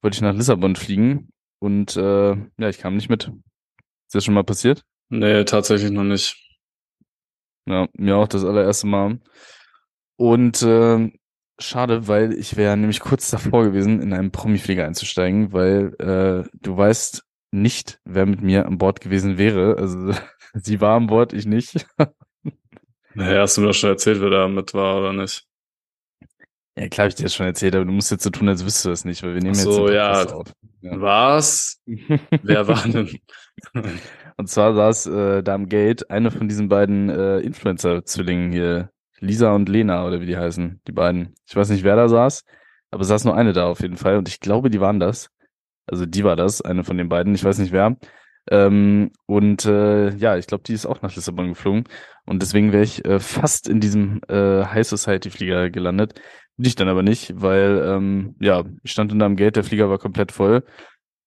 wollte 0.03 0.17
ich 0.17 0.21
nach 0.21 0.35
Lissabon 0.35 0.77
fliegen 0.77 1.31
und 1.59 1.97
äh, 1.97 2.31
ja, 2.31 2.69
ich 2.69 2.79
kam 2.79 2.97
nicht 2.97 3.09
mit. 3.09 3.31
Ist 4.07 4.15
das 4.15 4.25
schon 4.25 4.35
mal 4.35 4.45
passiert? 4.45 4.85
Nee, 5.09 5.45
tatsächlich 5.45 5.91
noch 5.91 6.05
nicht. 6.05 6.37
Ja, 7.67 7.89
mir 7.95 8.17
auch 8.17 8.29
das 8.29 8.45
allererste 8.45 8.87
Mal. 8.87 9.21
Und 10.17 10.63
äh, 10.63 11.11
schade, 11.59 12.09
weil 12.09 12.33
ich 12.33 12.57
wäre 12.57 12.77
nämlich 12.77 13.01
kurz 13.01 13.31
davor 13.31 13.65
gewesen, 13.65 14.01
in 14.01 14.13
einen 14.13 14.31
Promiflieger 14.31 14.85
einzusteigen, 14.85 15.53
weil 15.53 15.95
äh, 15.99 16.49
du 16.61 16.77
weißt 16.77 17.25
nicht, 17.53 18.01
wer 18.05 18.27
mit 18.27 18.43
mir 18.43 18.67
an 18.67 18.79
Bord 18.79 19.01
gewesen 19.01 19.39
wäre. 19.39 19.77
Also 19.79 20.13
sie 20.55 20.81
war 20.81 20.97
an 20.97 21.07
Bord, 21.07 21.33
ich 21.33 21.47
nicht. 21.47 21.87
Naja, 23.17 23.43
hast 23.43 23.57
du 23.57 23.61
mir 23.61 23.69
doch 23.69 23.75
schon 23.75 23.91
erzählt, 23.91 24.21
wer 24.21 24.31
da 24.31 24.49
mit 24.49 24.75
war 24.75 24.99
oder 24.99 25.13
nicht? 25.13 25.47
Ja, 26.77 26.89
klar, 26.89 27.05
hab 27.05 27.11
ich 27.11 27.15
dir 27.15 27.23
das 27.23 27.35
schon 27.37 27.47
erzählt, 27.47 27.77
aber 27.77 27.85
du 27.85 27.93
musst 27.93 28.11
jetzt 28.11 28.25
so 28.25 28.31
tun, 28.31 28.49
als 28.49 28.65
wüsstest 28.65 28.85
du 28.85 28.89
das 28.89 29.05
nicht, 29.05 29.23
weil 29.23 29.35
wir 29.35 29.41
nehmen 29.41 29.55
Ach 29.55 29.65
jetzt 29.65 29.73
so, 29.73 29.87
den 29.87 29.95
ja. 29.95 30.25
Auf. 30.25 30.53
Ja. 30.81 31.01
Was? 31.01 31.81
Wer 31.87 32.67
war 32.67 32.83
denn? 32.89 33.21
Und 34.37 34.49
zwar 34.49 34.75
saß 34.75 35.07
äh, 35.07 35.43
da 35.45 35.55
am 35.55 35.69
Gate 35.69 36.11
eine 36.11 36.33
von 36.33 36.49
diesen 36.49 36.69
beiden 36.69 37.09
äh, 37.09 37.39
Influencer-Zwillingen 37.39 38.51
hier, 38.51 38.91
Lisa 39.25 39.53
und 39.55 39.69
Lena 39.69 40.07
oder 40.07 40.21
wie 40.21 40.27
die 40.27 40.37
heißen, 40.37 40.81
die 40.87 40.93
beiden. 40.93 41.35
Ich 41.47 41.57
weiß 41.57 41.71
nicht, 41.71 41.85
wer 41.85 41.97
da 41.97 42.09
saß, 42.09 42.45
aber 42.91 43.05
saß 43.05 43.25
nur 43.25 43.37
eine 43.37 43.53
da 43.53 43.67
auf 43.67 43.81
jeden 43.81 43.97
Fall 43.97 44.17
und 44.19 44.29
ich 44.29 44.41
glaube, 44.41 44.71
die 44.71 44.81
waren 44.81 45.01
das. 45.01 45.31
Also 45.87 46.07
die 46.07 46.25
war 46.25 46.37
das, 46.37 46.63
eine 46.63 46.85
von 46.85 46.97
den 46.97 47.09
beiden, 47.09 47.35
ich 47.35 47.45
weiß 47.45 47.59
nicht 47.59 47.73
wer. 47.73 47.97
Ähm, 48.51 49.11
und 49.27 49.65
äh, 49.65 50.11
ja, 50.17 50.37
ich 50.37 50.47
glaube, 50.47 50.65
die 50.65 50.75
ist 50.75 50.87
auch 50.87 51.03
nach 51.03 51.15
Lissabon 51.15 51.49
geflogen 51.49 51.85
und 52.27 52.43
deswegen 52.43 52.73
wäre 52.73 52.85
ich 52.85 53.05
äh, 53.05 53.19
fast 53.21 53.69
in 53.69 53.81
diesem 53.81 54.21
äh, 54.29 54.65
High 54.65 54.87
Society 54.87 55.31
Flieger 55.31 55.71
gelandet. 55.71 56.21
Bin 56.57 56.67
ich 56.67 56.77
dann 56.77 56.89
aber 56.89 57.03
nicht, 57.03 57.41
weil 57.41 57.83
ähm, 57.87 58.37
ja, 58.41 58.65
ich 58.83 58.93
stand 58.93 59.13
unter 59.13 59.27
am 59.27 59.37
Gate, 59.37 59.57
der 59.57 59.65
Flieger 59.65 59.91
war 59.91 59.99
komplett 59.99 60.31
voll 60.31 60.63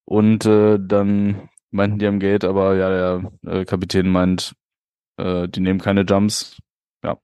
und 0.06 0.46
äh, 0.46 0.80
dann 0.80 1.50
meinten 1.72 2.00
die 2.00 2.08
am 2.08 2.20
Gate, 2.20 2.46
aber 2.46 2.76
ja, 2.76 2.90
der 2.90 3.32
äh, 3.46 3.66
Kapitän 3.66 4.10
meint, 4.10 4.56
äh, 5.18 5.48
die 5.50 5.60
nehmen 5.60 5.80
keine 5.80 6.02
Jumps. 6.02 6.58
Ja. 7.04 7.18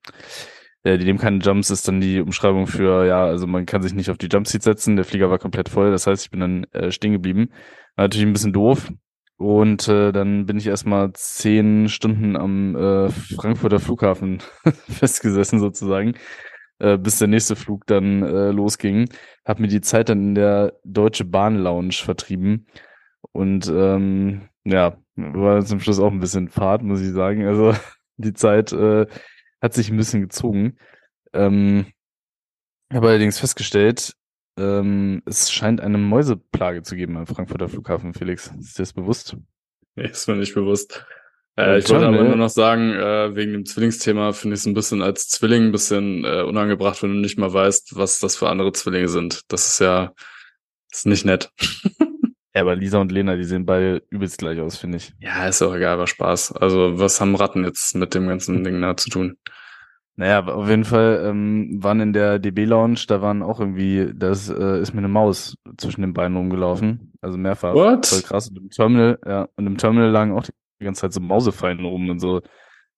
Ja, 0.86 0.98
die 0.98 1.06
nehmen 1.06 1.20
keine 1.20 1.40
Jumps, 1.40 1.70
ist 1.70 1.88
dann 1.88 2.02
die 2.02 2.20
Umschreibung 2.20 2.68
für, 2.68 3.06
ja, 3.06 3.24
also 3.24 3.48
man 3.48 3.66
kann 3.66 3.82
sich 3.82 3.94
nicht 3.94 4.10
auf 4.10 4.18
die 4.18 4.28
Jumpseat 4.28 4.64
setzen, 4.64 4.98
der 4.98 5.06
Flieger 5.06 5.30
war 5.30 5.40
komplett 5.40 5.70
voll, 5.70 5.92
das 5.92 6.08
heißt, 6.08 6.26
ich 6.26 6.32
bin 6.32 6.42
dann 6.42 6.64
äh, 6.74 6.92
stehen 6.92 7.14
geblieben. 7.14 7.50
War 7.96 8.06
natürlich 8.06 8.28
ein 8.28 8.34
bisschen 8.34 8.54
doof. 8.54 8.92
Und 9.38 9.88
äh, 9.88 10.12
dann 10.12 10.46
bin 10.46 10.58
ich 10.58 10.68
erstmal 10.68 11.12
zehn 11.14 11.90
Stunden 11.90 12.36
am 12.36 12.76
äh, 12.76 13.10
Frankfurter 13.10 13.80
Flughafen 13.80 14.40
festgesessen 14.90 15.60
sozusagen, 15.60 16.14
äh, 16.80 16.98
bis 16.98 17.20
der 17.20 17.28
nächste 17.28 17.56
Flug 17.56 17.86
dann 17.88 18.24
äh, 18.24 18.52
losging. 18.52 19.10
Hab 19.46 19.60
mir 19.60 19.68
die 19.68 19.82
Zeit 19.82 20.10
dann 20.10 20.20
in 20.30 20.36
der 20.36 20.74
Deutsche 20.84 21.26
Bahn 21.26 21.58
Lounge 21.58 21.94
vertrieben. 21.94 22.68
Und 23.32 23.68
ähm, 23.68 24.44
ja, 24.66 24.98
war 25.16 25.66
zum 25.66 25.80
Schluss 25.80 26.00
auch 26.00 26.12
ein 26.12 26.20
bisschen 26.20 26.50
Fahrt, 26.50 26.84
muss 26.84 27.02
ich 27.02 27.12
sagen. 27.12 27.46
Also 27.48 27.74
die 28.18 28.34
Zeit 28.34 28.72
äh, 28.72 29.08
hat 29.64 29.74
sich 29.74 29.90
ein 29.90 29.98
bisschen 29.98 30.22
gezogen. 30.22 30.78
Ähm, 31.34 31.88
habe 32.92 33.08
allerdings 33.10 33.40
festgestellt, 33.40 34.14
ähm, 34.58 35.24
es 35.26 35.52
scheint 35.52 35.82
eine 35.82 35.98
Mäuseplage 35.98 36.84
zu 36.84 36.96
geben 36.96 37.18
am 37.18 37.26
Frankfurter 37.26 37.70
Flughafen, 37.70 38.14
Felix. 38.14 38.52
Ist 38.60 38.78
dir 38.78 38.84
das 38.84 38.94
bewusst? 38.94 39.36
Nee, 39.96 40.08
ist 40.08 40.28
mir 40.28 40.36
nicht 40.36 40.54
bewusst. 40.54 41.06
Äh, 41.58 41.80
ich 41.80 41.90
wollte 41.90 42.08
aber 42.08 42.24
nur 42.24 42.36
noch 42.36 42.50
sagen, 42.50 42.92
äh, 42.92 43.36
wegen 43.36 43.54
dem 43.54 43.66
Zwillingsthema 43.66 44.34
finde 44.34 44.56
ich 44.56 44.60
es 44.60 44.66
ein 44.66 44.74
bisschen 44.74 45.02
als 45.02 45.30
Zwilling 45.30 45.66
ein 45.66 45.72
bisschen 45.72 46.26
äh, 46.26 46.42
unangebracht, 46.42 47.02
wenn 47.02 47.14
du 47.14 47.20
nicht 47.20 47.40
mal 47.40 47.54
weißt, 47.54 47.96
was 47.96 48.20
das 48.20 48.36
für 48.36 48.50
andere 48.50 48.74
Zwillinge 48.74 49.08
sind. 49.08 49.42
Das 49.48 49.68
ist 49.68 49.80
ja 49.80 50.14
ist 50.92 51.06
nicht 51.08 51.26
nett. 51.26 51.50
ja, 52.56 52.62
aber 52.62 52.76
Lisa 52.76 53.00
und 53.00 53.12
Lena, 53.12 53.36
die 53.36 53.44
sehen 53.44 53.66
beide 53.66 54.04
übelst 54.10 54.38
gleich 54.38 54.60
aus, 54.60 54.78
finde 54.78 54.98
ich. 54.98 55.14
Ja, 55.20 55.48
ist 55.48 55.62
auch 55.62 55.74
egal, 55.74 55.98
war 55.98 56.08
Spaß. 56.08 56.54
Also, 56.54 57.00
was 57.00 57.20
haben 57.20 57.36
Ratten 57.36 57.64
jetzt 57.64 57.96
mit 57.96 58.14
dem 58.14 58.28
ganzen 58.28 58.64
Ding 58.64 58.80
da 58.82 58.96
zu 58.96 59.10
tun? 59.10 59.38
Naja, 60.16 60.46
auf 60.46 60.70
jeden 60.70 60.86
Fall 60.86 61.24
ähm, 61.26 61.80
waren 61.82 62.00
in 62.00 62.14
der 62.14 62.38
DB-Lounge, 62.38 63.06
da 63.08 63.24
waren 63.24 63.42
auch 63.42 63.60
irgendwie, 63.60 64.12
das 64.14 64.48
äh, 64.48 64.80
ist 64.80 64.94
mir 64.94 65.00
eine 65.00 65.08
Maus 65.08 65.56
zwischen 65.78 66.02
den 66.02 66.14
Beinen 66.14 66.38
rumgelaufen. 66.38 67.14
Also 67.22 67.40
mehrfach. 67.40 67.74
What? 67.74 68.06
Voll 68.06 68.22
krass. 68.22 68.50
Und 68.50 68.58
im 68.58 68.70
Terminal, 68.70 69.18
ja, 69.26 69.48
und 69.56 69.66
im 69.66 69.78
Terminal 69.78 70.12
lagen 70.12 70.34
auch 70.34 70.44
die 70.44 70.86
ganze 70.86 71.02
Zeit 71.02 71.14
so 71.14 71.22
Mausefallen 71.22 71.84
rum 71.84 72.10
und 72.10 72.20
so. 72.20 72.42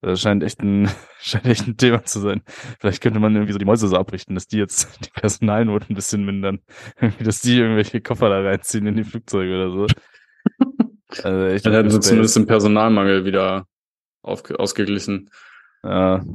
Das 0.05 0.21
scheint 0.21 0.43
echt 0.43 0.61
ein, 0.61 0.87
scheint 1.19 1.47
echt 1.47 1.67
ein 1.67 1.77
Thema 1.77 2.03
zu 2.03 2.19
sein. 2.19 2.43
Vielleicht 2.79 3.01
könnte 3.01 3.19
man 3.19 3.33
irgendwie 3.33 3.53
so 3.53 3.57
die 3.57 3.65
Mäuse 3.65 3.87
so 3.87 3.97
abrichten, 3.97 4.35
dass 4.35 4.47
die 4.47 4.59
jetzt 4.59 4.99
die 5.05 5.09
Personalnot 5.09 5.89
ein 5.89 5.95
bisschen 5.95 6.23
mindern. 6.23 6.59
dass 7.19 7.41
die 7.41 7.57
irgendwelche 7.57 8.01
Koffer 8.01 8.29
da 8.29 8.41
reinziehen 8.41 8.85
in 8.85 8.95
die 8.95 9.03
Flugzeuge 9.03 9.55
oder 9.55 9.71
so. 9.71 9.87
Also 11.23 11.45
echt 11.45 11.65
Dann 11.65 11.71
hätten 11.71 11.91
sie 11.91 11.99
zumindest 12.01 12.35
den 12.35 12.47
Personalmangel 12.47 13.23
wieder 13.23 13.67
aufge 14.21 14.59
ausgeglichen. 14.59 15.29
Ja, 15.81 16.25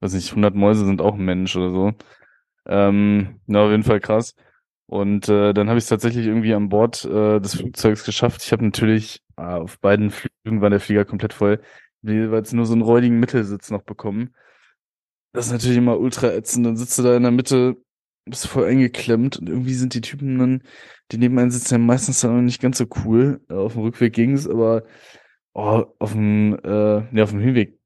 weiß 0.00 0.14
nicht, 0.14 0.30
100 0.30 0.56
Mäuse 0.56 0.86
sind 0.86 1.00
auch 1.00 1.14
ein 1.14 1.24
Mensch 1.24 1.54
oder 1.54 1.70
so. 1.70 1.92
Ähm, 2.66 3.38
na, 3.46 3.60
auf 3.60 3.70
jeden 3.70 3.84
Fall 3.84 4.00
krass. 4.00 4.34
Und 4.86 5.28
äh, 5.28 5.52
dann 5.52 5.68
habe 5.68 5.78
ich 5.78 5.84
es 5.84 5.88
tatsächlich 5.88 6.26
irgendwie 6.26 6.54
an 6.54 6.68
Bord 6.68 7.04
äh, 7.04 7.38
des 7.38 7.56
Flugzeugs 7.56 8.02
geschafft. 8.02 8.42
Ich 8.42 8.50
habe 8.50 8.64
natürlich 8.64 9.22
äh, 9.36 9.42
auf 9.42 9.78
beiden 9.78 10.10
Flügen 10.10 10.62
war 10.62 10.70
der 10.70 10.80
Flieger 10.80 11.04
komplett 11.04 11.34
voll, 11.34 11.60
jeweils 12.02 12.52
nur 12.52 12.66
so 12.66 12.72
einen 12.72 12.82
räudigen 12.82 13.20
Mittelsitz 13.20 13.70
noch 13.70 13.82
bekommen. 13.82 14.34
Das 15.32 15.46
ist 15.46 15.52
natürlich 15.52 15.78
immer 15.78 15.98
ultra 15.98 16.32
ätzend. 16.32 16.66
Dann 16.66 16.76
sitzt 16.76 16.98
du 16.98 17.02
da 17.02 17.16
in 17.16 17.22
der 17.22 17.32
Mitte, 17.32 17.76
bist 18.24 18.46
voll 18.46 18.66
eingeklemmt 18.66 19.38
und 19.38 19.48
irgendwie 19.48 19.74
sind 19.74 19.94
die 19.94 20.00
Typen 20.00 20.38
dann, 20.38 20.62
die 21.12 21.18
neben 21.18 21.38
einem 21.38 21.50
sitzen, 21.50 21.74
ja 21.74 21.78
meistens 21.78 22.20
dann 22.20 22.36
auch 22.36 22.42
nicht 22.42 22.60
ganz 22.60 22.78
so 22.78 22.86
cool. 23.04 23.40
Äh, 23.48 23.54
auf 23.54 23.74
dem 23.74 23.82
Rückweg 23.82 24.12
ging's, 24.12 24.48
aber 24.48 24.84
oh, 25.54 25.84
auf 25.98 26.12
dem, 26.12 26.58
äh, 26.64 27.02
nee, 27.12 27.22
auf 27.22 27.30
dem 27.30 27.40
Hinweg 27.40 27.78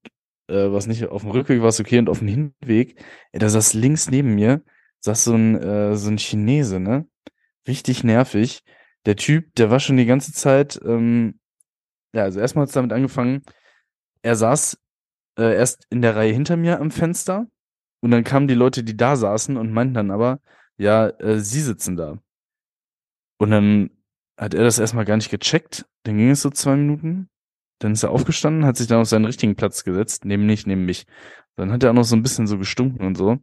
äh, 0.53 0.73
was 0.73 0.87
nicht, 0.87 1.07
auf 1.09 1.23
dem 1.23 1.31
Rückweg 1.31 1.61
war 1.63 1.69
es 1.69 1.81
okay 1.81 1.99
und 1.99 2.09
auf 2.09 2.19
dem 2.21 2.29
Hinweg, 2.29 2.97
ey, 3.33 3.39
da 3.39 3.49
saß 3.49 3.75
links 3.75 4.11
neben 4.11 4.35
mir, 4.35 4.63
saß 5.01 5.25
so 5.25 5.35
ein, 5.35 5.57
äh, 5.57 5.97
so 5.97 6.11
ein 6.11 6.19
Chinese, 6.19 6.81
ne? 6.81 7.07
Richtig 7.67 8.05
nervig. 8.05 8.63
Der 9.07 9.17
Typ, 9.17 9.55
der 9.57 9.71
war 9.71 9.81
schon 9.81 9.97
die 9.97 10.07
ganze 10.07 10.33
Zeit, 10.33 10.81
ähm, 10.85 11.41
ja, 12.15 12.25
also 12.25 12.41
erstmal 12.41 12.63
hat 12.63 12.69
es 12.69 12.75
damit 12.75 12.93
angefangen, 12.93 13.43
er 14.23 14.37
saß 14.37 14.79
äh, 15.39 15.55
erst 15.55 15.87
in 15.91 16.03
der 16.03 16.17
Reihe 16.17 16.33
hinter 16.33 16.57
mir 16.57 16.81
am 16.81 16.91
Fenster 16.91 17.47
und 18.01 18.11
dann 18.11 18.25
kamen 18.25 18.49
die 18.49 18.55
Leute, 18.55 18.85
die 18.85 18.97
da 18.97 19.17
saßen 19.17 19.57
und 19.57 19.73
meinten 19.73 19.95
dann 19.95 20.11
aber, 20.11 20.41
ja, 20.77 21.09
äh, 21.09 21.39
sie 21.39 21.61
sitzen 21.61 21.97
da. 21.97 22.19
Und 23.39 23.51
dann 23.51 23.91
hat 24.37 24.55
er 24.55 24.65
das 24.65 24.79
erstmal 24.79 25.05
gar 25.05 25.17
nicht 25.17 25.31
gecheckt. 25.31 25.87
Dann 26.05 26.17
ging 26.17 26.31
es 26.31 26.43
so 26.43 26.51
zwei 26.51 26.77
Minuten. 26.77 27.29
Dann 27.81 27.93
ist 27.93 28.03
er 28.03 28.11
aufgestanden, 28.11 28.65
hat 28.65 28.77
sich 28.77 28.87
dann 28.87 29.01
auf 29.01 29.09
seinen 29.09 29.25
richtigen 29.25 29.57
Platz 29.57 29.85
gesetzt, 29.85 30.25
neben 30.25 30.47
mich, 30.47 30.67
neben 30.67 30.85
mich. 30.85 31.07
Dann 31.57 31.73
hat 31.73 31.83
er 31.83 31.91
auch 31.91 31.95
noch 31.95 32.05
so 32.05 32.17
ein 32.17 32.23
bisschen 32.23 32.47
so 32.47 32.59
gestunken 32.59 33.07
und 33.07 33.17
so. 33.17 33.39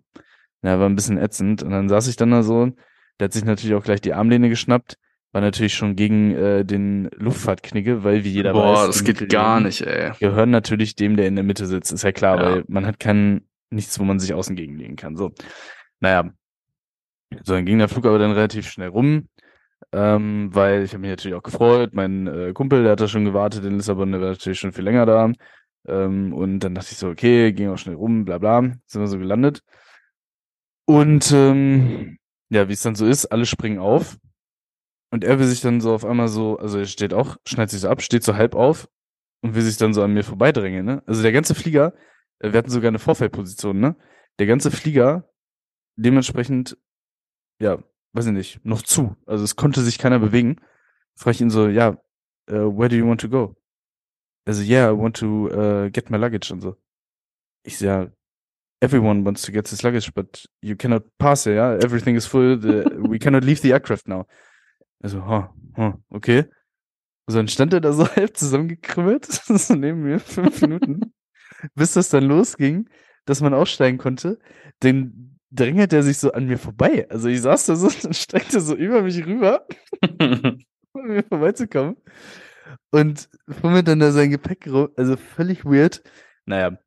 Ja, 0.61 0.79
war 0.79 0.89
ein 0.89 0.95
bisschen 0.95 1.17
ätzend. 1.17 1.63
Und 1.63 1.71
dann 1.71 1.89
saß 1.89 2.07
ich 2.07 2.15
dann 2.15 2.31
da 2.31 2.43
so. 2.43 2.71
Der 3.19 3.25
hat 3.25 3.33
sich 3.33 3.45
natürlich 3.45 3.75
auch 3.75 3.83
gleich 3.83 4.01
die 4.01 4.13
Armlehne 4.13 4.49
geschnappt. 4.49 4.97
War 5.31 5.41
natürlich 5.41 5.75
schon 5.75 5.95
gegen 5.95 6.35
äh, 6.35 6.65
den 6.65 7.09
Luftfahrtknigge, 7.15 8.03
weil 8.03 8.23
wie 8.23 8.31
jeder 8.31 8.53
Boah, 8.53 8.73
weiß. 8.73 8.79
Boah, 8.79 8.87
das 8.87 9.03
geht 9.03 9.29
gar 9.29 9.59
nicht, 9.59 9.81
ey. 9.81 10.11
Gehören 10.19 10.49
natürlich 10.49 10.95
dem, 10.95 11.17
der 11.17 11.27
in 11.27 11.35
der 11.35 11.43
Mitte 11.43 11.67
sitzt. 11.67 11.91
Ist 11.91 12.03
ja 12.03 12.11
klar, 12.11 12.37
ja. 12.37 12.43
weil 12.43 12.63
man 12.67 12.85
hat 12.85 12.99
kein, 12.99 13.41
nichts, 13.69 13.99
wo 13.99 14.03
man 14.03 14.19
sich 14.19 14.33
außen 14.33 14.55
gegenlegen 14.55 14.95
kann. 14.95 15.15
So. 15.15 15.31
Naja. 15.99 16.31
So, 17.43 17.53
dann 17.53 17.65
ging 17.65 17.77
der 17.77 17.89
Flug 17.89 18.07
aber 18.07 18.17
dann 18.17 18.31
relativ 18.31 18.67
schnell 18.67 18.89
rum 18.89 19.27
ähm, 19.91 20.49
weil 20.51 20.83
ich 20.83 20.91
habe 20.91 21.01
mich 21.01 21.09
natürlich 21.09 21.35
auch 21.35 21.43
gefreut. 21.43 21.93
Mein 21.93 22.27
äh, 22.27 22.53
Kumpel, 22.53 22.83
der 22.83 22.93
hat 22.93 23.01
da 23.01 23.07
schon 23.07 23.25
gewartet 23.25 23.65
in 23.65 23.77
Lissabon, 23.77 24.11
der 24.11 24.21
war 24.21 24.29
natürlich 24.29 24.59
schon 24.59 24.71
viel 24.71 24.83
länger 24.83 25.05
da. 25.05 25.31
Ähm, 25.87 26.33
und 26.33 26.59
dann 26.59 26.75
dachte 26.75 26.89
ich 26.91 26.97
so, 26.97 27.09
okay, 27.09 27.51
ging 27.53 27.69
auch 27.69 27.77
schnell 27.77 27.95
rum, 27.95 28.25
bla 28.25 28.37
bla, 28.37 28.61
sind 28.85 29.01
wir 29.01 29.07
so 29.07 29.17
gelandet. 29.17 29.63
Und 30.85 31.31
ähm, 31.31 32.17
ja, 32.49 32.67
wie 32.67 32.73
es 32.73 32.81
dann 32.81 32.95
so 32.95 33.05
ist, 33.05 33.27
alle 33.27 33.45
springen 33.45 33.79
auf. 33.79 34.17
Und 35.11 35.23
er 35.23 35.39
will 35.39 35.47
sich 35.47 35.61
dann 35.61 35.81
so 35.81 35.93
auf 35.93 36.05
einmal 36.05 36.27
so, 36.27 36.57
also 36.57 36.79
er 36.79 36.85
steht 36.85 37.13
auch, 37.13 37.37
schneidet 37.47 37.71
sich 37.71 37.81
so 37.81 37.89
ab, 37.89 38.01
steht 38.01 38.23
so 38.23 38.35
halb 38.35 38.55
auf 38.55 38.87
und 39.41 39.55
will 39.55 39.63
sich 39.63 39.77
dann 39.77 39.93
so 39.93 40.03
an 40.03 40.13
mir 40.13 40.23
vorbeidrängen, 40.23 40.85
ne? 40.85 41.03
Also 41.07 41.23
der 41.23 41.31
ganze 41.31 41.55
Flieger, 41.55 41.93
äh, 42.39 42.51
wir 42.51 42.59
hatten 42.59 42.69
sogar 42.69 42.89
eine 42.89 42.99
Vorfeldposition, 42.99 43.79
ne? 43.79 43.95
Der 44.37 44.45
ganze 44.45 44.71
Flieger 44.71 45.29
dementsprechend, 45.95 46.77
ja, 47.59 47.83
weiß 48.13 48.27
ich 48.27 48.33
nicht, 48.33 48.65
noch 48.65 48.81
zu. 48.81 49.15
Also 49.25 49.43
es 49.43 49.55
konnte 49.55 49.81
sich 49.81 49.97
keiner 49.97 50.19
bewegen. 50.19 50.57
Frage 51.15 51.35
ich 51.35 51.41
ihn 51.41 51.49
so, 51.49 51.67
ja, 51.67 51.97
uh, 52.49 52.77
where 52.77 52.89
do 52.89 52.95
you 52.95 53.07
want 53.07 53.21
to 53.21 53.29
go? 53.29 53.55
Also, 54.45 54.63
yeah, 54.63 54.89
I 54.89 54.97
want 54.97 55.17
to 55.17 55.49
uh, 55.51 55.89
get 55.91 56.09
my 56.09 56.17
luggage 56.17 56.51
und 56.51 56.61
so. 56.61 56.75
Ich 57.63 57.77
so, 57.77 57.85
ja, 57.85 58.07
everyone 58.81 59.25
wants 59.25 59.41
to 59.43 59.51
get 59.51 59.67
his 59.67 59.83
luggage, 59.83 60.11
but 60.13 60.47
you 60.61 60.75
cannot 60.75 61.03
pass 61.17 61.45
it, 61.45 61.55
ja, 61.55 61.75
everything 61.75 62.15
is 62.15 62.25
full, 62.25 62.57
the, 62.59 62.85
we 62.97 63.19
cannot 63.19 63.43
leave 63.43 63.61
the 63.61 63.71
aircraft 63.71 64.07
now. 64.07 64.25
Also, 65.01 65.25
huh, 65.25 65.47
huh, 65.77 65.93
okay. 66.09 66.45
So, 67.27 67.37
dann 67.37 67.47
stand 67.47 67.73
er 67.73 67.81
da 67.81 67.93
so 67.93 68.07
halb 68.15 68.35
zusammengekrümmelt, 68.35 69.25
so 69.31 69.75
neben 69.75 70.03
mir, 70.03 70.19
fünf 70.19 70.61
Minuten, 70.61 71.13
bis 71.75 71.93
das 71.93 72.09
dann 72.09 72.25
losging, 72.25 72.89
dass 73.25 73.41
man 73.41 73.53
aussteigen 73.53 73.97
konnte. 73.97 74.39
Den 74.81 75.39
drängelt 75.51 75.93
er 75.93 76.03
sich 76.03 76.17
so 76.17 76.31
an 76.31 76.45
mir 76.45 76.57
vorbei. 76.57 77.07
Also 77.09 77.27
ich 77.27 77.41
saß 77.41 77.67
da 77.67 77.75
so 77.75 77.87
und 77.87 78.15
streckte 78.15 78.61
so 78.61 78.75
über 78.75 79.01
mich 79.01 79.25
rüber, 79.25 79.65
um 80.09 81.07
mir 81.07 81.23
vorbeizukommen. 81.23 81.97
Und 82.91 83.29
fummelt 83.47 83.87
dann 83.87 83.99
da 83.99 84.11
sein 84.11 84.29
Gepäck 84.29 84.67
rum. 84.67 84.89
Also 84.95 85.17
völlig 85.17 85.65
weird. 85.65 86.03
Naja, 86.45 86.77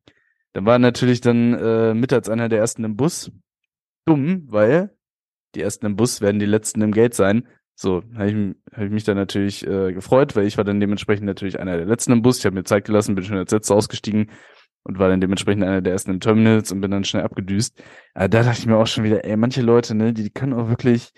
dann 0.53 0.65
war 0.65 0.79
natürlich 0.79 1.21
dann 1.21 1.53
äh, 1.53 1.93
mittags 1.93 2.29
einer 2.29 2.49
der 2.49 2.59
ersten 2.59 2.83
im 2.83 2.95
Bus. 2.95 3.31
Dumm, 4.05 4.43
weil 4.49 4.95
die 5.55 5.61
ersten 5.61 5.85
im 5.85 5.95
Bus 5.95 6.21
werden 6.21 6.39
die 6.39 6.45
letzten 6.45 6.81
im 6.81 6.91
Gate 6.91 7.13
sein. 7.13 7.47
So, 7.75 8.03
habe 8.15 8.29
ich, 8.29 8.55
hab 8.75 8.83
ich 8.83 8.91
mich 8.91 9.03
dann 9.03 9.17
natürlich 9.17 9.65
äh, 9.65 9.93
gefreut, 9.93 10.35
weil 10.35 10.45
ich 10.45 10.57
war 10.57 10.63
dann 10.63 10.79
dementsprechend 10.79 11.25
natürlich 11.25 11.59
einer 11.59 11.77
der 11.77 11.85
letzten 11.85 12.11
im 12.11 12.21
Bus. 12.21 12.39
Ich 12.39 12.45
habe 12.45 12.55
mir 12.55 12.63
Zeit 12.63 12.85
gelassen, 12.85 13.15
bin 13.15 13.23
schon 13.23 13.37
als 13.37 13.51
letzter 13.51 13.75
ausgestiegen 13.75 14.29
und 14.83 14.99
war 14.99 15.09
dann 15.09 15.21
dementsprechend 15.21 15.63
einer 15.63 15.81
der 15.81 15.93
ersten 15.93 16.11
im 16.11 16.19
Terminals 16.19 16.71
und 16.71 16.81
bin 16.81 16.91
dann 16.91 17.03
schnell 17.03 17.23
abgedüst. 17.23 17.81
Aber 18.13 18.29
da 18.29 18.43
dachte 18.43 18.59
ich 18.59 18.65
mir 18.67 18.77
auch 18.77 18.87
schon 18.87 19.03
wieder, 19.03 19.25
ey, 19.25 19.37
manche 19.37 19.61
Leute, 19.61 19.95
ne, 19.95 20.13
die, 20.13 20.23
die 20.23 20.29
können 20.29 20.53
auch 20.53 20.69
wirklich, 20.69 21.13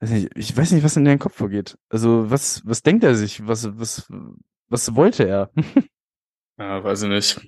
weiß 0.00 0.10
nicht, 0.10 0.30
ich 0.36 0.56
weiß 0.56 0.72
nicht, 0.72 0.84
was 0.84 0.96
in 0.96 1.04
deren 1.04 1.18
Kopf 1.18 1.36
vorgeht. 1.36 1.78
Also, 1.88 2.30
was, 2.30 2.62
was 2.66 2.82
denkt 2.82 3.04
er 3.04 3.14
sich? 3.14 3.46
Was, 3.46 3.78
was, 3.78 4.12
was 4.68 4.94
wollte 4.94 5.26
er? 5.26 5.50
ja, 6.58 6.84
weiß 6.84 7.02
ich 7.02 7.08
nicht. 7.08 7.40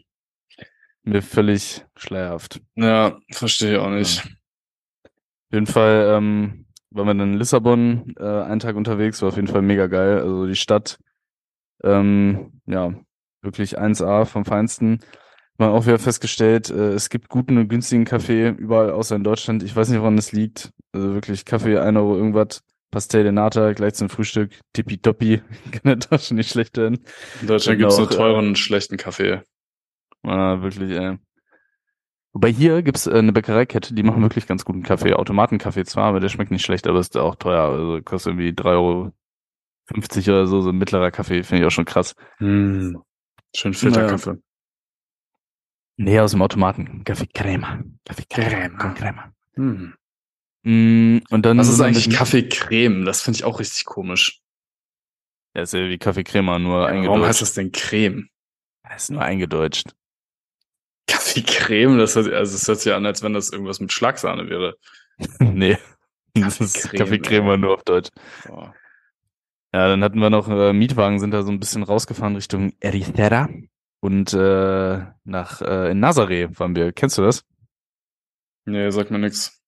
Mir 1.02 1.22
völlig 1.22 1.84
schleierhaft. 1.96 2.60
Ja, 2.76 3.18
verstehe 3.32 3.72
ich 3.72 3.78
auch 3.78 3.90
nicht. 3.90 4.24
Ja. 4.24 4.30
Auf 5.50 5.54
jeden 5.54 5.66
Fall 5.66 6.14
ähm, 6.16 6.66
waren 6.90 7.06
wir 7.06 7.14
dann 7.14 7.32
in 7.32 7.38
Lissabon 7.38 8.14
äh, 8.18 8.24
einen 8.24 8.60
Tag 8.60 8.76
unterwegs, 8.76 9.22
war 9.22 9.28
auf 9.28 9.36
jeden 9.36 9.48
Fall 9.48 9.62
mega 9.62 9.86
geil. 9.86 10.18
Also 10.20 10.46
die 10.46 10.56
Stadt, 10.56 10.98
ähm, 11.82 12.60
ja, 12.66 12.94
wirklich 13.42 13.78
1A 13.78 14.24
vom 14.24 14.44
Feinsten 14.44 15.00
mal 15.60 15.68
auch 15.68 15.86
wieder 15.86 15.98
festgestellt, 15.98 16.70
äh, 16.70 16.92
es 16.94 17.10
gibt 17.10 17.28
guten 17.28 17.58
und 17.58 17.68
günstigen 17.68 18.04
Kaffee 18.04 18.48
überall 18.48 18.90
außer 18.90 19.14
in 19.14 19.22
Deutschland. 19.22 19.62
Ich 19.62 19.76
weiß 19.76 19.90
nicht, 19.90 20.00
woran 20.00 20.16
das 20.16 20.32
liegt. 20.32 20.72
Also 20.92 21.14
wirklich 21.14 21.44
Kaffee, 21.44 21.78
1 21.78 21.96
Euro 21.96 22.16
irgendwas, 22.16 22.62
Pastel 22.90 23.22
de 23.22 23.30
Nata, 23.30 23.72
gleich 23.74 23.94
zum 23.94 24.08
Frühstück, 24.08 24.58
tippitoppi, 24.72 25.42
kann 25.70 25.82
der 25.84 25.98
Tasche 26.00 26.34
nicht 26.34 26.50
schlecht 26.50 26.76
werden. 26.76 27.04
In 27.42 27.46
Deutschland 27.46 27.78
gibt 27.78 27.92
es 27.92 27.98
nur 27.98 28.10
teuren, 28.10 28.52
äh, 28.52 28.56
schlechten 28.56 28.96
Kaffee. 28.96 29.42
Ah, 30.22 30.60
wirklich, 30.62 30.90
ey. 30.90 31.18
Wobei 32.32 32.52
hier 32.52 32.82
gibt's 32.82 33.06
äh, 33.06 33.14
eine 33.18 33.32
Bäckereikette, 33.32 33.92
die 33.94 34.02
machen 34.02 34.22
wirklich 34.22 34.46
ganz 34.46 34.64
guten 34.64 34.82
Kaffee. 34.82 35.14
Automatenkaffee 35.14 35.84
zwar, 35.84 36.04
aber 36.06 36.20
der 36.20 36.28
schmeckt 36.28 36.50
nicht 36.52 36.64
schlecht, 36.64 36.86
aber 36.86 37.00
ist 37.00 37.16
auch 37.16 37.34
teuer. 37.34 37.62
Also 37.62 38.00
kostet 38.02 38.32
irgendwie 38.32 38.50
3,50 38.50 38.68
Euro 38.68 39.12
oder 40.38 40.46
so. 40.46 40.60
So 40.60 40.70
ein 40.70 40.78
mittlerer 40.78 41.10
Kaffee 41.10 41.42
finde 41.42 41.62
ich 41.62 41.66
auch 41.66 41.72
schon 41.74 41.84
krass. 41.84 42.14
Hm. 42.38 43.02
Schön 43.54 43.74
Filterkaffee. 43.74 44.36
Nee, 45.96 46.20
aus 46.20 46.30
dem 46.30 46.40
Automaten. 46.42 47.02
Kaffee 47.04 47.26
Crema. 47.26 47.82
Kaffee 48.06 48.24
Crema. 48.30 48.78
Con 48.78 48.94
Crema. 48.94 49.32
Hm. 49.56 49.94
Mm, 50.62 51.18
und 51.30 51.44
dann 51.44 51.58
Was 51.58 51.68
ist 51.68 51.80
eigentlich 51.80 52.06
mit- 52.08 52.16
Kaffeecreme? 52.16 53.04
Das 53.04 53.22
finde 53.22 53.38
ich 53.38 53.44
auch 53.44 53.58
richtig 53.60 53.84
komisch. 53.86 54.40
Ja, 55.54 55.62
ist 55.62 55.74
ja 55.74 55.80
wie 55.88 55.98
Kaffee 55.98 56.22
Crema, 56.22 56.58
nur 56.58 56.74
Ja, 56.82 56.82
warum 56.84 56.96
eingedeutscht. 56.96 57.28
heißt 57.28 57.42
das 57.42 57.54
denn 57.54 57.72
Creme? 57.72 58.28
Das 58.84 59.04
ist 59.04 59.10
nur 59.10 59.22
eingedeutscht. 59.22 59.94
Kaffeecreme, 61.10 61.98
das 61.98 62.16
hört, 62.16 62.32
also 62.32 62.54
es 62.54 62.66
hört 62.68 62.80
sich 62.80 62.92
an, 62.92 63.06
als 63.06 63.22
wenn 63.22 63.32
das 63.32 63.50
irgendwas 63.50 63.80
mit 63.80 63.92
Schlagsahne 63.92 64.48
wäre. 64.48 64.76
nee. 65.40 65.76
Das 66.34 66.60
ist 66.60 66.74
Kaffeecreme, 66.74 66.98
Kaffee 66.98 67.18
Crema 67.18 67.52
ey. 67.52 67.58
nur 67.58 67.74
auf 67.74 67.82
Deutsch. 67.84 68.08
Boah. 68.46 68.74
Ja, 69.72 69.88
dann 69.88 70.02
hatten 70.02 70.18
wir 70.18 70.30
noch 70.30 70.48
äh, 70.48 70.72
Mietwagen, 70.72 71.20
sind 71.20 71.32
da 71.32 71.42
so 71.42 71.50
ein 71.50 71.60
bisschen 71.60 71.82
rausgefahren 71.82 72.34
Richtung 72.34 72.72
Eritrea 72.80 73.48
und 74.00 74.32
äh, 74.32 75.04
nach 75.24 75.60
äh, 75.62 75.90
in 75.90 76.04
Nazaré 76.04 76.58
waren 76.58 76.74
wir. 76.74 76.92
Kennst 76.92 77.18
du 77.18 77.22
das? 77.22 77.44
Nee, 78.64 78.90
sagt 78.90 79.10
mir 79.10 79.18
nix. 79.18 79.60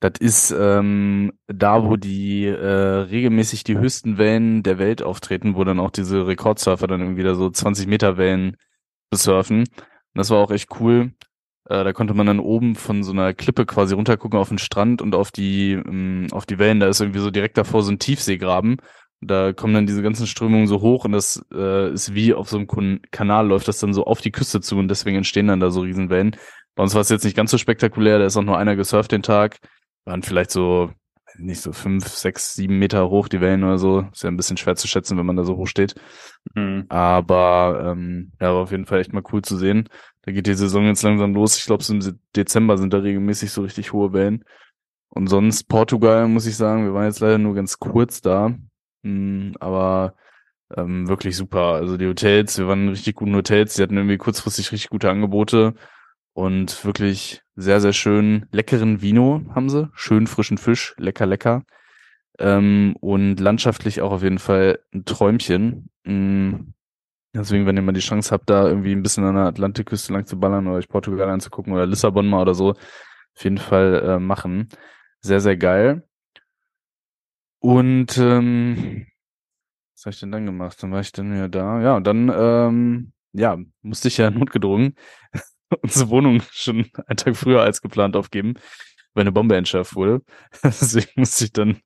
Das 0.00 0.12
ist 0.20 0.50
ähm, 0.52 1.32
da, 1.46 1.84
wo 1.84 1.96
die 1.96 2.44
äh, 2.44 2.54
regelmäßig 2.56 3.64
die 3.64 3.78
höchsten 3.78 4.16
Wellen 4.16 4.62
der 4.62 4.78
Welt 4.78 5.02
auftreten, 5.02 5.56
wo 5.56 5.64
dann 5.64 5.80
auch 5.80 5.90
diese 5.90 6.26
Rekordsurfer 6.26 6.86
dann 6.86 7.00
irgendwie 7.00 7.24
da 7.24 7.34
so 7.34 7.50
20 7.50 7.88
Meter 7.88 8.16
Wellen 8.16 8.56
besurfen. 9.10 9.64
Und 10.18 10.22
das 10.22 10.30
war 10.30 10.38
auch 10.38 10.50
echt 10.50 10.80
cool. 10.80 11.12
Äh, 11.68 11.84
da 11.84 11.92
konnte 11.92 12.12
man 12.12 12.26
dann 12.26 12.40
oben 12.40 12.74
von 12.74 13.04
so 13.04 13.12
einer 13.12 13.34
Klippe 13.34 13.66
quasi 13.66 13.94
runtergucken 13.94 14.36
auf 14.36 14.48
den 14.48 14.58
Strand 14.58 15.00
und 15.00 15.14
auf 15.14 15.30
die 15.30 15.74
ähm, 15.74 16.26
auf 16.32 16.44
die 16.44 16.58
Wellen. 16.58 16.80
Da 16.80 16.88
ist 16.88 17.00
irgendwie 17.00 17.20
so 17.20 17.30
direkt 17.30 17.56
davor 17.56 17.84
so 17.84 17.92
ein 17.92 18.00
Tiefseegraben. 18.00 18.78
Da 19.20 19.52
kommen 19.52 19.74
dann 19.74 19.86
diese 19.86 20.02
ganzen 20.02 20.26
Strömungen 20.26 20.66
so 20.66 20.80
hoch 20.80 21.04
und 21.04 21.12
das 21.12 21.46
äh, 21.54 21.92
ist 21.92 22.16
wie 22.16 22.34
auf 22.34 22.48
so 22.48 22.56
einem 22.56 22.66
Kun- 22.66 23.00
Kanal 23.12 23.46
läuft 23.46 23.68
das 23.68 23.78
dann 23.78 23.94
so 23.94 24.06
auf 24.06 24.20
die 24.20 24.32
Küste 24.32 24.60
zu 24.60 24.76
und 24.76 24.88
deswegen 24.88 25.18
entstehen 25.18 25.46
dann 25.46 25.60
da 25.60 25.70
so 25.70 25.82
Riesenwellen. 25.82 26.34
Bei 26.74 26.82
uns 26.82 26.94
war 26.94 27.02
es 27.02 27.10
jetzt 27.10 27.24
nicht 27.24 27.36
ganz 27.36 27.52
so 27.52 27.58
spektakulär, 27.58 28.18
da 28.18 28.26
ist 28.26 28.36
auch 28.36 28.42
nur 28.42 28.58
einer 28.58 28.74
gesurft 28.74 29.12
den 29.12 29.22
Tag. 29.22 29.58
Waren 30.04 30.24
vielleicht 30.24 30.50
so, 30.50 30.90
nicht 31.38 31.60
so 31.60 31.72
fünf, 31.72 32.06
sechs, 32.08 32.54
sieben 32.54 32.78
Meter 32.78 33.08
hoch, 33.10 33.28
die 33.28 33.40
Wellen 33.40 33.64
oder 33.64 33.78
so. 33.78 34.00
Ist 34.12 34.22
ja 34.22 34.30
ein 34.30 34.36
bisschen 34.36 34.56
schwer 34.56 34.76
zu 34.76 34.88
schätzen, 34.88 35.18
wenn 35.18 35.26
man 35.26 35.36
da 35.36 35.44
so 35.44 35.56
hoch 35.56 35.66
steht. 35.66 35.94
Hm. 36.54 36.86
Aber 36.88 37.92
ähm, 37.92 38.32
ja, 38.40 38.52
war 38.52 38.62
auf 38.62 38.70
jeden 38.70 38.86
Fall 38.86 39.00
echt 39.00 39.12
mal 39.12 39.22
cool 39.32 39.42
zu 39.42 39.56
sehen. 39.56 39.88
Da 40.22 40.32
geht 40.32 40.46
die 40.46 40.54
Saison 40.54 40.84
jetzt 40.84 41.02
langsam 41.02 41.34
los. 41.34 41.56
Ich 41.58 41.64
glaube, 41.64 41.84
im 41.88 42.18
Dezember 42.36 42.76
sind 42.76 42.92
da 42.92 42.98
regelmäßig 42.98 43.50
so 43.50 43.62
richtig 43.62 43.92
hohe 43.92 44.12
Wellen. 44.12 44.44
Und 45.08 45.28
sonst 45.28 45.64
Portugal, 45.64 46.28
muss 46.28 46.46
ich 46.46 46.56
sagen, 46.56 46.84
wir 46.84 46.94
waren 46.94 47.06
jetzt 47.06 47.20
leider 47.20 47.38
nur 47.38 47.54
ganz 47.54 47.78
kurz 47.78 48.20
da. 48.20 48.54
Hm, 49.04 49.54
aber 49.60 50.14
ähm, 50.76 51.08
wirklich 51.08 51.36
super. 51.36 51.74
Also 51.74 51.96
die 51.96 52.06
Hotels, 52.06 52.58
wir 52.58 52.68
waren 52.68 52.82
in 52.82 52.88
richtig 52.90 53.14
guten 53.16 53.34
Hotels. 53.34 53.74
Die 53.74 53.82
hatten 53.82 53.96
irgendwie 53.96 54.18
kurzfristig 54.18 54.72
richtig 54.72 54.90
gute 54.90 55.10
Angebote. 55.10 55.74
Und 56.34 56.84
wirklich 56.84 57.42
sehr, 57.58 57.80
sehr 57.80 57.92
schön 57.92 58.46
leckeren 58.52 59.02
Vino 59.02 59.42
haben 59.54 59.68
sie. 59.68 59.90
Schön 59.94 60.26
frischen 60.26 60.58
Fisch. 60.58 60.94
Lecker, 60.98 61.26
lecker. 61.26 61.64
Ähm, 62.38 62.96
und 63.00 63.40
landschaftlich 63.40 64.00
auch 64.00 64.12
auf 64.12 64.22
jeden 64.22 64.38
Fall 64.38 64.80
ein 64.94 65.04
Träumchen. 65.04 65.90
Mm, 66.04 66.72
Deswegen, 67.34 67.66
wenn 67.66 67.76
ihr 67.76 67.82
mal 67.82 67.92
die 67.92 68.00
Chance 68.00 68.30
habt, 68.32 68.48
da 68.48 68.66
irgendwie 68.66 68.92
ein 68.92 69.02
bisschen 69.02 69.24
an 69.24 69.34
der 69.34 69.44
Atlantikküste 69.44 70.12
lang 70.12 70.26
zu 70.26 70.40
ballern 70.40 70.66
oder 70.66 70.76
euch 70.76 70.88
Portugal 70.88 71.28
anzugucken 71.28 71.72
oder 71.72 71.86
Lissabon 71.86 72.26
mal 72.26 72.40
oder 72.42 72.54
so, 72.54 72.70
auf 72.70 73.44
jeden 73.44 73.58
Fall 73.58 74.02
äh, 74.02 74.18
machen. 74.18 74.68
Sehr, 75.20 75.40
sehr 75.40 75.56
geil. 75.56 76.08
Und 77.60 78.16
ähm, 78.18 79.06
was 79.94 80.06
habe 80.06 80.14
ich 80.14 80.20
denn 80.20 80.32
dann 80.32 80.46
gemacht? 80.46 80.82
Dann 80.82 80.92
war 80.92 81.00
ich 81.00 81.12
dann 81.12 81.32
wieder 81.32 81.48
da. 81.48 81.80
Ja, 81.82 81.96
und 81.96 82.06
dann 82.06 82.32
ähm, 82.34 83.12
ja, 83.32 83.58
musste 83.82 84.08
ich 84.08 84.16
ja 84.16 84.30
notgedrungen 84.30 84.96
unsere 85.82 86.08
Wohnung 86.10 86.42
schon 86.50 86.86
einen 87.06 87.16
Tag 87.16 87.36
früher 87.36 87.62
als 87.62 87.82
geplant 87.82 88.16
aufgeben, 88.16 88.54
weil 89.14 89.22
eine 89.22 89.32
Bombe 89.32 89.56
entschärft 89.56 89.94
wurde. 89.94 90.22
Deswegen 90.62 91.10
musste 91.16 91.44
ich 91.44 91.52
dann 91.52 91.80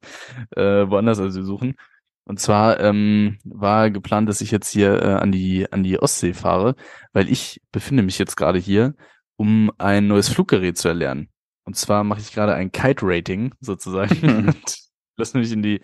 äh, 0.57 0.89
woanders 0.89 1.19
also 1.19 1.43
suchen. 1.43 1.77
Und 2.25 2.39
zwar 2.39 2.79
ähm, 2.81 3.39
war 3.45 3.91
geplant, 3.91 4.29
dass 4.29 4.41
ich 4.41 4.53
jetzt 4.53 4.71
hier 4.71 5.03
äh, 5.03 5.15
an 5.15 5.33
die 5.33 5.71
an 5.73 5.83
die 5.83 5.99
Ostsee 6.01 6.35
fahre, 6.35 6.77
weil 7.13 7.29
ich 7.29 7.61
befinde 7.73 8.05
mich 8.05 8.19
jetzt 8.19 8.37
gerade 8.37 8.61
hier, 8.61 8.95
um 9.37 9.73
ein 9.79 10.07
neues 10.07 10.29
Fluggerät 10.29 10.79
zu 10.79 10.89
erlernen. 10.89 11.31
Und 11.65 11.77
zwar 11.77 12.05
mache 12.05 12.21
ich 12.21 12.33
gerade 12.33 12.55
ein 12.55 12.71
Kite-Rating 12.71 13.55
sozusagen. 13.61 14.47
Und 14.47 14.93
Lass 15.17 15.35
mich 15.35 15.53
in 15.53 15.63
die 15.63 15.81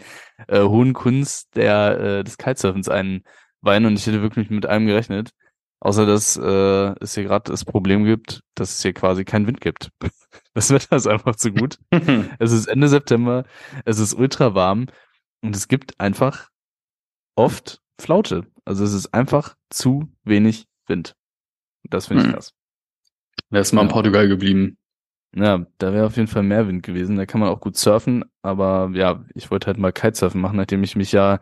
äh, 0.46 0.62
hohen 0.62 0.94
Kunst 0.94 1.54
der 1.54 2.00
äh, 2.00 2.24
des 2.24 2.38
Kitesurfens 2.38 2.88
einweihen 2.88 3.86
und 3.86 3.98
ich 3.98 4.06
hätte 4.06 4.22
wirklich 4.22 4.48
mit 4.50 4.66
allem 4.66 4.86
gerechnet, 4.86 5.32
außer 5.80 6.06
dass 6.06 6.36
äh, 6.36 6.94
es 7.00 7.14
hier 7.14 7.24
gerade 7.24 7.50
das 7.50 7.64
Problem 7.64 8.04
gibt, 8.04 8.42
dass 8.54 8.70
es 8.76 8.82
hier 8.82 8.92
quasi 8.94 9.24
keinen 9.24 9.46
Wind 9.46 9.60
gibt. 9.60 9.90
Das 10.54 10.70
Wetter 10.70 10.96
ist 10.96 11.06
einfach 11.06 11.36
zu 11.36 11.52
gut. 11.52 11.78
Es 12.38 12.52
ist 12.52 12.66
Ende 12.66 12.88
September, 12.88 13.44
es 13.84 13.98
ist 13.98 14.14
ultra 14.14 14.54
warm 14.54 14.86
und 15.42 15.54
es 15.54 15.68
gibt 15.68 15.98
einfach 16.00 16.48
oft 17.36 17.80
Flaute. 18.00 18.46
Also 18.64 18.84
es 18.84 18.92
ist 18.92 19.14
einfach 19.14 19.56
zu 19.70 20.08
wenig 20.24 20.66
Wind. 20.86 21.14
Das 21.84 22.06
finde 22.08 22.22
ich 22.22 22.26
Hm. 22.28 22.34
krass. 22.34 22.54
Wer 23.50 23.60
ist 23.60 23.72
mal 23.72 23.82
in 23.82 23.88
Ja. 23.88 23.92
Portugal 23.92 24.28
geblieben? 24.28 24.76
Ja, 25.34 25.66
da 25.78 25.92
wäre 25.92 26.06
auf 26.06 26.16
jeden 26.16 26.28
Fall 26.28 26.42
mehr 26.42 26.66
Wind 26.66 26.82
gewesen. 26.82 27.16
Da 27.16 27.26
kann 27.26 27.40
man 27.40 27.50
auch 27.50 27.60
gut 27.60 27.76
surfen, 27.76 28.24
aber 28.42 28.90
ja, 28.94 29.24
ich 29.34 29.50
wollte 29.50 29.66
halt 29.68 29.78
mal 29.78 29.92
Kitesurfen 29.92 30.40
machen, 30.40 30.56
nachdem 30.56 30.82
ich 30.82 30.96
mich 30.96 31.12
ja 31.12 31.40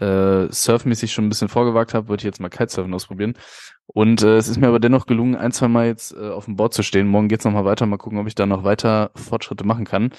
äh, 0.00 0.46
surfmäßig 0.50 1.12
schon 1.12 1.26
ein 1.26 1.28
bisschen 1.28 1.48
vorgewagt 1.48 1.94
habe, 1.94 2.08
wollte 2.08 2.22
ich 2.22 2.26
jetzt 2.26 2.40
mal 2.40 2.48
Kitesurfen 2.48 2.94
ausprobieren. 2.94 3.34
Und 3.86 4.22
äh, 4.22 4.36
es 4.36 4.48
ist 4.48 4.58
mir 4.58 4.68
aber 4.68 4.80
dennoch 4.80 5.06
gelungen, 5.06 5.36
ein, 5.36 5.52
zwei 5.52 5.68
Mal 5.68 5.86
jetzt 5.86 6.14
äh, 6.16 6.30
auf 6.30 6.46
dem 6.46 6.56
Board 6.56 6.74
zu 6.74 6.82
stehen. 6.82 7.06
Morgen 7.06 7.28
geht's 7.28 7.44
noch 7.44 7.52
mal 7.52 7.64
weiter, 7.64 7.86
mal 7.86 7.98
gucken, 7.98 8.18
ob 8.18 8.26
ich 8.26 8.34
da 8.34 8.46
noch 8.46 8.64
weiter 8.64 9.10
Fortschritte 9.14 9.64
machen 9.64 9.84
kann. 9.84 10.10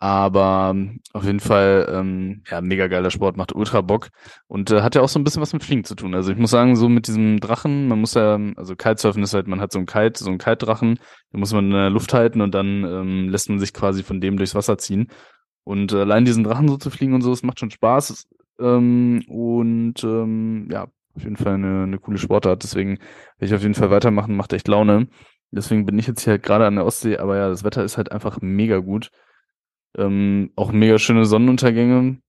Aber 0.00 0.70
ähm, 0.70 1.00
auf 1.12 1.24
jeden 1.24 1.40
Fall, 1.40 1.88
ähm, 1.92 2.42
ja, 2.48 2.60
mega 2.60 2.86
geiler 2.86 3.10
Sport, 3.10 3.36
macht 3.36 3.52
ultra 3.52 3.80
Bock 3.80 4.10
und 4.46 4.70
äh, 4.70 4.82
hat 4.82 4.94
ja 4.94 5.02
auch 5.02 5.08
so 5.08 5.18
ein 5.18 5.24
bisschen 5.24 5.42
was 5.42 5.52
mit 5.52 5.64
Fliegen 5.64 5.82
zu 5.82 5.96
tun. 5.96 6.14
Also 6.14 6.30
ich 6.30 6.38
muss 6.38 6.50
sagen, 6.50 6.76
so 6.76 6.88
mit 6.88 7.08
diesem 7.08 7.40
Drachen, 7.40 7.88
man 7.88 8.00
muss 8.00 8.14
ja, 8.14 8.38
also 8.56 8.76
Kitesurfen 8.76 9.24
ist 9.24 9.34
halt, 9.34 9.48
man 9.48 9.60
hat 9.60 9.72
so 9.72 9.78
einen 9.78 9.86
Kite, 9.86 10.22
so 10.22 10.30
einen 10.30 10.38
Kite-Drachen, 10.38 11.00
den 11.32 11.40
muss 11.40 11.52
man 11.52 11.64
in 11.66 11.72
der 11.72 11.90
Luft 11.90 12.14
halten 12.14 12.40
und 12.42 12.54
dann 12.54 12.84
ähm, 12.84 13.28
lässt 13.28 13.48
man 13.48 13.58
sich 13.58 13.74
quasi 13.74 14.04
von 14.04 14.20
dem 14.20 14.36
durchs 14.36 14.54
Wasser 14.54 14.78
ziehen. 14.78 15.08
Und 15.64 15.92
äh, 15.92 16.00
allein 16.00 16.24
diesen 16.24 16.44
Drachen 16.44 16.68
so 16.68 16.76
zu 16.76 16.90
fliegen 16.90 17.14
und 17.14 17.22
so, 17.22 17.32
es 17.32 17.42
macht 17.42 17.58
schon 17.58 17.72
Spaß. 17.72 18.28
Ähm, 18.60 19.24
und 19.28 20.04
ähm, 20.04 20.68
ja, 20.70 20.86
auf 21.18 21.24
jeden 21.24 21.36
Fall 21.36 21.54
eine, 21.54 21.82
eine 21.82 21.98
coole 21.98 22.18
Sportart. 22.18 22.62
Deswegen 22.62 22.98
werde 23.38 23.46
ich 23.46 23.54
auf 23.54 23.62
jeden 23.62 23.74
Fall 23.74 23.90
weitermachen, 23.90 24.36
macht 24.36 24.52
echt 24.52 24.68
Laune. 24.68 25.08
Deswegen 25.50 25.86
bin 25.86 25.98
ich 25.98 26.06
jetzt 26.06 26.22
hier 26.22 26.32
halt 26.32 26.42
gerade 26.42 26.66
an 26.66 26.76
der 26.76 26.84
Ostsee, 26.84 27.18
aber 27.18 27.36
ja, 27.36 27.48
das 27.48 27.64
Wetter 27.64 27.84
ist 27.84 27.96
halt 27.96 28.12
einfach 28.12 28.40
mega 28.40 28.78
gut. 28.78 29.10
Ähm, 29.96 30.52
auch 30.56 30.72
mega 30.72 30.98
schöne 30.98 31.24
Sonnenuntergänge. 31.24 32.20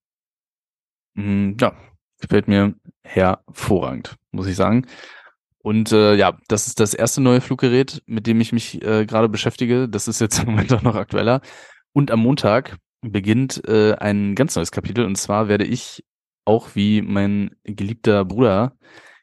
Mm, 1.16 1.52
ja, 1.60 1.74
gefällt 2.20 2.48
mir 2.48 2.76
hervorragend, 3.04 4.16
muss 4.32 4.48
ich 4.48 4.56
sagen. 4.56 4.86
Und 5.62 5.92
äh, 5.92 6.16
ja, 6.16 6.38
das 6.48 6.68
ist 6.68 6.80
das 6.80 6.94
erste 6.94 7.22
neue 7.22 7.42
Fluggerät, 7.42 8.02
mit 8.06 8.26
dem 8.28 8.40
ich 8.42 8.54
mich 8.54 8.82
äh, 8.84 9.06
gerade 9.06 9.30
beschäftige. 9.30 9.90
Das 9.90 10.08
ist 10.08 10.22
jetzt 10.22 10.40
im 10.44 10.52
Moment 10.52 10.74
auch 10.74 10.82
noch 10.82 10.96
aktueller. 10.96 11.42
Und 11.94 12.12
am 12.12 12.22
Montag 12.22 12.78
beginnt 13.02 13.62
äh, 13.68 13.94
ein 13.96 14.36
ganz 14.36 14.56
neues 14.56 14.72
Kapitel. 14.72 15.06
Und 15.06 15.18
zwar 15.18 15.48
werde 15.48 15.66
ich 15.66 16.04
auch 16.50 16.74
wie 16.74 17.04
mein 17.04 17.56
geliebter 17.64 18.26
Bruder 18.26 18.76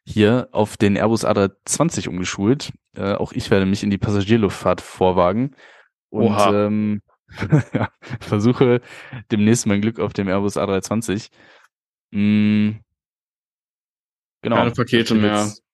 hier 0.04 0.48
auf 0.52 0.76
den 0.76 0.94
Airbus 0.94 1.26
A320 1.26 2.08
umgeschult. 2.08 2.72
Äh, 2.94 3.14
auch 3.14 3.32
ich 3.32 3.50
werde 3.50 3.66
mich 3.66 3.82
in 3.82 3.90
die 3.90 3.98
Passagierluftfahrt 3.98 4.80
vorwagen. 4.80 5.56
Und 6.08 6.28
Oha. 6.28 6.66
ähm, 6.66 7.02
ja, 7.74 7.90
versuche 8.20 8.80
demnächst 9.32 9.66
mein 9.66 9.80
Glück 9.80 9.98
auf 9.98 10.12
dem 10.12 10.28
Airbus 10.28 10.56
A320. 10.56 11.30
Mm, 12.12 12.76
genau. 14.42 14.56
Keine 14.56 14.70
Pakete 14.70 15.14
mehr. 15.16 15.42
Jetzt, 15.42 15.64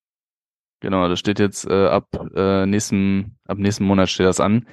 genau, 0.80 1.07
das 1.07 1.18
steht 1.18 1.38
jetzt 1.38 1.66
äh, 1.66 1.86
ab 1.88 2.09
äh, 2.34 2.64
nächsten, 2.64 3.36
ab 3.46 3.59
nächsten 3.59 3.84
Monat 3.84 4.09
steht 4.09 4.26
das 4.26 4.40
an. 4.40 4.66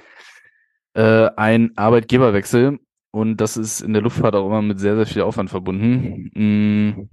Äh, 0.94 1.28
ein 1.36 1.76
Arbeitgeberwechsel 1.76 2.78
und 3.12 3.38
das 3.38 3.56
ist 3.56 3.80
in 3.80 3.92
der 3.92 4.02
Luftfahrt 4.02 4.34
auch 4.34 4.46
immer 4.46 4.62
mit 4.62 4.78
sehr, 4.78 4.96
sehr 4.96 5.06
viel 5.06 5.22
Aufwand 5.22 5.50
verbunden. 5.50 6.30
Mm, 6.34 7.08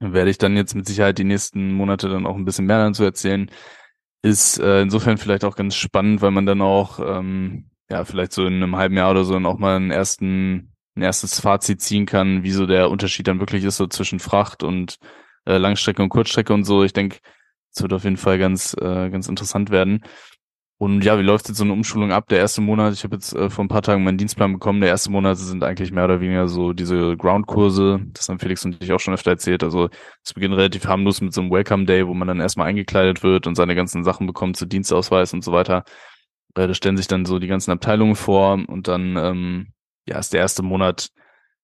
werde 0.00 0.30
ich 0.30 0.38
dann 0.38 0.56
jetzt 0.56 0.74
mit 0.74 0.86
Sicherheit 0.86 1.18
die 1.18 1.24
nächsten 1.24 1.72
Monate 1.72 2.08
dann 2.08 2.26
auch 2.26 2.36
ein 2.36 2.44
bisschen 2.44 2.66
mehr 2.66 2.84
dazu 2.84 3.04
erzählen. 3.04 3.50
Ist 4.22 4.58
äh, 4.58 4.82
insofern 4.82 5.18
vielleicht 5.18 5.44
auch 5.44 5.56
ganz 5.56 5.74
spannend, 5.76 6.22
weil 6.22 6.30
man 6.30 6.46
dann 6.46 6.62
auch, 6.62 6.98
ähm, 7.00 7.70
ja, 7.90 8.04
vielleicht 8.04 8.32
so 8.32 8.46
in 8.46 8.54
einem 8.54 8.76
halben 8.76 8.96
Jahr 8.96 9.10
oder 9.10 9.24
so 9.24 9.34
dann 9.34 9.46
auch 9.46 9.58
mal 9.58 9.76
einen 9.76 9.90
ersten, 9.90 10.72
ein 10.96 11.02
erstes 11.02 11.40
Fazit 11.40 11.80
ziehen 11.80 12.06
kann, 12.06 12.42
wie 12.42 12.50
so 12.50 12.66
der 12.66 12.90
Unterschied 12.90 13.28
dann 13.28 13.40
wirklich 13.40 13.64
ist, 13.64 13.76
so 13.76 13.86
zwischen 13.86 14.18
Fracht 14.18 14.62
und 14.62 14.96
äh, 15.44 15.58
Langstrecke 15.58 16.02
und 16.02 16.08
Kurzstrecke 16.08 16.52
und 16.54 16.64
so. 16.64 16.84
Ich 16.84 16.92
denke, 16.92 17.18
es 17.74 17.82
wird 17.82 17.92
auf 17.92 18.04
jeden 18.04 18.16
Fall 18.16 18.38
ganz, 18.38 18.74
äh, 18.80 19.10
ganz 19.10 19.28
interessant 19.28 19.70
werden. 19.70 20.02
Und 20.78 21.02
ja, 21.04 21.18
wie 21.18 21.22
läuft 21.22 21.48
jetzt 21.48 21.56
so 21.56 21.64
eine 21.64 21.72
Umschulung 21.72 22.12
ab? 22.12 22.28
Der 22.28 22.38
erste 22.38 22.60
Monat, 22.60 22.92
ich 22.92 23.02
habe 23.02 23.16
jetzt 23.16 23.34
äh, 23.34 23.48
vor 23.48 23.64
ein 23.64 23.68
paar 23.68 23.80
Tagen 23.80 24.04
meinen 24.04 24.18
Dienstplan 24.18 24.52
bekommen. 24.52 24.80
Der 24.82 24.90
erste 24.90 25.10
Monat 25.10 25.38
sind 25.38 25.64
eigentlich 25.64 25.90
mehr 25.90 26.04
oder 26.04 26.20
weniger 26.20 26.48
so 26.48 26.74
diese 26.74 27.16
Groundkurse. 27.16 28.00
Das 28.12 28.28
haben 28.28 28.38
Felix 28.38 28.62
und 28.66 28.82
ich 28.82 28.92
auch 28.92 29.00
schon 29.00 29.14
öfter 29.14 29.30
erzählt. 29.30 29.64
Also 29.64 29.88
es 30.22 30.34
beginnt 30.34 30.54
relativ 30.54 30.84
harmlos 30.86 31.22
mit 31.22 31.32
so 31.32 31.40
einem 31.40 31.50
Welcome 31.50 31.86
Day, 31.86 32.06
wo 32.06 32.12
man 32.12 32.28
dann 32.28 32.40
erstmal 32.40 32.68
eingekleidet 32.68 33.22
wird 33.22 33.46
und 33.46 33.54
seine 33.54 33.74
ganzen 33.74 34.04
Sachen 34.04 34.26
bekommt 34.26 34.58
zu 34.58 34.66
Dienstausweis 34.66 35.32
und 35.32 35.42
so 35.42 35.52
weiter. 35.52 35.84
Äh, 36.54 36.66
da 36.68 36.74
stellen 36.74 36.98
sich 36.98 37.08
dann 37.08 37.24
so 37.24 37.38
die 37.38 37.48
ganzen 37.48 37.70
Abteilungen 37.70 38.16
vor 38.16 38.52
und 38.68 38.86
dann 38.86 39.16
ähm, 39.16 39.68
ja 40.06 40.18
ist 40.18 40.34
der 40.34 40.40
erste 40.40 40.62
Monat 40.62 41.08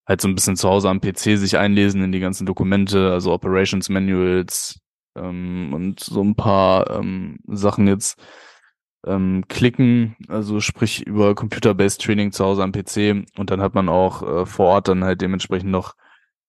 halt 0.06 0.22
so 0.22 0.28
ein 0.28 0.34
bisschen 0.34 0.56
zu 0.56 0.68
Hause 0.68 0.88
am 0.88 1.00
PC 1.00 1.38
sich 1.38 1.58
einlesen 1.58 2.02
in 2.02 2.12
die 2.12 2.20
ganzen 2.20 2.46
Dokumente, 2.46 3.12
also 3.12 3.32
Operations 3.32 3.90
Manuals 3.90 4.80
ähm, 5.16 5.72
und 5.74 6.00
so 6.00 6.22
ein 6.22 6.34
paar 6.34 6.90
ähm, 6.90 7.38
Sachen 7.46 7.86
jetzt 7.86 8.18
ähm, 9.06 9.44
klicken, 9.48 10.16
also 10.28 10.60
sprich 10.60 11.06
über 11.06 11.34
Computer-Based 11.34 12.00
Training 12.02 12.32
zu 12.32 12.44
Hause 12.44 12.62
am 12.62 12.72
PC 12.72 13.26
und 13.36 13.50
dann 13.50 13.60
hat 13.60 13.74
man 13.74 13.88
auch 13.88 14.22
äh, 14.22 14.46
vor 14.46 14.66
Ort 14.68 14.88
dann 14.88 15.04
halt 15.04 15.20
dementsprechend 15.20 15.70
noch 15.70 15.94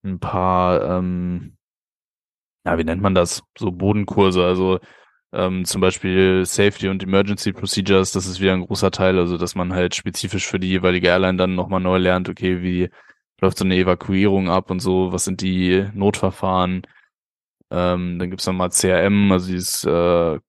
ein 0.04 0.20
paar, 0.20 0.84
ähm, 0.99 1.58
ja, 2.66 2.78
wie 2.78 2.84
nennt 2.84 3.01
man 3.01 3.16
das? 3.16 3.43
So 3.58 3.72
Bodenkurse, 3.72 4.43
also 4.45 4.80
ähm, 5.34 5.66
zum 5.66 5.82
Beispiel 5.82 6.45
Safety 6.45 6.89
und 6.89 7.04
Emergency 7.04 7.54
Procedures, 7.54 8.12
das 8.12 8.28
ist 8.28 8.39
wieder 8.39 8.54
ein 8.54 8.66
großer 8.66 8.91
Teil, 8.91 9.18
also 9.18 9.38
dass 9.38 9.56
man 9.56 9.74
halt 9.74 9.95
spezifisch 9.95 10.47
für 10.47 10.60
die 10.60 10.70
jeweilige 10.70 11.08
Airline 11.08 11.38
dann 11.38 11.56
nochmal 11.56 11.80
neu 11.82 11.97
lernt, 11.97 12.30
okay, 12.30 12.62
wie 12.62 12.89
läuft 13.41 13.58
so 13.58 13.66
eine 13.66 13.76
Evakuierung 13.76 14.49
ab 14.49 14.70
und 14.72 14.80
so, 14.80 15.12
was 15.12 15.26
sind 15.26 15.41
die 15.41 15.88
Notverfahren, 15.93 16.84
ähm, 17.72 18.20
dann 18.20 18.30
gibt's 18.30 18.45
nochmal 18.45 18.70
CRM, 18.70 19.32
also 19.32 19.47
dieses 19.51 19.84
äh, 19.86 20.39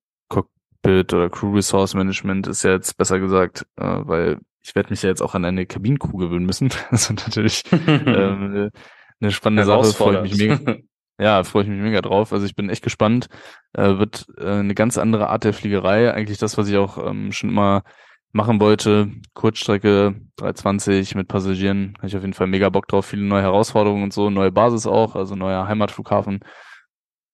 Cockpit 0.85 1.12
oder 1.14 1.30
Crew 1.30 1.55
Resource 1.55 1.95
Management 1.95 2.47
ist 2.47 2.62
ja 2.62 2.72
jetzt 2.72 2.97
besser 2.97 3.18
gesagt, 3.18 3.66
äh, 3.76 3.85
weil 3.85 4.39
ich 4.62 4.74
werde 4.74 4.91
mich 4.91 5.03
ja 5.03 5.09
jetzt 5.09 5.22
auch 5.22 5.35
an 5.35 5.45
eine 5.45 5.66
Kabinencrew 5.66 6.16
gewöhnen 6.16 6.47
müssen. 6.47 6.68
Das 6.91 7.11
ist 7.11 7.26
natürlich 7.26 7.64
ähm, 7.72 8.70
eine 9.20 9.30
spannende 9.30 9.64
Sache, 9.64 9.85
freue 9.85 10.24
ich 10.26 10.32
mich 10.32 10.39
mega. 10.39 10.76
Ja, 11.16 11.45
freue 11.45 11.62
ich 11.62 11.68
mich 11.68 11.80
mega 11.80 12.01
drauf. 12.01 12.32
Also 12.32 12.45
ich 12.45 12.57
bin 12.57 12.68
echt 12.68 12.82
gespannt. 12.82 13.28
Äh, 13.72 13.99
wird 13.99 14.26
äh, 14.37 14.47
eine 14.47 14.74
ganz 14.74 14.99
andere 14.99 15.28
Art 15.28 15.45
der 15.45 15.53
Fliegerei. 15.53 16.12
Eigentlich 16.12 16.39
das, 16.39 16.59
was 16.59 16.68
ich 16.68 16.76
auch 16.76 16.99
ähm, 17.07 17.30
schon 17.30 17.51
immer 17.51 17.85
machen 18.32 18.61
wollte. 18.61 19.12
Kurzstrecke 19.32 20.16
320 20.39 21.14
mit 21.14 21.28
Passagieren. 21.28 21.95
Habe 21.99 22.09
ich 22.09 22.16
auf 22.16 22.22
jeden 22.22 22.32
Fall 22.32 22.49
mega 22.49 22.68
Bock 22.68 22.89
drauf. 22.89 23.07
Viele 23.07 23.22
neue 23.22 23.43
Herausforderungen 23.43 24.03
und 24.03 24.12
so. 24.12 24.28
Neue 24.28 24.51
Basis 24.51 24.89
auch, 24.89 25.14
also 25.14 25.37
neuer 25.37 25.68
Heimatflughafen. 25.68 26.41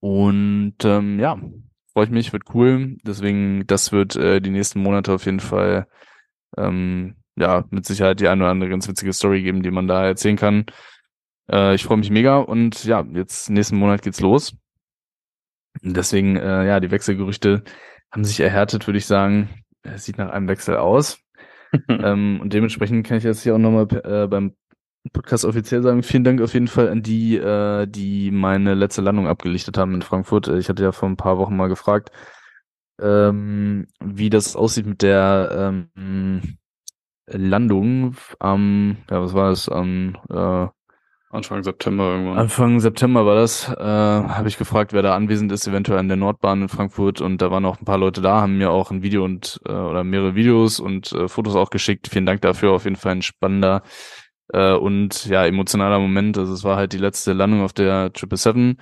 Und 0.01 0.77
ähm, 0.85 1.19
ja, 1.19 1.39
freue 1.93 2.05
ich 2.05 2.11
mich, 2.11 2.33
wird 2.33 2.55
cool. 2.55 2.97
Deswegen, 3.05 3.67
das 3.67 3.93
wird 3.93 4.17
äh, 4.17 4.41
die 4.41 4.51
nächsten 4.51 4.83
Monate 4.83 5.13
auf 5.13 5.25
jeden 5.25 5.41
Fall 5.41 5.87
ähm, 6.57 7.17
ja 7.37 7.65
mit 7.71 7.87
Sicherheit 7.87 8.21
die 8.21 8.29
eine 8.29 8.43
oder 8.43 8.51
andere 8.51 8.71
ganz 8.71 8.89
witzige 8.89 9.13
Story 9.13 9.43
geben, 9.43 9.63
die 9.63 9.71
man 9.71 9.89
da 9.89 10.05
erzählen 10.07 10.37
kann. 10.37 10.67
Äh, 11.51 11.75
ich 11.75 11.85
freue 11.85 11.99
mich 11.99 12.11
mega 12.11 12.39
und 12.39 12.85
ja, 12.85 13.05
jetzt 13.13 13.51
nächsten 13.51 13.77
Monat 13.77 14.03
geht's 14.03 14.21
los. 14.21 14.55
Deswegen, 15.83 16.37
äh, 16.37 16.67
ja, 16.67 16.81
die 16.81 16.91
Wechselgerüchte 16.91 17.63
haben 18.13 18.25
sich 18.25 18.41
erhärtet, 18.41 18.87
würde 18.87 18.99
ich 18.99 19.07
sagen. 19.07 19.49
Es 19.83 20.05
sieht 20.05 20.19
nach 20.19 20.31
einem 20.31 20.49
Wechsel 20.49 20.77
aus. 20.77 21.19
ähm, 21.89 22.41
und 22.41 22.53
dementsprechend 22.53 23.07
kann 23.07 23.19
ich 23.19 23.25
jetzt 23.25 23.43
hier 23.43 23.55
auch 23.55 23.59
nochmal 23.59 23.87
äh, 24.05 24.27
beim 24.27 24.57
Podcast 25.13 25.45
offiziell 25.45 25.83
sagen, 25.83 26.03
vielen 26.03 26.25
Dank 26.25 26.41
auf 26.43 26.53
jeden 26.53 26.69
Fall 26.69 26.89
an 26.89 27.03
die, 27.03 27.37
äh, 27.37 27.87
die 27.87 28.31
meine 28.31 28.75
letzte 28.75 29.01
Landung 29.01 29.27
abgelichtet 29.27 29.79
haben 29.79 29.95
in 29.95 30.03
Frankfurt. 30.03 30.49
Ich 30.49 30.69
hatte 30.69 30.83
ja 30.83 30.93
vor 30.93 31.09
ein 31.09 31.17
paar 31.17 31.39
Wochen 31.39 31.57
mal 31.57 31.69
gefragt, 31.69 32.11
ähm, 33.01 33.87
wie 34.05 34.29
das 34.29 34.57
aussieht 34.57 34.87
mit 34.87 35.03
der 35.03 35.87
ähm, 35.97 36.59
Landung 37.27 38.15
am, 38.39 38.99
ja, 39.11 39.23
was 39.23 39.35
war 39.35 39.51
das, 39.51 39.69
am 39.69 40.17
äh, 40.29 40.69
Anfang 41.33 41.63
September 41.63 42.11
irgendwann. 42.11 42.39
Anfang 42.39 42.81
September 42.81 43.25
war 43.25 43.37
das. 43.37 43.69
Äh, 43.69 43.85
Habe 43.85 44.49
ich 44.49 44.59
gefragt, 44.59 44.93
wer 44.93 45.03
da 45.03 45.15
anwesend 45.15 45.53
ist, 45.53 45.69
eventuell 45.69 46.01
an 46.01 46.09
der 46.09 46.17
Nordbahn 46.17 46.63
in 46.63 46.69
Frankfurt. 46.69 47.21
Und 47.21 47.41
da 47.41 47.53
waren 47.53 47.65
auch 47.65 47.79
ein 47.79 47.85
paar 47.85 47.99
Leute 47.99 48.21
da, 48.21 48.41
haben 48.41 48.59
mir 48.59 48.73
auch 48.73 48.91
ein 48.91 49.05
Video 49.05 49.25
und 49.25 49.61
äh, 49.65 49.71
oder 49.71 50.03
mehrere 50.03 50.35
Videos 50.35 50.81
und 50.81 51.13
äh, 51.13 51.29
Fotos 51.29 51.55
auch 51.55 51.71
geschickt. 51.71 52.09
Vielen 52.09 52.27
Dank 52.27 52.41
dafür. 52.41 52.73
Auf 52.73 52.83
jeden 52.83 52.97
Fall 52.97 53.13
ein 53.13 53.23
spannender 53.23 53.85
äh, 54.53 54.75
und 54.75 55.27
ja 55.27 55.47
emotionaler 55.47 55.99
Moment. 55.99 56.39
Also 56.39 56.53
es 56.53 56.65
war 56.65 56.77
halt 56.77 56.93
die 56.93 56.99
letzte 56.99 57.33
Landung 57.33 57.63
auf 57.63 57.73
der 57.73 58.13
Triple 58.13 58.39
Seven. 58.39 58.79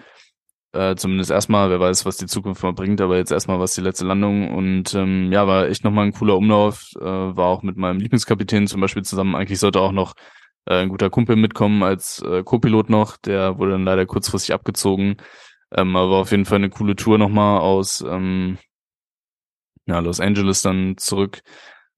Äh, 0.73 0.97
zumindest 0.97 1.31
erstmal, 1.31 1.71
wer 1.71 1.81
weiß, 1.81 2.05
was 2.05 2.19
die 2.19 2.27
Zukunft 2.27 2.63
mal 2.63 2.75
bringt, 2.75 3.01
aber 3.01 3.17
jetzt 3.17 3.33
erstmal 3.33 3.59
was 3.59 3.75
die 3.75 3.81
letzte 3.81 4.05
Landung 4.05 4.55
und 4.55 4.95
ähm, 4.95 5.33
ja, 5.33 5.47
war 5.47 5.67
echt 5.67 5.83
nochmal 5.83 6.05
ein 6.07 6.13
cooler 6.13 6.37
Umlauf, 6.37 6.91
äh, 7.01 7.05
war 7.05 7.47
auch 7.47 7.63
mit 7.63 7.79
meinem 7.79 8.01
Lieblingskapitän 8.01 8.67
zum 8.67 8.83
Beispiel 8.83 9.03
zusammen, 9.03 9.35
eigentlich 9.35 9.61
sollte 9.61 9.81
auch 9.81 9.93
noch 9.93 10.13
äh, 10.67 10.75
ein 10.83 10.91
guter 10.91 11.09
Kumpel 11.09 11.37
mitkommen 11.37 11.83
als 11.83 12.21
äh, 12.23 12.43
Co-Pilot 12.45 12.91
noch, 12.91 13.17
der 13.17 13.59
wurde 13.59 13.73
dann 13.73 13.85
leider 13.85 14.05
kurzfristig 14.05 14.55
abgezogen. 14.55 15.17
Ähm, 15.75 15.97
aber 15.97 16.19
auf 16.19 16.31
jeden 16.31 16.45
Fall 16.45 16.57
eine 16.57 16.71
coole 16.71 16.97
Tour 16.97 17.19
nochmal 17.19 17.61
aus 17.61 18.03
ähm, 18.07 18.59
ja, 19.87 20.01
Los 20.01 20.21
Angeles 20.21 20.63
dann 20.63 20.97
zurück 20.99 21.41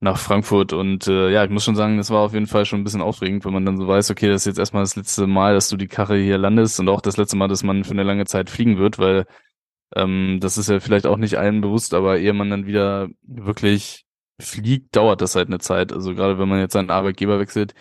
nach 0.01 0.19
Frankfurt 0.19 0.73
und 0.73 1.07
äh, 1.09 1.31
ja, 1.31 1.45
ich 1.45 1.51
muss 1.51 1.65
schon 1.65 1.77
sagen, 1.77 1.99
das 1.99 2.11
war 2.11 2.21
auf 2.21 2.33
jeden 2.33 2.47
Fall 2.47 2.65
schon 2.65 2.81
ein 2.81 2.85
bisschen 2.85 3.03
aufregend, 3.03 3.45
wenn 3.45 3.53
man 3.53 3.67
dann 3.67 3.77
so 3.77 3.87
weiß, 3.87 4.11
okay, 4.11 4.29
das 4.29 4.43
ist 4.43 4.47
jetzt 4.47 4.59
erstmal 4.59 4.83
das 4.83 4.97
letzte 4.97 5.27
Mal, 5.27 5.55
dass 5.55 5.69
du 5.69 5.77
die 5.77 5.89
Karre 5.89 6.17
hier 6.19 6.39
landest 6.39 6.81
und 6.81 6.89
auch 6.89 7.03
das 7.03 7.19
letzte 7.19 7.37
Mal, 7.37 7.49
dass 7.49 7.63
man 7.63 7.85
für 7.85 7.93
eine 7.93 8.03
lange 8.03 8.25
Zeit 8.25 8.49
fliegen 8.49 8.79
wird, 8.79 8.99
weil 8.99 9.27
ähm, 9.95 10.39
das 10.41 10.59
ist 10.59 10.69
ja 10.71 10.81
vielleicht 10.81 11.07
auch 11.07 11.17
nicht 11.19 11.37
allen 11.39 11.61
bewusst, 11.61 11.95
aber 11.95 12.19
ehe 12.19 12.33
man 12.33 12.51
dann 12.51 12.67
wieder 12.67 13.09
wirklich 13.23 14.07
fliegt, 14.41 14.97
dauert 14.97 15.21
das 15.21 15.35
halt 15.37 15.49
eine 15.49 15.59
Zeit. 15.59 15.93
Also 15.93 16.15
gerade 16.15 16.39
wenn 16.39 16.49
man 16.49 16.61
jetzt 16.61 16.73
seinen 16.73 16.91
Arbeitgeber 16.91 17.39
wechselt, 17.39 17.75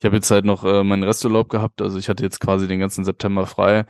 ich 0.00 0.04
habe 0.04 0.16
jetzt 0.16 0.30
halt 0.30 0.44
noch 0.44 0.64
äh, 0.64 0.84
meinen 0.84 1.02
Resturlaub 1.04 1.48
gehabt, 1.48 1.82
also 1.82 1.98
ich 1.98 2.08
hatte 2.08 2.22
jetzt 2.22 2.40
quasi 2.40 2.68
den 2.68 2.80
ganzen 2.80 3.04
September 3.04 3.46
frei. 3.46 3.86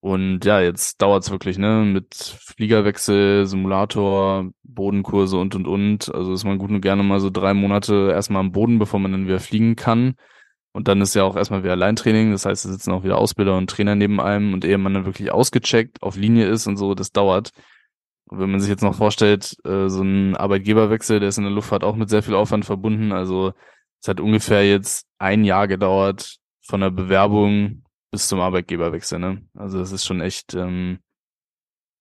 Und 0.00 0.44
ja, 0.44 0.60
jetzt 0.60 1.02
dauert's 1.02 1.30
wirklich, 1.30 1.58
ne? 1.58 1.82
Mit 1.84 2.14
Fliegerwechsel, 2.14 3.46
Simulator, 3.46 4.48
Bodenkurse 4.62 5.36
und 5.38 5.54
und 5.56 5.66
und. 5.66 6.14
Also 6.14 6.32
ist 6.32 6.44
man 6.44 6.58
gut 6.58 6.70
und 6.70 6.80
gerne 6.80 7.02
mal 7.02 7.20
so 7.20 7.30
drei 7.30 7.52
Monate 7.54 8.10
erstmal 8.12 8.40
am 8.40 8.52
Boden, 8.52 8.78
bevor 8.78 9.00
man 9.00 9.12
dann 9.12 9.26
wieder 9.26 9.40
fliegen 9.40 9.74
kann. 9.74 10.14
Und 10.72 10.86
dann 10.86 11.00
ist 11.00 11.14
ja 11.14 11.24
auch 11.24 11.34
erstmal 11.36 11.64
wieder 11.64 11.72
Alleintraining. 11.72 12.30
Das 12.30 12.46
heißt, 12.46 12.64
da 12.64 12.68
sitzen 12.68 12.92
auch 12.92 13.02
wieder 13.02 13.18
Ausbilder 13.18 13.56
und 13.56 13.68
Trainer 13.70 13.96
neben 13.96 14.20
einem 14.20 14.54
und 14.54 14.64
ehe 14.64 14.78
man 14.78 14.94
dann 14.94 15.06
wirklich 15.06 15.32
ausgecheckt 15.32 16.02
auf 16.02 16.16
Linie 16.16 16.46
ist 16.46 16.68
und 16.68 16.76
so, 16.76 16.94
das 16.94 17.10
dauert. 17.10 17.50
Und 18.28 18.38
wenn 18.40 18.50
man 18.50 18.60
sich 18.60 18.70
jetzt 18.70 18.82
noch 18.82 18.94
vorstellt, 18.94 19.56
äh, 19.64 19.88
so 19.88 20.02
ein 20.02 20.36
Arbeitgeberwechsel, 20.36 21.18
der 21.18 21.30
ist 21.30 21.38
in 21.38 21.44
der 21.44 21.52
Luftfahrt 21.52 21.82
auch 21.82 21.96
mit 21.96 22.10
sehr 22.10 22.22
viel 22.22 22.34
Aufwand 22.34 22.64
verbunden. 22.64 23.10
Also 23.12 23.52
es 24.00 24.08
hat 24.08 24.20
ungefähr 24.20 24.68
jetzt 24.68 25.06
ein 25.18 25.44
Jahr 25.44 25.66
gedauert 25.66 26.36
von 26.62 26.80
der 26.80 26.90
Bewerbung 26.90 27.82
bis 28.10 28.28
zum 28.28 28.40
Arbeitgeberwechsel, 28.40 29.18
ne? 29.18 29.42
Also 29.54 29.78
das 29.78 29.92
ist 29.92 30.04
schon 30.06 30.20
echt 30.20 30.54
ähm, 30.54 30.98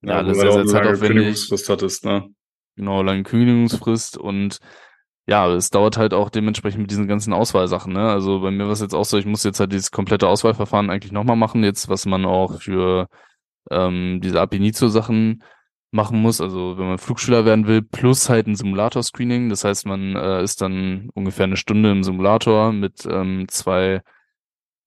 ja, 0.01 0.11
Ja, 0.11 0.17
alles 0.17 0.37
weil 0.37 0.51
sehr, 0.51 0.65
zeitaufwendig. 0.65 1.07
Kündigungsfrist 1.07 1.69
hattest, 1.69 2.05
ne? 2.05 2.29
Genau, 2.75 3.01
lange 3.01 3.23
Kündigungsfrist 3.23 4.17
und 4.17 4.59
ja, 5.29 5.51
es 5.53 5.69
dauert 5.71 5.97
halt 5.97 6.13
auch 6.13 6.29
dementsprechend 6.29 6.81
mit 6.81 6.91
diesen 6.91 7.07
ganzen 7.07 7.33
Auswahlsachen, 7.33 7.91
ne? 7.91 8.09
Also 8.09 8.39
bei 8.39 8.51
mir 8.51 8.65
war 8.65 8.71
es 8.71 8.81
jetzt 8.81 8.93
auch 8.95 9.03
so, 9.05 9.17
ich 9.17 9.25
muss 9.25 9.43
jetzt 9.43 9.59
halt 9.59 9.73
dieses 9.73 9.91
komplette 9.91 10.27
Auswahlverfahren 10.27 10.89
eigentlich 10.89 11.11
nochmal 11.11 11.35
machen, 11.35 11.63
jetzt, 11.63 11.89
was 11.89 12.05
man 12.05 12.25
auch 12.25 12.61
für 12.61 13.07
ähm, 13.71 14.21
diese 14.23 14.39
Ab 14.39 14.53
initio 14.53 14.87
Sachen 14.87 15.43
machen 15.91 16.21
muss, 16.21 16.41
also 16.41 16.77
wenn 16.77 16.87
man 16.87 16.97
Flugschüler 16.97 17.45
werden 17.45 17.67
will, 17.67 17.81
plus 17.81 18.29
halt 18.29 18.47
ein 18.47 18.55
Simulator-Screening. 18.55 19.49
Das 19.49 19.63
heißt, 19.63 19.85
man 19.85 20.15
äh, 20.15 20.43
ist 20.43 20.61
dann 20.61 21.09
ungefähr 21.13 21.45
eine 21.45 21.57
Stunde 21.57 21.91
im 21.91 22.03
Simulator 22.03 22.71
mit 22.73 23.05
ähm, 23.09 23.47
zwei 23.49 24.01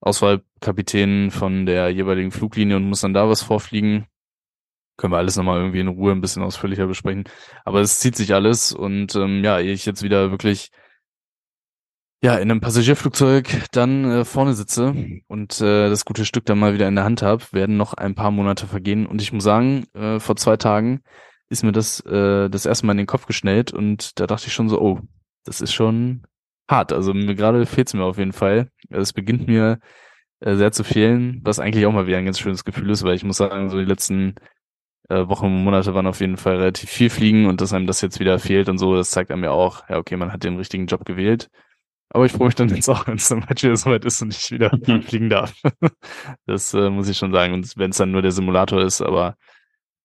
Auswahlkapitänen 0.01 1.31
von 1.31 1.65
der 1.65 1.89
jeweiligen 1.89 2.31
Fluglinie 2.31 2.75
und 2.75 2.85
muss 2.85 3.01
dann 3.01 3.13
da 3.13 3.29
was 3.29 3.43
vorfliegen. 3.43 4.07
Können 4.97 5.13
wir 5.13 5.17
alles 5.17 5.37
nochmal 5.37 5.59
irgendwie 5.59 5.79
in 5.79 5.87
Ruhe 5.87 6.11
ein 6.11 6.21
bisschen 6.21 6.43
ausführlicher 6.43 6.87
besprechen. 6.87 7.23
Aber 7.65 7.79
es 7.81 7.99
zieht 7.99 8.15
sich 8.15 8.33
alles 8.33 8.73
und 8.73 9.15
ähm, 9.15 9.43
ja, 9.43 9.59
ich 9.59 9.85
jetzt 9.85 10.03
wieder 10.03 10.31
wirklich 10.31 10.71
ja 12.23 12.35
in 12.35 12.51
einem 12.51 12.61
Passagierflugzeug 12.61 13.65
dann 13.71 14.05
äh, 14.05 14.25
vorne 14.25 14.53
sitze 14.53 14.93
und 15.27 15.59
äh, 15.61 15.89
das 15.89 16.05
gute 16.05 16.25
Stück 16.25 16.45
dann 16.45 16.59
mal 16.59 16.73
wieder 16.73 16.87
in 16.87 16.95
der 16.95 17.03
Hand 17.03 17.21
habe, 17.21 17.43
werden 17.51 17.77
noch 17.77 17.93
ein 17.93 18.15
paar 18.15 18.31
Monate 18.31 18.67
vergehen. 18.67 19.05
Und 19.05 19.21
ich 19.21 19.33
muss 19.33 19.43
sagen, 19.43 19.85
äh, 19.93 20.19
vor 20.19 20.35
zwei 20.35 20.57
Tagen 20.57 21.01
ist 21.49 21.63
mir 21.63 21.71
das 21.71 21.99
äh, 22.01 22.49
das 22.49 22.65
erste 22.65 22.85
Mal 22.85 22.93
in 22.93 22.99
den 22.99 23.07
Kopf 23.07 23.25
geschnellt 23.25 23.73
und 23.73 24.19
da 24.19 24.27
dachte 24.27 24.47
ich 24.47 24.53
schon 24.53 24.69
so, 24.69 24.79
oh, 24.81 24.99
das 25.45 25.61
ist 25.61 25.73
schon 25.73 26.23
hart. 26.71 26.93
Also 26.93 27.13
mir 27.13 27.35
gerade 27.35 27.65
fehlt's 27.65 27.93
mir 27.93 28.03
auf 28.03 28.17
jeden 28.17 28.33
Fall. 28.33 28.69
Es 28.89 29.13
beginnt 29.13 29.47
mir 29.47 29.79
äh, 30.41 30.55
sehr 30.55 30.71
zu 30.71 30.83
fehlen, 30.83 31.41
was 31.43 31.59
eigentlich 31.59 31.85
auch 31.85 31.91
mal 31.93 32.07
wieder 32.07 32.17
ein 32.17 32.25
ganz 32.25 32.39
schönes 32.39 32.63
Gefühl 32.65 32.89
ist, 32.91 33.03
weil 33.03 33.15
ich 33.15 33.23
muss 33.23 33.37
sagen, 33.37 33.69
so 33.69 33.77
die 33.77 33.85
letzten 33.85 34.35
äh, 35.09 35.27
Wochen 35.27 35.47
und 35.47 35.63
Monate 35.63 35.93
waren 35.93 36.07
auf 36.07 36.21
jeden 36.21 36.37
Fall 36.37 36.57
relativ 36.57 36.89
viel 36.89 37.09
fliegen 37.09 37.45
und 37.47 37.61
dass 37.61 37.73
einem 37.73 37.87
das 37.87 38.01
jetzt 38.01 38.19
wieder 38.19 38.39
fehlt 38.39 38.69
und 38.69 38.77
so, 38.77 38.95
das 38.95 39.11
zeigt 39.11 39.31
einem 39.31 39.43
ja 39.43 39.51
auch, 39.51 39.87
ja, 39.89 39.97
okay, 39.97 40.17
man 40.17 40.31
hat 40.33 40.43
den 40.43 40.57
richtigen 40.57 40.87
Job 40.87 41.05
gewählt. 41.05 41.49
Aber 42.13 42.25
ich 42.25 42.33
freue 42.33 42.47
mich 42.47 42.55
dann 42.55 42.69
jetzt 42.69 42.89
auch, 42.89 43.07
wenn 43.07 43.15
es 43.15 43.29
dann 43.29 43.41
bald 43.41 43.63
wieder 43.63 43.75
soweit 43.77 44.03
ist 44.05 44.21
und 44.21 44.35
ich 44.35 44.51
wieder 44.51 44.71
Mhm. 44.87 45.01
fliegen 45.03 45.29
darf. 45.29 45.53
das 46.45 46.73
äh, 46.73 46.89
muss 46.89 47.07
ich 47.09 47.17
schon 47.17 47.31
sagen. 47.33 47.53
Und 47.53 47.73
wenn 47.77 47.91
es 47.91 47.97
dann 47.97 48.11
nur 48.11 48.21
der 48.21 48.31
Simulator 48.31 48.81
ist, 48.81 49.01
aber 49.01 49.35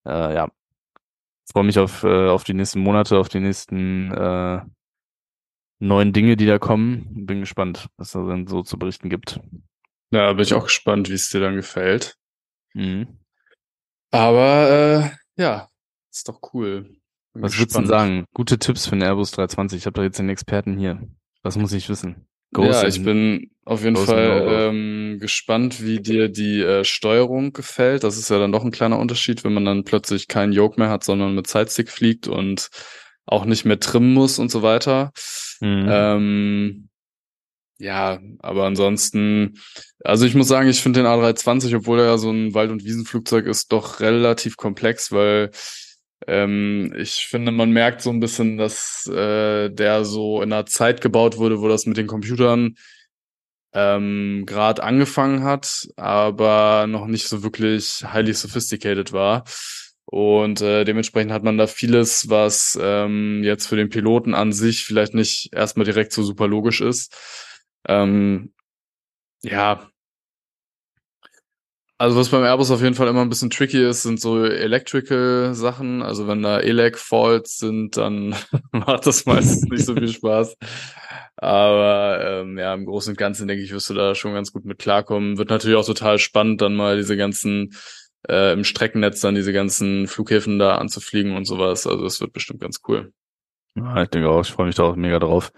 äh, 0.07 0.35
ja, 0.35 0.49
freue 1.53 1.65
mich 1.65 1.79
auf, 1.79 2.05
äh, 2.05 2.29
auf 2.29 2.45
die 2.45 2.55
nächsten 2.55 2.81
Monate, 2.81 3.19
auf 3.19 3.29
die 3.29 3.41
nächsten 3.41 4.13
äh, 4.13 4.61
neuen 5.79 6.13
Dinge, 6.13 6.37
die 6.37 6.47
da 6.47 6.59
kommen. 6.59 7.27
Bin 7.27 7.41
gespannt, 7.41 7.89
was 7.97 8.13
da 8.13 8.23
dann 8.27 8.47
so 8.47 8.63
zu 8.63 8.79
berichten 8.79 9.11
gibt. 9.11 9.41
Ja, 10.11 10.33
bin 10.33 10.43
ich 10.43 10.55
auch 10.55 10.65
gespannt, 10.65 11.09
wie 11.09 11.15
es 11.15 11.31
dir 11.31 11.41
dann 11.41 11.57
gefällt. 11.57 12.17
Mhm. 12.75 13.19
Aber 14.11 15.11
äh, 15.37 15.41
ja, 15.41 15.69
ist 16.11 16.29
doch 16.29 16.41
cool. 16.55 16.97
Bin 17.33 17.43
Was 17.43 17.59
würdest 17.59 17.79
du 17.79 17.87
sagen? 17.87 18.25
Gute 18.33 18.59
Tipps 18.59 18.87
für 18.87 18.97
den 18.97 19.03
Airbus 19.03 19.33
320. 19.33 19.79
Ich 19.79 19.87
habe 19.87 19.95
doch 19.95 20.03
jetzt 20.03 20.19
den 20.19 20.29
Experten 20.29 20.79
hier. 20.79 21.03
Was 21.43 21.57
muss 21.57 21.73
ich 21.73 21.89
wissen? 21.89 22.27
ja, 22.57 22.81
and- 22.81 22.89
ich 22.89 23.05
bin 23.05 23.51
auf 23.65 23.83
jeden 23.83 23.95
Ghost 23.95 24.09
Fall 24.09 24.47
ähm, 24.49 25.19
gespannt, 25.21 25.83
wie 25.85 26.01
dir 26.01 26.29
die 26.29 26.61
äh, 26.63 26.85
Steuerung 26.85 27.53
gefällt. 27.53 28.05
Das 28.05 28.17
ist 28.17 28.31
ja 28.31 28.39
dann 28.39 28.53
doch 28.53 28.65
ein 28.65 28.71
kleiner 28.71 28.99
Unterschied, 28.99 29.45
wenn 29.45 29.53
man 29.53 29.65
dann 29.65 29.85
plötzlich 29.85 30.29
keinen 30.29 30.53
Yoke 30.53 30.81
mehr 30.81 30.89
hat, 30.89 31.05
sondern 31.05 31.35
mit 31.35 31.49
Sidestick 31.49 31.91
fliegt 31.91 32.29
und 32.29 32.71
auch 33.27 33.45
nicht 33.45 33.65
mehr 33.65 33.81
trimmen 33.81 34.15
muss 34.15 34.39
und 34.39 34.51
so 34.51 34.63
weiter. 34.63 35.13
Mhm. 35.61 35.87
Ähm, 35.89 36.89
ja, 37.79 38.21
aber 38.39 38.65
ansonsten, 38.65 39.59
also 40.03 40.25
ich 40.25 40.35
muss 40.35 40.49
sagen, 40.49 40.69
ich 40.69 40.81
finde 40.81 41.01
den 41.01 41.07
A320, 41.07 41.77
obwohl 41.77 42.01
er 42.01 42.07
ja 42.07 42.19
so 42.19 42.31
ein 42.31 42.55
Wald- 42.55 42.71
und 42.71 42.85
Wiesenflugzeug 42.85 43.47
ist, 43.47 43.71
doch 43.73 44.01
relativ 44.01 44.57
komplex, 44.57 45.13
weil 45.13 45.51
ähm, 46.27 46.95
ich 46.97 47.27
finde, 47.27 47.53
man 47.53 47.71
merkt 47.71 48.01
so 48.01 48.11
ein 48.11 48.21
bisschen, 48.21 48.57
dass 48.57 49.07
äh, 49.09 49.69
der 49.69 50.05
so 50.07 50.41
in 50.41 50.53
einer 50.53 50.65
Zeit 50.65 51.03
gebaut 51.03 51.37
wurde, 51.37 51.61
wo 51.61 51.69
das 51.69 51.85
mit 51.85 51.99
den 51.99 52.07
Computern 52.07 52.77
ähm, 53.75 54.45
gerade 54.47 54.83
angefangen 54.83 55.45
hat, 55.45 55.87
aber 55.97 56.87
noch 56.89 57.07
nicht 57.07 57.29
so 57.29 57.43
wirklich 57.43 58.05
highly 58.11 58.33
sophisticated 58.33 59.13
war. 59.13 59.45
Und 60.09 60.61
äh, 60.61 60.85
dementsprechend 60.85 61.33
hat 61.33 61.43
man 61.43 61.59
da 61.59 61.67
vieles, 61.67 62.31
was 62.31 62.79
ähm, 62.81 63.43
jetzt 63.43 63.67
für 63.67 63.77
den 63.77 63.89
Piloten 63.89 64.35
an 64.35 64.53
sich 64.53 64.85
vielleicht 64.85 65.15
nicht 65.15 65.53
erstmal 65.53 65.85
direkt 65.85 66.13
so 66.13 66.23
super 66.23 66.47
logisch 66.47 66.81
ist. 66.81 67.15
Ähm, 67.89 68.53
ja. 69.43 69.91
Also 71.99 72.19
was 72.19 72.29
beim 72.29 72.45
Airbus 72.45 72.71
auf 72.71 72.83
jeden 72.83 72.95
Fall 72.95 73.09
immer 73.09 73.23
ein 73.23 73.31
bisschen 73.31 73.51
tricky 73.51 73.83
ist, 73.83 74.03
sind 74.03 74.21
so 74.21 74.45
electrical 74.45 75.55
Sachen. 75.55 76.03
Also 76.03 76.29
wenn 76.29 76.43
da 76.43 76.61
Elec 76.61 76.99
Faults 76.99 77.59
sind, 77.59 77.97
dann 77.97 78.37
macht 78.71 79.07
das 79.07 79.27
meistens 79.27 79.63
nicht 79.65 79.87
so 79.87 79.95
viel 79.95 80.09
Spaß. 80.09 80.57
Aber 81.37 82.21
ähm, 82.23 82.59
ja, 82.59 82.75
im 82.75 82.85
Großen 82.87 83.13
und 83.13 83.19
Ganzen 83.19 83.49
denke 83.49 83.63
ich, 83.63 83.73
wirst 83.73 83.91
du 83.91 83.95
da 83.95 84.15
schon 84.15 84.35
ganz 84.35 84.53
gut 84.53 84.65
mit 84.67 84.79
klarkommen. 84.79 85.39
Wird 85.39 85.51
natürlich 85.51 85.77
auch 85.77 85.87
total 85.87 86.19
spannend, 86.19 86.61
dann 86.61 86.77
mal 86.77 86.97
diese 86.97 87.17
ganzen 87.17 87.75
äh, 88.29 88.53
im 88.53 88.65
Streckennetz 88.65 89.21
dann 89.21 89.35
diese 89.35 89.53
ganzen 89.53 90.07
Flughäfen 90.07 90.59
da 90.59 90.77
anzufliegen 90.77 91.37
und 91.37 91.45
sowas. 91.45 91.87
Also 91.87 92.05
das 92.05 92.21
wird 92.21 92.33
bestimmt 92.33 92.61
ganz 92.61 92.81
cool. 92.89 93.13
Ja, 93.75 94.03
ich 94.03 94.09
denke 94.09 94.29
auch, 94.29 94.41
ich 94.41 94.51
freue 94.51 94.67
mich 94.67 94.77
da 94.77 94.85
auch 94.85 94.97
mega 94.97 95.19
drauf. 95.19 95.53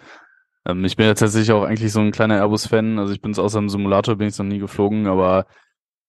Ähm, 0.66 0.84
ich 0.84 0.96
bin 0.96 1.06
ja 1.06 1.14
tatsächlich 1.14 1.52
auch 1.52 1.64
eigentlich 1.64 1.92
so 1.92 2.00
ein 2.00 2.12
kleiner 2.12 2.36
Airbus-Fan. 2.36 2.98
Also 2.98 3.12
ich 3.12 3.20
bin 3.20 3.30
es 3.30 3.38
außer 3.38 3.58
im 3.58 3.68
Simulator, 3.68 4.16
bin 4.16 4.28
ich 4.28 4.38
noch 4.38 4.46
nie 4.46 4.58
geflogen, 4.58 5.06
aber 5.06 5.46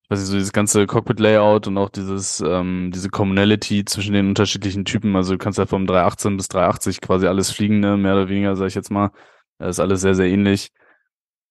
ich 0.02 0.10
weiß 0.10 0.18
nicht, 0.20 0.28
so 0.28 0.34
dieses 0.34 0.52
ganze 0.52 0.86
Cockpit-Layout 0.86 1.68
und 1.68 1.78
auch 1.78 1.88
dieses, 1.88 2.40
ähm, 2.40 2.90
diese 2.92 3.10
Commonality 3.10 3.84
zwischen 3.84 4.12
den 4.12 4.28
unterschiedlichen 4.28 4.84
Typen. 4.84 5.14
Also 5.14 5.32
du 5.32 5.38
kannst 5.38 5.58
ja 5.58 5.66
vom 5.66 5.86
318 5.86 6.36
bis 6.36 6.48
380 6.48 7.00
quasi 7.00 7.26
alles 7.26 7.52
fliegen, 7.52 7.80
ne? 7.80 7.96
mehr 7.96 8.14
oder 8.14 8.28
weniger, 8.28 8.56
sage 8.56 8.68
ich 8.68 8.74
jetzt 8.74 8.90
mal. 8.90 9.10
Das 9.58 9.76
ist 9.76 9.80
alles 9.80 10.00
sehr, 10.00 10.14
sehr 10.14 10.26
ähnlich. 10.26 10.72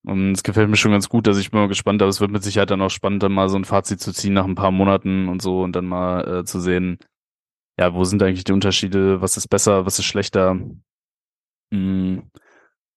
Und 0.05 0.31
es 0.31 0.43
gefällt 0.43 0.69
mir 0.69 0.77
schon 0.77 0.93
ganz 0.93 1.09
gut, 1.09 1.27
also 1.27 1.39
ich 1.39 1.51
bin 1.51 1.59
mal 1.59 1.67
gespannt, 1.67 2.01
aber 2.01 2.09
es 2.09 2.21
wird 2.21 2.31
mit 2.31 2.43
Sicherheit 2.43 2.71
dann 2.71 2.81
auch 2.81 2.89
spannend, 2.89 3.21
dann 3.21 3.33
mal 3.33 3.49
so 3.49 3.57
ein 3.57 3.65
Fazit 3.65 3.99
zu 3.99 4.13
ziehen 4.13 4.33
nach 4.33 4.45
ein 4.45 4.55
paar 4.55 4.71
Monaten 4.71 5.27
und 5.27 5.41
so 5.41 5.61
und 5.61 5.75
dann 5.75 5.85
mal 5.85 6.39
äh, 6.39 6.45
zu 6.45 6.59
sehen, 6.61 6.99
ja, 7.79 7.93
wo 7.93 8.03
sind 8.05 8.23
eigentlich 8.23 8.43
die 8.45 8.53
Unterschiede, 8.53 9.21
was 9.21 9.37
ist 9.37 9.49
besser, 9.49 9.85
was 9.85 9.99
ist 9.99 10.05
schlechter. 10.05 10.57
Mm. 11.71 12.19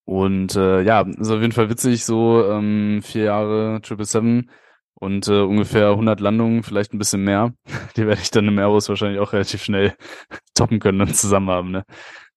Und 0.05 0.57
äh, 0.57 0.83
ja, 0.83 1.03
ist 1.03 1.31
auf 1.31 1.41
jeden 1.41 1.53
Fall 1.53 1.71
witzig, 1.71 2.05
so 2.05 2.45
ähm, 2.45 3.01
vier 3.03 3.25
Jahre 3.25 3.81
777 3.85 4.51
und 4.95 5.29
äh, 5.29 5.41
ungefähr 5.41 5.91
100 5.91 6.21
Landungen, 6.21 6.63
vielleicht 6.63 6.93
ein 6.95 6.99
bisschen 6.99 7.25
mehr. 7.25 7.53
Die 7.97 8.07
werde 8.07 8.23
ich 8.23 8.31
dann 8.31 8.49
im 8.49 8.59
Airbus 8.59 8.89
wahrscheinlich 8.89 9.21
auch 9.21 9.33
relativ 9.33 9.63
schnell 9.63 9.95
toppen 10.55 10.81
können 10.81 11.01
und 11.01 11.17
zusammen 11.17 11.51
haben. 11.51 11.71
Ne? 11.73 11.85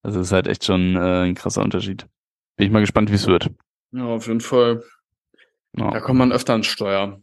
Also 0.02 0.18
das 0.18 0.28
ist 0.28 0.32
halt 0.32 0.46
echt 0.48 0.64
schon 0.64 0.96
äh, 0.96 1.24
ein 1.24 1.34
krasser 1.34 1.62
Unterschied. 1.62 2.06
Bin 2.56 2.66
ich 2.66 2.72
mal 2.72 2.80
gespannt, 2.80 3.10
wie 3.10 3.16
es 3.16 3.26
wird. 3.26 3.50
Ja, 3.92 4.04
auf 4.04 4.26
jeden 4.26 4.40
Fall. 4.40 4.82
Ja. 5.76 5.90
Da 5.90 6.00
kommt 6.00 6.18
man 6.18 6.32
öfter 6.32 6.52
ans 6.52 6.66
Steuer. 6.66 7.22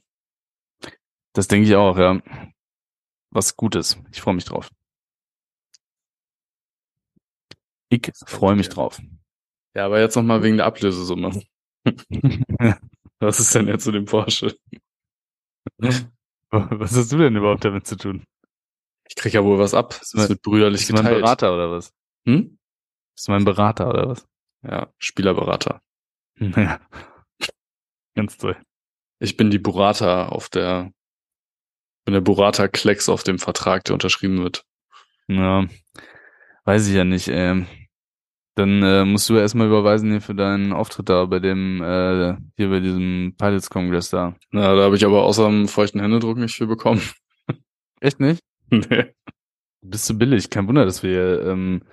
Das 1.34 1.48
denke 1.48 1.68
ich 1.68 1.76
auch, 1.76 1.98
ja. 1.98 2.22
Was 3.32 3.56
Gutes. 3.58 3.98
Ich 4.12 4.22
freue 4.22 4.36
mich 4.36 4.46
drauf. 4.46 4.70
Ich 7.90 8.12
freue 8.26 8.56
mich 8.56 8.68
okay. 8.68 8.76
drauf. 8.76 9.02
Ja, 9.76 9.86
aber 9.86 10.00
jetzt 10.00 10.16
nochmal 10.16 10.44
wegen 10.44 10.58
der 10.58 10.68
Ablösesumme. 10.68 11.44
Was 13.20 13.40
ist 13.40 13.56
denn 13.56 13.68
jetzt 13.68 13.84
zu 13.84 13.92
dem 13.92 14.06
Porsche? 14.06 14.56
Was 16.50 16.96
hast 16.96 17.12
du 17.12 17.18
denn 17.18 17.36
überhaupt 17.36 17.66
damit 17.66 17.88
zu 17.88 17.96
tun? 17.96 18.26
Ich 19.08 19.16
krieg 19.16 19.34
ja 19.34 19.44
wohl 19.44 19.60
was 19.60 19.74
ab. 19.74 20.00
Es 20.02 20.14
wird 20.16 20.42
brüderlich 20.42 20.82
Bist 20.82 20.90
du 20.90 20.94
mein 20.94 21.04
geteilt. 21.04 21.24
Berater 21.24 21.54
oder 21.54 21.72
was? 21.72 21.94
Hm? 22.26 22.58
Bist 23.16 23.28
du 23.28 23.32
mein 23.32 23.44
Berater 23.44 23.90
oder 23.90 24.10
was? 24.10 24.26
Ja, 24.64 24.92
Spielerberater. 24.98 25.82
Ja. 26.56 26.80
Ganz 28.16 28.38
toll. 28.38 28.58
Ich 29.20 29.38
bin 29.38 29.50
die 29.50 29.60
Burrata 29.60 30.28
auf 30.28 30.50
der, 30.50 30.92
bin 32.06 32.14
der 32.14 32.22
Burrata-Klecks 32.22 33.10
auf 33.10 33.24
dem 33.24 33.40
Vertrag, 33.40 33.84
der 33.86 33.94
unterschrieben 33.94 34.44
wird. 34.44 34.66
Ja, 35.28 35.66
weiß 36.66 36.88
ich 36.88 36.96
ja 36.96 37.06
nicht. 37.06 37.30
Ähm, 37.30 37.68
dann 38.56 38.84
äh, 38.84 39.04
musst 39.04 39.30
du 39.30 39.36
erstmal 39.36 39.68
überweisen 39.68 40.12
hier 40.12 40.22
für 40.22 40.36
deinen 40.36 40.74
Auftritt 40.74 41.10
da 41.10 41.26
bei 41.26 41.40
dem, 41.40 41.82
äh, 41.82 42.36
hier 42.56 42.70
bei 42.70 42.80
diesem 42.80 43.34
Pilots 43.38 43.70
Congress 43.70 44.10
da. 44.10 44.36
Na, 44.52 44.76
da 44.76 44.84
habe 44.84 44.96
ich 44.96 45.06
aber 45.06 45.24
außer 45.24 45.48
dem 45.48 45.68
feuchten 45.68 46.02
Händedruck 46.02 46.38
nicht 46.38 46.56
viel 46.56 46.68
bekommen. 46.68 47.02
Echt 48.00 48.20
nicht? 48.20 48.44
nee. 48.70 49.14
Bist 49.82 50.10
du 50.10 50.18
billig? 50.18 50.50
Kein 50.50 50.68
Wunder, 50.68 50.86
dass 50.86 51.02
wir 51.02 51.42
ähm, 51.48 51.84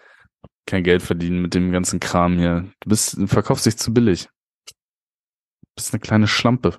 kein 0.66 0.84
Geld 0.84 1.02
verdienen 1.02 1.42
mit 1.42 1.54
dem 1.54 1.72
ganzen 1.72 2.00
Kram 2.00 2.38
hier. 2.38 2.70
Du 2.80 2.88
bist, 2.90 3.16
du 3.16 3.26
verkaufst 3.26 3.66
dich 3.66 3.76
zu 3.76 3.92
billig. 3.92 4.28
Du 4.66 5.74
bist 5.76 5.92
eine 5.92 6.00
kleine 6.00 6.26
Schlampe. 6.26 6.78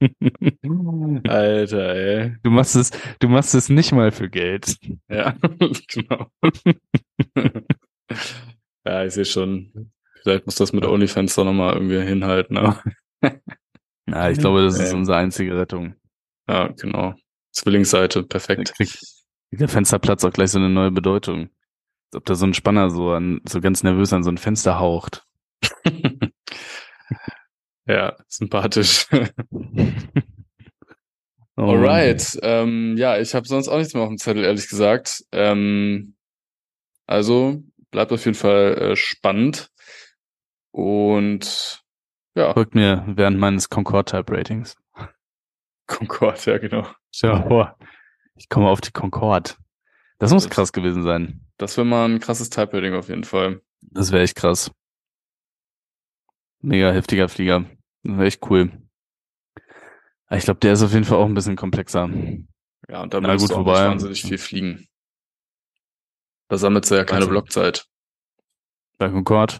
Alter, 1.28 1.94
ey. 1.94 2.36
Du 2.42 2.50
machst 2.50 2.74
es, 2.76 2.90
du 3.20 3.28
machst 3.28 3.54
es 3.54 3.68
nicht 3.68 3.92
mal 3.92 4.10
für 4.10 4.28
Geld. 4.28 4.76
Ja, 5.08 5.36
genau. 5.88 6.26
ja, 8.84 9.04
ich 9.04 9.14
sehe 9.14 9.24
schon. 9.24 9.92
Vielleicht 10.22 10.46
muss 10.46 10.56
das 10.56 10.72
mit 10.72 10.84
OnlyFans 10.84 11.34
doch 11.34 11.44
nochmal 11.44 11.74
irgendwie 11.74 12.00
hinhalten. 12.00 12.56
Aber, 12.56 12.82
Ja, 14.08 14.30
ich 14.30 14.38
glaube, 14.38 14.62
das 14.64 14.78
ist 14.78 14.92
unsere 14.92 15.18
einzige 15.18 15.56
Rettung. 15.56 15.94
ja, 16.48 16.68
genau. 16.68 17.14
Zwillingsseite, 17.52 18.22
perfekt. 18.22 18.72
Der 19.58 19.68
Fensterplatz 19.68 20.24
auch 20.24 20.32
gleich 20.32 20.50
so 20.50 20.58
eine 20.58 20.70
neue 20.70 20.90
Bedeutung. 20.90 21.50
Als 22.10 22.16
ob 22.16 22.24
da 22.26 22.34
so 22.34 22.46
ein 22.46 22.54
Spanner 22.54 22.90
so 22.90 23.10
an, 23.12 23.40
so 23.48 23.60
ganz 23.60 23.82
nervös 23.82 24.12
an 24.12 24.22
so 24.22 24.30
ein 24.30 24.38
Fenster 24.38 24.78
haucht. 24.78 25.26
ja, 27.86 28.16
sympathisch. 28.28 29.06
Oh, 31.56 31.72
Alright. 31.72 32.38
Ähm, 32.42 32.96
ja, 32.96 33.18
ich 33.18 33.34
habe 33.34 33.46
sonst 33.46 33.68
auch 33.68 33.76
nichts 33.76 33.92
mehr 33.92 34.02
auf 34.02 34.08
dem 34.08 34.16
Zettel, 34.18 34.42
ehrlich 34.44 34.68
gesagt. 34.68 35.22
Ähm, 35.32 36.16
also 37.06 37.62
bleibt 37.90 38.10
auf 38.10 38.24
jeden 38.24 38.36
Fall 38.36 38.78
äh, 38.78 38.96
spannend. 38.96 39.70
Und 40.70 41.84
ja, 42.34 42.54
Folgt 42.54 42.74
mir 42.74 43.04
während 43.06 43.38
meines 43.38 43.68
Concorde-Type-Ratings. 43.68 44.76
Concorde, 45.86 46.40
ja, 46.46 46.58
genau. 46.58 46.86
Stell 47.14 47.32
dir 47.32 47.46
vor, 47.46 47.76
ich 48.34 48.48
komme 48.48 48.68
auf 48.68 48.80
die 48.80 48.92
Concorde. 48.92 49.50
Das 50.18 50.32
muss 50.32 50.44
Das- 50.44 50.52
krass 50.52 50.72
gewesen 50.72 51.02
sein. 51.02 51.40
Das 51.58 51.76
wäre 51.76 51.84
mal 51.86 52.08
ein 52.08 52.20
krasses 52.20 52.50
Type-Rating 52.50 52.94
auf 52.94 53.08
jeden 53.08 53.24
Fall. 53.24 53.60
Das 53.82 54.10
wäre 54.12 54.22
echt 54.22 54.36
krass. 54.36 54.70
Mega 56.60 56.92
heftiger 56.92 57.28
Flieger. 57.28 57.64
Das 58.02 58.16
wäre 58.16 58.26
echt 58.26 58.50
cool. 58.50 58.70
Aber 60.26 60.36
Ich 60.38 60.44
glaube, 60.44 60.60
der 60.60 60.72
ist 60.72 60.82
auf 60.82 60.92
jeden 60.92 61.04
Fall 61.04 61.18
auch 61.18 61.26
ein 61.26 61.34
bisschen 61.34 61.56
komplexer. 61.56 62.08
Ja, 62.88 63.02
und 63.02 63.12
da 63.14 63.20
Na 63.20 63.36
gut, 63.36 63.50
du 63.50 63.54
auch 63.54 63.58
wobei- 63.60 63.72
nicht 63.82 63.90
wahnsinnig 63.90 64.22
viel 64.22 64.38
fliegen. 64.38 64.88
Da 66.48 66.58
sammelst 66.58 66.90
du 66.90 66.94
ja 66.96 67.04
keine 67.04 67.26
Blockzeit. 67.26 67.86
Bei 68.98 69.08
Concorde. 69.08 69.54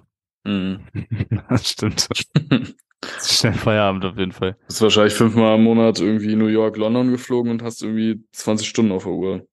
Mhm. 0.45 0.87
das 1.49 1.69
stimmt. 1.69 2.09
Das 3.03 3.31
ist 3.31 3.39
Schnell 3.41 3.53
Feierabend 3.55 4.05
auf 4.05 4.17
jeden 4.17 4.33
Fall. 4.33 4.57
Bist 4.67 4.81
wahrscheinlich 4.81 5.15
fünfmal 5.15 5.57
im 5.57 5.65
Monat 5.65 6.01
irgendwie 6.01 6.37
New 6.37 6.47
York, 6.47 6.77
London 6.77 7.11
geflogen 7.11 7.51
und 7.51 7.63
hast 7.63 7.83
irgendwie 7.83 8.25
20 8.33 8.69
Stunden 8.69 8.93
auf 8.93 9.03
der 9.05 9.13
Uhr. 9.13 9.47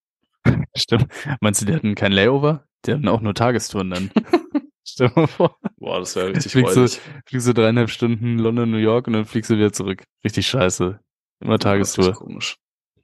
Stimmt. 0.76 1.08
Meinst 1.42 1.62
du, 1.62 1.66
die 1.66 1.74
hatten 1.74 1.96
kein 1.96 2.12
Layover? 2.12 2.66
Die 2.86 2.94
hatten 2.94 3.08
auch 3.08 3.22
nur 3.22 3.34
Tagestouren 3.34 3.90
dann. 3.90 4.12
Stell 4.88 5.10
dir 5.10 5.22
mal 5.22 5.28
vor. 5.28 5.58
Boah, 5.78 6.00
das 6.00 6.16
wäre 6.16 6.30
richtig 6.30 6.52
Fliegst 6.52 6.76
du, 6.76 6.88
fliegst 7.26 7.48
du 7.48 7.54
dreieinhalb 7.54 7.90
Stunden 7.90 8.38
London, 8.40 8.70
New 8.72 8.78
York 8.78 9.08
und 9.08 9.14
dann 9.14 9.26
fliegst 9.26 9.50
du 9.50 9.56
wieder 9.56 9.74
zurück. 9.74 10.04
Richtig 10.24 10.48
scheiße. 10.48 11.00
Immer 11.42 11.58
Das 11.58 11.90
ist 11.90 11.96
Tagestour. 11.96 12.14
komisch. 12.14 12.56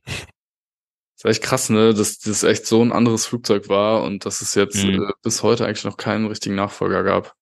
ist 0.06 1.26
echt 1.26 1.42
krass, 1.44 1.70
ne, 1.70 1.94
dass 1.94 2.20
das 2.20 2.44
echt 2.44 2.66
so 2.68 2.82
ein 2.84 2.92
anderes 2.92 3.26
Flugzeug 3.26 3.70
war 3.70 4.04
und 4.04 4.26
dass 4.26 4.42
es 4.42 4.54
jetzt 4.56 4.84
Mhm. 4.84 5.04
äh, 5.04 5.12
bis 5.24 5.42
heute 5.44 5.66
eigentlich 5.66 5.86
noch 5.86 5.98
keinen 5.98 6.28
richtigen 6.28 6.56
Nachfolger 6.56 7.04
gab. 7.04 7.34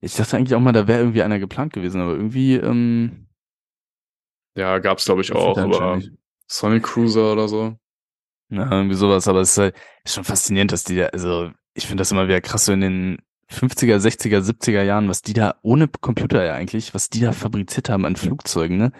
Ich 0.00 0.14
dachte 0.16 0.36
eigentlich 0.36 0.54
auch 0.54 0.60
mal, 0.60 0.72
da 0.72 0.86
wäre 0.88 1.00
irgendwie 1.00 1.22
einer 1.22 1.38
geplant 1.38 1.72
gewesen, 1.72 2.00
aber 2.00 2.12
irgendwie, 2.12 2.54
ähm, 2.56 3.28
Ja, 4.56 4.78
gab's 4.78 5.04
glaube 5.04 5.22
ich 5.22 5.32
auch, 5.32 5.58
aber. 5.58 6.00
Sonic 6.46 6.82
Cruiser 6.82 7.32
oder 7.32 7.48
so. 7.48 7.76
Ja, 8.50 8.68
irgendwie 8.70 8.96
sowas, 8.96 9.28
aber 9.28 9.40
es 9.40 9.52
ist, 9.52 9.58
halt, 9.58 9.76
ist 10.04 10.14
schon 10.14 10.24
faszinierend, 10.24 10.72
dass 10.72 10.82
die 10.84 10.96
da, 10.96 11.06
also 11.06 11.50
ich 11.74 11.86
finde 11.86 12.00
das 12.00 12.10
immer 12.10 12.26
wieder 12.26 12.40
krass, 12.40 12.64
so 12.64 12.72
in 12.72 12.80
den 12.80 13.18
50er, 13.48 13.98
60er, 13.98 14.40
70er 14.40 14.82
Jahren, 14.82 15.08
was 15.08 15.22
die 15.22 15.34
da 15.34 15.54
ohne 15.62 15.86
Computer 15.88 16.44
ja 16.44 16.54
eigentlich, 16.54 16.92
was 16.94 17.10
die 17.10 17.20
da 17.20 17.32
fabriziert 17.32 17.88
haben 17.88 18.04
an 18.04 18.16
Flugzeugen, 18.16 18.76
ne? 18.76 18.92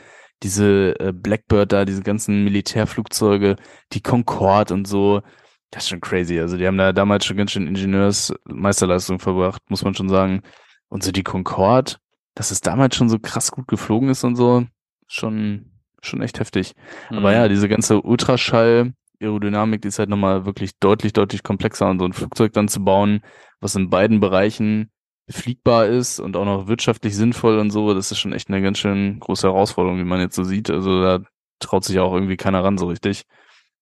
Diese 0.43 0.99
äh, 1.01 1.13
Blackbird 1.13 1.73
da, 1.73 1.85
diese 1.85 2.03
ganzen 2.03 2.45
Militärflugzeuge, 2.45 3.57
die 3.93 4.01
Concorde 4.01 4.73
und 4.75 4.87
so, 4.89 5.23
das 5.71 5.85
ist 5.85 5.89
schon 5.91 6.01
crazy. 6.01 6.39
Also 6.41 6.57
die 6.57 6.67
haben 6.67 6.79
da 6.79 6.93
damals 6.93 7.27
schon 7.27 7.37
ganz 7.37 7.51
schön 7.53 7.67
Ingenieursmeisterleistung 7.67 9.19
verbracht, 9.21 9.63
muss 9.69 9.85
man 9.85 9.95
schon 9.95 10.09
sagen. 10.09 10.43
Und 10.91 11.03
so 11.03 11.13
die 11.13 11.23
Concorde, 11.23 11.95
dass 12.35 12.51
es 12.51 12.61
damals 12.61 12.95
schon 12.97 13.09
so 13.09 13.19
krass 13.19 13.51
gut 13.51 13.67
geflogen 13.69 14.11
ist 14.11 14.23
und 14.25 14.37
so, 14.37 14.67
schon, 15.07 15.71
schon 16.03 16.21
echt 16.21 16.39
heftig. 16.41 16.75
Aber 17.09 17.31
Mhm. 17.31 17.35
ja, 17.37 17.49
diese 17.49 17.69
ganze 17.69 18.03
Ultraschall, 18.03 18.93
Aerodynamik, 19.21 19.81
die 19.83 19.89
ist 19.89 19.99
halt 19.99 20.09
nochmal 20.11 20.45
wirklich 20.47 20.79
deutlich, 20.79 21.13
deutlich 21.13 21.43
komplexer 21.43 21.89
und 21.89 21.99
so 22.01 22.05
ein 22.05 22.13
Flugzeug 22.13 22.53
dann 22.53 22.69
zu 22.69 22.85
bauen, 22.85 23.23
was 23.61 23.75
in 23.77 23.89
beiden 23.91 24.21
Bereichen 24.21 24.91
fliegbar 25.29 25.87
ist 25.87 26.19
und 26.19 26.37
auch 26.37 26.45
noch 26.45 26.67
wirtschaftlich 26.67 27.15
sinnvoll 27.15 27.59
und 27.59 27.71
so, 27.71 27.95
das 27.95 28.11
ist 28.11 28.19
schon 28.19 28.33
echt 28.33 28.49
eine 28.49 28.63
ganz 28.63 28.79
schön 28.79 29.21
große 29.21 29.47
Herausforderung, 29.47 29.99
wie 29.99 30.05
man 30.05 30.21
jetzt 30.21 30.35
so 30.35 30.43
sieht. 30.45 30.71
Also 30.71 31.01
da 31.03 31.21
traut 31.61 31.85
sich 31.85 31.99
auch 32.01 32.13
irgendwie 32.13 32.37
keiner 32.37 32.65
ran 32.65 32.79
so 32.79 32.87
richtig. 32.87 33.25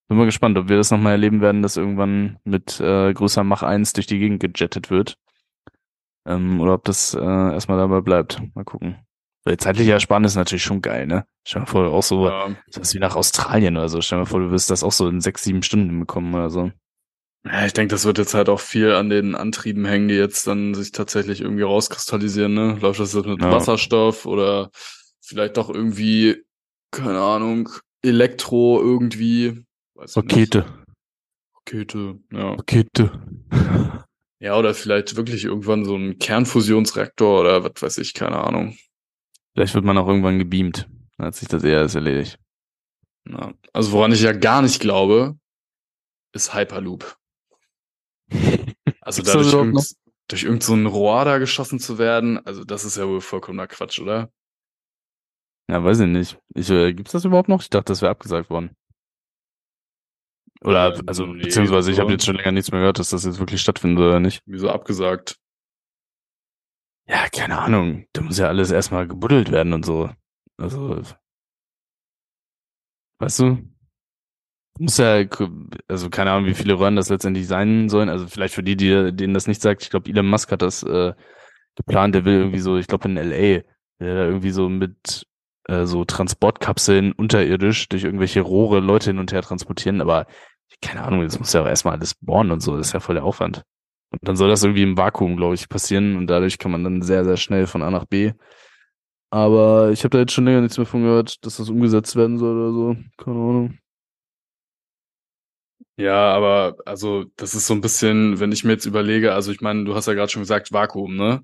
Bin 0.09 0.19
mal 0.19 0.25
gespannt, 0.27 0.59
ob 0.59 0.69
wir 0.69 0.77
das 0.77 0.91
nochmal 0.91 1.13
erleben 1.13 1.41
werden, 1.41 1.63
dass 1.63 1.77
irgendwann 1.77 2.39
mit 2.45 2.81
äh, 2.81 3.13
größer 3.15 3.45
Mach 3.45 3.63
1 3.63 3.93
durch 3.93 4.07
die 4.07 4.19
Gegend 4.19 4.41
gejettet 4.41 4.91
wird. 4.91 5.17
Ähm, 6.29 6.61
oder 6.61 6.75
ob 6.75 6.85
das 6.85 7.15
äh, 7.15 7.19
erstmal 7.21 7.79
dabei 7.79 8.01
bleibt. 8.03 8.41
Mal 8.55 8.65
gucken. 8.65 8.97
Weil 9.45 9.57
zeitliche 9.57 9.93
Ersparnis 9.93 10.33
ist 10.33 10.37
natürlich 10.37 10.63
schon 10.63 10.83
geil, 10.83 11.07
ne? 11.07 11.25
Stell 11.47 11.61
dir 11.61 11.67
mal 11.67 11.71
vor, 11.71 11.87
auch 11.93 12.03
so 12.03 12.29
Ja. 12.29 12.55
das 12.67 12.77
ist 12.89 12.95
wie 12.95 12.99
nach 12.99 13.17
Australien 13.17 13.77
oder 13.77 13.89
so. 13.89 14.01
Stell 14.03 14.19
dir 14.19 14.25
mal 14.25 14.27
vor, 14.27 14.41
du 14.41 14.51
wirst 14.51 14.71
das 14.71 14.83
auch 14.83 14.93
so 14.93 15.09
in 15.09 15.21
sechs, 15.23 15.43
sieben 15.45 15.63
Stunden 15.63 15.99
bekommen 16.01 16.35
oder 16.35 16.51
so. 16.51 16.71
Ja, 17.47 17.65
ich 17.65 17.73
denke, 17.73 17.95
das 17.95 18.05
wird 18.05 18.19
jetzt 18.19 18.35
halt 18.35 18.49
auch 18.51 18.61
viel 18.61 18.93
an 18.93 19.09
den 19.09 19.35
Antrieben 19.35 19.87
hängen, 19.87 20.09
die 20.09 20.17
jetzt 20.17 20.47
dann 20.47 20.75
sich 20.75 20.93
tatsächlich 20.93 21.41
irgendwie 21.41 21.63
rauskristallisieren, 21.63 22.53
ne? 22.53 22.77
Läuft 22.81 23.01
das 23.01 23.15
jetzt 23.15 23.27
mit 23.27 23.41
Ja. 23.41 23.51
Wasserstoff 23.53 24.27
oder 24.27 24.71
vielleicht 25.23 25.57
doch 25.57 25.71
irgendwie, 25.71 26.45
keine 26.91 27.21
Ahnung, 27.21 27.71
Elektro 28.03 28.81
irgendwie. 28.83 29.65
Weiß. 29.95 30.17
Rakete. 30.17 30.67
Rakete, 31.57 32.19
ja. 32.33 32.51
Rakete. 32.55 33.13
Ja, 34.41 34.57
oder 34.57 34.73
vielleicht 34.75 35.17
wirklich 35.17 35.45
irgendwann 35.45 35.85
so 35.85 35.97
ein 35.97 36.19
Kernfusionsreaktor 36.19 37.41
oder 37.41 37.65
was 37.65 37.83
weiß 37.83 37.99
ich, 37.99 38.15
keine 38.15 38.39
Ahnung. 38.39 38.77
Vielleicht 39.55 39.75
wird 39.75 39.85
man 39.85 39.99
auch 39.99 40.07
irgendwann 40.07 40.39
gebeamt. 40.39 40.89
Dann 41.17 41.27
hat 41.27 41.35
sich 41.35 41.49
das 41.49 41.65
eher 41.65 41.81
als 41.81 41.97
erledigt. 41.97 42.39
Ja. 43.29 43.53
Also 43.73 43.93
woran 43.93 44.13
ich 44.13 44.23
ja 44.23 44.33
gar 44.33 44.63
nicht 44.63 44.81
glaube, 44.81 45.37
ist 46.33 46.55
Hyperloop. 46.55 47.17
Also 49.01 49.23
dadurch 49.25 49.53
irgend, 49.53 49.97
durch 50.29 50.45
irgend 50.45 50.63
so 50.63 50.75
ein 50.75 50.87
Rohr 50.87 51.25
da 51.25 51.39
geschossen 51.39 51.81
zu 51.81 51.99
werden, 51.99 52.39
also 52.47 52.63
das 52.63 52.85
ist 52.85 52.97
ja 52.97 53.09
wohl 53.09 53.21
vollkommener 53.21 53.67
Quatsch, 53.67 53.99
oder? 53.99 54.31
Ja, 55.69 55.83
weiß 55.83 56.01
ich 56.01 56.07
nicht. 56.07 56.39
Ich, 56.55 56.71
äh, 56.71 56.95
gibt's 56.95 57.13
das 57.13 57.25
überhaupt 57.25 57.49
noch? 57.49 57.61
Ich 57.61 57.71
dachte, 57.71 57.93
das 57.93 58.01
wäre 58.01 58.13
abgesagt 58.13 58.49
worden. 58.51 58.71
Oder, 60.65 60.95
Ähm, 60.97 61.03
also, 61.07 61.27
nee, 61.27 61.43
beziehungsweise 61.43 61.93
ich 61.93 62.01
habe 62.01 62.13
jetzt 62.13 62.25
schon 62.27 62.37
länger 62.37 62.53
nichts 62.53 62.71
mehr 62.71 62.81
gehört, 62.81 62.99
dass 62.99 63.11
das 63.11 63.25
jetzt 63.25 63.39
wirklich 63.39 63.61
stattfindet 63.61 63.99
oder 64.05 64.21
nicht. 64.21 64.43
Wieso 64.47 64.71
abgesagt? 64.71 65.37
Ja, 67.07 67.29
keine 67.29 67.59
Ahnung. 67.59 68.07
Da 68.13 68.21
muss 68.21 68.39
ja 68.39 68.49
alles 68.49 68.71
erstmal 68.71 69.07
gebuddelt 69.07 69.51
werden 69.51 69.73
und 69.73 69.85
so. 69.85 70.11
Also, 70.59 71.01
weißt 73.21 73.39
du? 73.41 73.59
Muss 74.79 74.99
ja, 74.99 75.25
also 75.89 76.09
keine 76.11 76.31
Ahnung, 76.31 76.47
wie 76.49 76.55
viele 76.55 76.79
Röhren 76.79 76.95
das 76.97 77.09
letztendlich 77.09 77.49
sein 77.49 77.89
sollen. 77.89 78.09
Also 78.09 78.27
vielleicht 78.29 78.55
für 78.55 78.63
die, 78.63 78.77
die 78.77 79.13
denen 79.13 79.35
das 79.35 79.49
nicht 79.49 79.61
sagt, 79.61 79.83
ich 79.83 79.91
glaube, 79.91 80.09
Elon 80.09 80.29
Musk 80.29 80.53
hat 80.53 80.63
das 80.63 80.83
äh, 80.85 81.15
geplant, 81.75 82.15
der 82.15 82.25
will 82.25 82.35
irgendwie 82.35 82.61
so, 82.61 82.77
ich 82.77 82.87
glaube 82.87 83.09
in 83.09 83.17
LA, 83.17 83.65
will 83.99 84.09
er 84.09 84.15
da 84.15 84.25
irgendwie 84.27 84.51
so 84.51 84.69
mit 84.69 85.27
äh, 85.69 85.87
so 85.87 86.05
Transportkapseln 86.05 87.13
unterirdisch 87.13 87.89
durch 87.89 88.05
irgendwelche 88.05 88.41
Rohre 88.41 88.81
Leute 88.81 89.11
hin 89.11 89.19
und 89.19 89.33
her 89.33 89.43
transportieren, 89.43 90.01
aber 90.01 90.27
keine 90.83 91.03
Ahnung, 91.05 91.23
das 91.23 91.39
muss 91.39 91.53
ja 91.53 91.63
auch 91.63 91.67
erstmal 91.67 91.95
alles 91.95 92.15
bohren 92.15 92.51
und 92.51 92.61
so, 92.61 92.77
das 92.77 92.89
ist 92.89 92.93
ja 92.93 93.01
voll 93.01 93.15
der 93.17 93.25
Aufwand. 93.25 93.65
Und 94.13 94.27
dann 94.27 94.37
soll 94.37 94.49
das 94.49 94.63
irgendwie 94.63 94.83
im 94.83 94.97
Vakuum, 94.97 95.37
glaube 95.37 95.55
ich, 95.55 95.69
passieren 95.69 96.17
und 96.17 96.29
dadurch 96.29 96.59
kann 96.59 96.71
man 96.73 96.85
dann 96.85 97.03
sehr, 97.03 97.25
sehr 97.25 97.37
schnell 97.37 97.67
von 97.67 97.83
A 97.83 97.91
nach 97.91 98.07
B. 98.07 98.33
Aber 99.31 99.91
ich 99.91 100.01
habe 100.05 100.11
da 100.11 100.19
jetzt 100.21 100.33
schon 100.33 100.47
länger 100.47 100.63
nichts 100.63 100.79
mehr 100.79 100.87
von 100.87 101.03
gehört, 101.03 101.45
dass 101.45 101.59
das 101.59 101.69
umgesetzt 101.69 102.17
werden 102.17 102.39
soll 102.39 102.57
oder 102.57 102.73
so. 102.73 102.97
Keine 103.23 103.37
Ahnung. 103.37 103.79
Ja, 105.97 106.33
aber 106.33 106.77
also 106.87 107.25
das 107.37 107.55
ist 107.55 107.67
so 107.67 107.75
ein 107.75 107.81
bisschen, 107.81 108.39
wenn 108.41 108.53
ich 108.53 108.65
mir 108.65 108.73
jetzt 108.73 108.87
überlege, 108.87 109.35
also 109.35 109.51
ich 109.51 109.61
meine, 109.61 109.85
du 109.85 109.95
hast 109.95 110.07
ja 110.07 110.15
gerade 110.15 110.31
schon 110.31 110.43
gesagt, 110.43 110.73
Vakuum, 110.73 111.17
ne? 111.17 111.43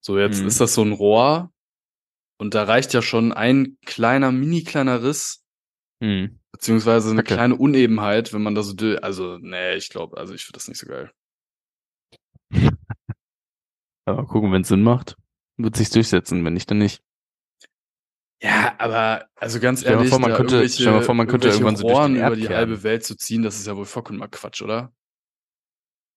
So, 0.00 0.18
jetzt 0.18 0.40
Mhm. 0.40 0.48
ist 0.48 0.60
das 0.60 0.74
so 0.74 0.82
ein 0.82 0.92
Rohr 0.92 1.50
und 2.40 2.54
da 2.54 2.64
reicht 2.64 2.92
ja 2.94 3.02
schon 3.02 3.32
ein 3.32 3.76
kleiner, 3.86 4.32
mini 4.32 4.64
kleiner 4.64 5.02
Riss, 5.02 5.44
Hm. 6.02 6.40
beziehungsweise 6.52 7.10
eine 7.10 7.22
Kacke. 7.22 7.34
kleine 7.34 7.56
Unebenheit, 7.56 8.32
wenn 8.32 8.42
man 8.42 8.54
da 8.54 8.62
so, 8.62 8.74
also, 9.02 9.38
nee, 9.38 9.74
ich 9.76 9.90
glaube, 9.90 10.16
also 10.16 10.32
ich 10.34 10.44
finde 10.44 10.56
das 10.56 10.66
nicht 10.68 10.78
so 10.78 10.86
geil. 10.86 11.12
Aber 14.06 14.26
gucken, 14.26 14.52
wenn 14.52 14.62
es 14.62 14.68
Sinn 14.68 14.82
macht, 14.82 15.16
wird 15.58 15.76
sich's 15.76 15.90
durchsetzen, 15.90 16.44
wenn 16.44 16.54
nicht, 16.54 16.70
dann 16.70 16.78
nicht. 16.78 17.02
Ja, 18.42 18.74
aber 18.78 19.28
also 19.36 19.60
ganz 19.60 19.80
Stell 19.80 19.90
dir 19.92 19.96
mal 19.96 20.00
ehrlich, 20.00 20.10
vor, 20.10 20.18
man 20.20 20.32
könnte- 20.32 20.66
stell 20.70 20.92
mal 20.92 21.02
vor, 21.02 21.14
man 21.14 21.26
könnte 21.26 21.48
irgendwann 21.48 21.76
so 21.76 21.82
durch 21.82 21.92
den 21.92 21.98
Rohren 21.98 22.16
über 22.16 22.34
die 22.36 22.42
Erdkern. 22.44 22.56
halbe 22.56 22.82
Welt 22.82 23.04
zu 23.04 23.14
ziehen, 23.14 23.42
das 23.42 23.58
ist 23.60 23.66
ja 23.66 23.76
wohl 23.76 23.84
vollkommen 23.84 24.18
mal 24.18 24.28
Quatsch, 24.28 24.62
oder? 24.62 24.94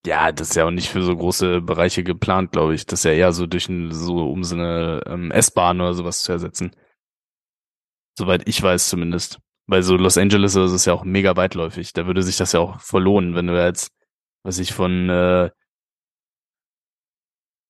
Ja, 0.05 0.31
das 0.33 0.49
ist 0.49 0.55
ja 0.55 0.65
auch 0.65 0.71
nicht 0.71 0.89
für 0.89 1.01
so 1.01 1.15
große 1.15 1.61
Bereiche 1.61 2.03
geplant, 2.03 2.51
glaube 2.51 2.75
ich. 2.75 2.85
Das 2.85 2.99
ist 2.99 3.05
ja 3.05 3.11
eher 3.11 3.31
so 3.31 3.47
durch 3.47 3.69
ein, 3.69 3.91
so 3.91 4.29
um 4.29 4.43
so 4.43 4.55
eine 4.55 5.01
ähm, 5.07 5.31
S-Bahn 5.31 5.79
oder 5.79 5.93
sowas 5.93 6.23
zu 6.23 6.31
ersetzen. 6.33 6.75
Soweit 8.17 8.47
ich 8.47 8.61
weiß 8.61 8.89
zumindest. 8.89 9.39
Weil 9.65 9.81
so 9.81 9.95
Los 9.95 10.17
Angeles 10.17 10.53
das 10.53 10.73
ist 10.73 10.85
ja 10.85 10.93
auch 10.93 11.05
mega 11.05 11.37
weitläufig. 11.37 11.93
Da 11.93 12.05
würde 12.05 12.21
sich 12.21 12.35
das 12.35 12.51
ja 12.51 12.59
auch 12.59 12.81
verlohnen, 12.81 13.33
wenn 13.35 13.47
du 13.47 13.53
jetzt, 13.61 13.91
was 14.43 14.59
ich 14.59 14.73
von 14.73 15.09
äh, 15.09 15.49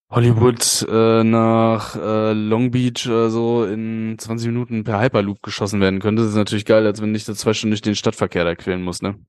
Hollywood 0.10 0.88
äh, 0.90 1.24
nach 1.24 1.96
äh, 1.96 2.34
Long 2.34 2.72
Beach 2.72 3.08
oder 3.08 3.30
so 3.30 3.66
in 3.66 4.16
20 4.18 4.48
Minuten 4.48 4.84
per 4.84 5.00
Hyperloop 5.00 5.42
geschossen 5.44 5.82
werden 5.82 6.00
könnte. 6.00 6.24
Das 6.24 6.32
ist 6.32 6.38
natürlich 6.38 6.66
geil, 6.66 6.86
als 6.86 7.02
wenn 7.02 7.14
ich 7.16 7.26
da 7.26 7.34
zwei 7.36 7.54
Stunden 7.54 7.72
durch 7.72 7.82
den 7.82 7.96
Stadtverkehr 7.96 8.44
da 8.44 8.56
quälen 8.56 8.84
muss, 8.84 9.02
ne? 9.02 9.20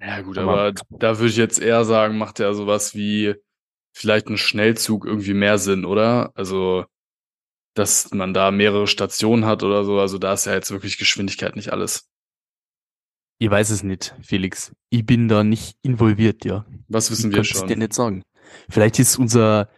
Ja, 0.00 0.20
gut, 0.22 0.38
Aber- 0.38 0.72
da 0.90 1.18
würde 1.18 1.28
ich 1.30 1.36
jetzt 1.36 1.58
eher 1.60 1.84
sagen, 1.84 2.16
macht 2.18 2.38
ja 2.38 2.52
sowas 2.54 2.94
wie 2.94 3.34
vielleicht 3.92 4.28
ein 4.28 4.38
Schnellzug 4.38 5.04
irgendwie 5.04 5.34
mehr 5.34 5.58
Sinn, 5.58 5.84
oder? 5.84 6.32
Also, 6.34 6.86
dass 7.74 8.10
man 8.12 8.32
da 8.34 8.50
mehrere 8.50 8.86
Stationen 8.86 9.44
hat 9.44 9.62
oder 9.62 9.84
so. 9.84 9.98
Also, 10.00 10.18
da 10.18 10.32
ist 10.32 10.46
ja 10.46 10.54
jetzt 10.54 10.70
wirklich 10.70 10.96
Geschwindigkeit 10.98 11.56
nicht 11.56 11.72
alles. 11.72 12.08
Ich 13.38 13.50
weiß 13.50 13.70
es 13.70 13.82
nicht, 13.82 14.14
Felix. 14.22 14.72
Ich 14.90 15.04
bin 15.06 15.28
da 15.28 15.44
nicht 15.44 15.76
involviert, 15.82 16.44
ja. 16.44 16.66
Was 16.88 17.10
wissen 17.10 17.30
ich 17.30 17.36
wir 17.36 17.44
schon? 17.44 17.68
dir 17.68 17.76
nicht 17.76 17.94
sagen. 17.94 18.22
Vielleicht 18.68 18.98
ist 18.98 19.18
unser 19.18 19.70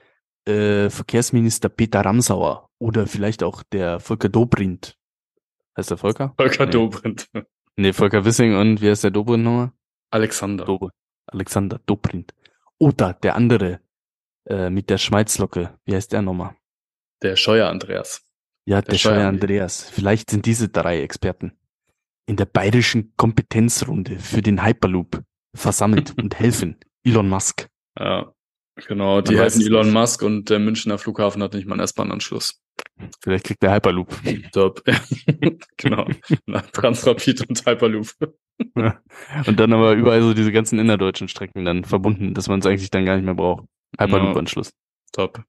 äh, 0.47 0.91
Verkehrsminister 0.91 1.69
Peter 1.69 2.01
Ramsauer 2.01 2.69
oder 2.81 3.07
vielleicht 3.07 3.43
auch 3.45 3.63
der 3.73 4.01
Volker 4.01 4.29
Dobrindt. 4.29 4.97
Heißt 5.77 5.91
der 5.91 5.97
Volker? 5.99 6.35
Volker 6.37 6.67
Nee. 6.67 6.73
Dobrindt. 6.73 7.29
Nee, 7.77 7.93
Volker 7.93 8.25
Wissing 8.25 8.57
und 8.57 8.83
wie 8.83 8.91
heißt 8.91 9.05
der 9.05 9.13
Dobrindt 9.13 9.45
nochmal? 9.45 9.73
Alexander. 10.13 10.65
Dobre. 10.65 10.91
Alexander 11.27 11.81
Dobrindt. 11.87 12.35
Oder 12.79 13.15
der 13.15 13.37
andere 13.37 13.81
äh, 14.49 14.71
mit 14.71 14.91
der 14.91 14.99
Schmalzlocke. 14.99 15.79
Wie 15.85 15.95
heißt 15.95 16.13
der 16.13 16.23
nochmal? 16.23 16.57
Der 17.23 17.37
Scheuer 17.37 17.69
Andreas. 17.69 18.23
Ja, 18.67 18.81
Der 18.81 18.93
der, 18.93 18.99
Scheuer 18.99 19.15
Scheuer- 19.17 19.29
Andreas. 19.29 19.89
Vielleicht 19.91 20.31
sind 20.31 20.47
diese 20.47 20.69
drei 20.69 21.01
Experten 21.03 21.53
in 22.27 22.37
der 22.37 22.45
bayerischen 22.47 23.15
Kompetenzrunde 23.17 24.19
für 24.19 24.43
den 24.43 24.65
Hyperloop 24.65 25.23
versammelt 25.57 26.15
und 26.19 26.39
helfen 26.39 26.79
Elon 27.05 27.29
Musk. 27.29 27.69
Ja, 27.99 28.33
genau. 28.87 29.21
Die 29.21 29.35
weiß 29.37 29.55
helfen 29.55 29.67
Elon 29.67 29.87
nicht. 29.87 29.95
Musk 29.95 30.23
und 30.23 30.51
der 30.51 30.59
Münchner 30.59 30.99
Flughafen 30.99 31.43
hat 31.43 31.55
nicht 31.55 31.67
mal 31.67 31.75
einen 31.75 31.83
S-Bahn-Anschluss. 31.85 32.62
Vielleicht 33.21 33.45
kriegt 33.45 33.63
der 33.63 33.73
Hyperloop. 33.73 34.09
Top. 34.53 34.83
genau. 35.77 36.09
Na, 36.47 36.61
Transrapid 36.61 37.49
und 37.49 37.65
Hyperloop. 37.67 38.15
Und 39.47 39.61
dann 39.61 39.73
aber 39.73 39.95
überall 39.95 40.23
so 40.23 40.35
diese 40.35 40.53
ganzen 40.53 40.79
innerdeutschen 40.79 41.29
Strecken 41.29 41.65
dann 41.65 41.85
verbunden, 41.85 42.35
dass 42.35 42.49
man 42.49 42.61
es 42.61 42.67
eigentlich 42.67 42.91
dann 42.91 43.05
gar 43.05 43.17
nicht 43.17 43.25
mehr 43.25 43.35
braucht. 43.35 43.67
Hyperloop-Anschluss. 43.99 44.73
Top. 45.13 45.45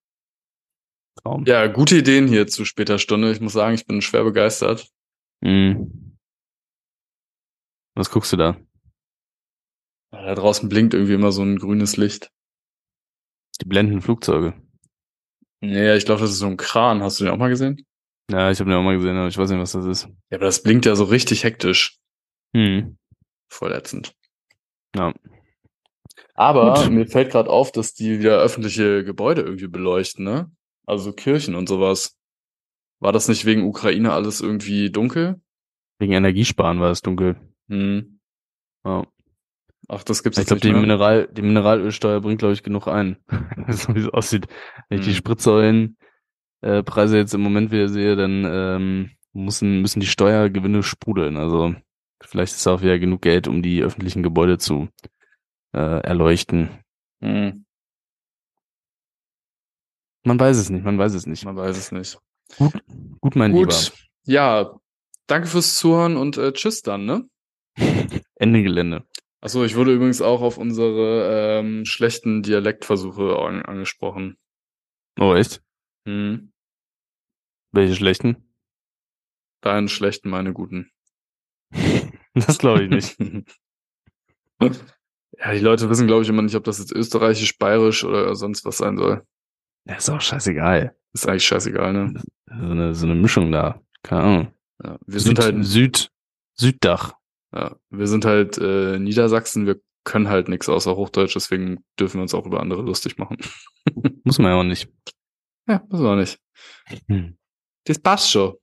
Traum. 1.21 1.45
Ja, 1.45 1.67
gute 1.67 1.97
Ideen 1.97 2.27
hier 2.27 2.47
zu 2.47 2.65
später 2.65 2.97
Stunde. 2.97 3.31
Ich 3.31 3.39
muss 3.39 3.53
sagen, 3.53 3.75
ich 3.75 3.85
bin 3.85 4.01
schwer 4.01 4.23
begeistert. 4.23 4.89
Mhm. 5.41 6.17
Was 7.95 8.09
guckst 8.09 8.33
du 8.33 8.37
da? 8.37 8.57
Da 10.11 10.35
draußen 10.35 10.69
blinkt 10.69 10.93
irgendwie 10.93 11.13
immer 11.13 11.31
so 11.31 11.43
ein 11.43 11.57
grünes 11.57 11.97
Licht. 11.97 12.31
Die 13.61 13.65
blenden 13.65 14.01
Flugzeuge. 14.01 14.53
Nee, 15.63 15.95
ich 15.95 16.05
glaube, 16.05 16.19
das 16.19 16.31
ist 16.31 16.39
so 16.39 16.47
ein 16.47 16.57
Kran. 16.57 17.01
Hast 17.01 17.19
du 17.19 17.23
den 17.23 17.33
auch 17.33 17.37
mal 17.37 17.49
gesehen? 17.49 17.85
Ja, 18.29 18.51
ich 18.51 18.59
habe 18.59 18.69
den 18.69 18.77
auch 18.77 18.83
mal 18.83 18.97
gesehen, 18.97 19.15
aber 19.15 19.29
ich 19.29 19.37
weiß 19.37 19.49
nicht, 19.49 19.59
was 19.59 19.71
das 19.71 19.85
ist. 19.85 20.03
Ja, 20.29 20.37
aber 20.37 20.45
das 20.45 20.61
blinkt 20.61 20.85
ja 20.85 20.95
so 20.95 21.05
richtig 21.05 21.45
hektisch. 21.45 21.99
Hm. 22.53 22.97
Voll 23.49 23.71
ätzend. 23.71 24.13
Ja. 24.93 25.13
Aber 26.35 26.73
Gut. 26.73 26.91
mir 26.91 27.07
fällt 27.07 27.31
gerade 27.31 27.49
auf, 27.49 27.71
dass 27.71 27.93
die 27.93 28.19
wieder 28.19 28.39
öffentliche 28.39 29.05
Gebäude 29.05 29.41
irgendwie 29.41 29.67
beleuchten, 29.67 30.25
ne? 30.25 30.51
Also 30.85 31.13
Kirchen 31.13 31.55
und 31.55 31.69
sowas. 31.69 32.17
War 32.99 33.13
das 33.13 33.29
nicht 33.29 33.45
wegen 33.45 33.63
Ukraine 33.63 34.11
alles 34.11 34.41
irgendwie 34.41 34.89
dunkel? 34.89 35.39
Wegen 35.99 36.11
Energiesparen 36.11 36.81
war 36.81 36.91
es 36.91 37.01
dunkel. 37.01 37.37
Hm. 37.69 38.19
Ja. 38.83 39.07
Ach, 39.89 40.03
das 40.03 40.23
gibt's 40.23 40.39
Ich 40.39 40.45
glaube, 40.47 40.61
die? 40.61 40.71
Mineral, 40.71 41.27
die 41.31 41.41
Mineralölsteuer 41.41 42.21
bringt, 42.21 42.39
glaube 42.39 42.53
ich, 42.53 42.63
genug 42.63 42.87
ein. 42.87 43.17
so 43.67 43.93
wie 43.95 43.99
es 43.99 44.09
aussieht. 44.09 44.47
Wenn 44.89 44.99
ich 44.99 45.05
die 45.05 45.11
Hm. 45.11 45.17
Spritsäulen 45.17 45.97
äh, 46.61 46.83
Preise 46.83 47.17
jetzt 47.17 47.33
im 47.33 47.41
Moment 47.41 47.71
wieder 47.71 47.89
sehe, 47.89 48.15
dann 48.15 48.45
ähm, 48.49 49.11
müssen, 49.33 49.81
müssen 49.81 49.99
die 49.99 50.07
Steuergewinne 50.07 50.83
sprudeln. 50.83 51.37
Also 51.37 51.75
vielleicht 52.21 52.53
ist 52.53 52.67
auch 52.67 52.81
wieder 52.81 52.99
genug 52.99 53.21
Geld, 53.21 53.47
um 53.47 53.61
die 53.61 53.81
öffentlichen 53.83 54.23
Gebäude 54.23 54.57
zu 54.57 54.87
äh, 55.73 55.99
erleuchten. 56.01 56.69
Hm. 57.21 57.65
Man 60.25 60.39
weiß 60.39 60.57
es 60.57 60.69
nicht, 60.69 60.85
man 60.85 60.97
weiß 60.97 61.13
es 61.13 61.25
nicht. 61.27 61.43
Man 61.43 61.57
weiß 61.57 61.77
es 61.77 61.91
nicht. 61.91 62.17
Gut, 63.19 63.35
mein 63.35 63.51
Gut. 63.51 63.91
Ja, 64.25 64.71
danke 65.27 65.47
fürs 65.47 65.75
Zuhören 65.75 66.15
und 66.15 66.37
äh, 66.37 66.53
tschüss 66.53 66.81
dann, 66.81 67.05
ne? 67.05 67.25
Lieber. 67.77 68.21
Ende 68.35 68.63
Gelände. 68.63 69.03
Achso, 69.43 69.65
ich 69.65 69.75
wurde 69.75 69.93
übrigens 69.93 70.21
auch 70.21 70.41
auf 70.41 70.57
unsere 70.57 71.59
ähm, 71.59 71.83
schlechten 71.83 72.43
Dialektversuche 72.43 73.37
an 73.37 73.61
angesprochen. 73.61 74.37
Oh, 75.19 75.33
echt? 75.33 75.61
Hm. 76.07 76.53
Welche 77.73 77.93
schlechten? 77.93 78.37
Deine 79.59 79.89
schlechten, 79.89 80.29
meine 80.29 80.53
guten. 80.53 80.91
Das 82.35 82.57
glaube 82.57 82.83
ich 82.83 82.89
nicht. 82.89 83.19
ja, 84.59 85.51
die 85.53 85.59
Leute 85.59 85.87
wissen, 85.87 86.07
glaube 86.07 86.23
ich, 86.23 86.29
immer 86.29 86.41
nicht, 86.41 86.55
ob 86.55 86.63
das 86.63 86.79
jetzt 86.79 86.91
österreichisch, 86.91 87.59
bayerisch 87.59 88.03
oder 88.05 88.33
sonst 88.33 88.65
was 88.65 88.77
sein 88.77 88.97
soll. 88.97 89.23
Ja, 89.85 89.97
ist 89.97 90.09
auch 90.09 90.19
scheißegal. 90.19 90.97
Ist 91.13 91.27
eigentlich 91.27 91.45
scheißegal, 91.45 91.93
ne? 91.93 92.23
So 92.47 92.53
eine, 92.55 92.95
so 92.95 93.05
eine 93.05 93.13
Mischung 93.13 93.51
da. 93.51 93.83
Keine 94.01 94.21
Ahnung. 94.23 94.53
Ja, 94.83 94.97
wir 95.05 95.19
sind 95.19 95.37
halt, 95.37 95.63
Süd, 95.63 96.11
Süddach. 96.55 97.13
Ja, 97.53 97.75
wir 97.89 98.07
sind 98.07 98.25
halt 98.25 98.57
äh, 98.57 98.99
Niedersachsen, 98.99 99.65
wir 99.65 99.79
können 100.03 100.29
halt 100.29 100.49
nichts 100.49 100.69
außer 100.69 100.95
Hochdeutsch, 100.95 101.35
deswegen 101.35 101.83
dürfen 101.99 102.17
wir 102.17 102.23
uns 102.23 102.33
auch 102.33 102.45
über 102.45 102.59
andere 102.59 102.81
lustig 102.81 103.17
machen. 103.17 103.37
Muss 104.23 104.39
man 104.39 104.51
ja 104.51 104.59
auch 104.59 104.63
nicht. 104.63 104.89
Ja, 105.67 105.83
müssen 105.89 106.03
wir 106.03 106.15
nicht. 106.15 106.39
Hm. 107.07 107.37
Das 107.85 107.99
passt 107.99 108.31
schon. 108.31 108.55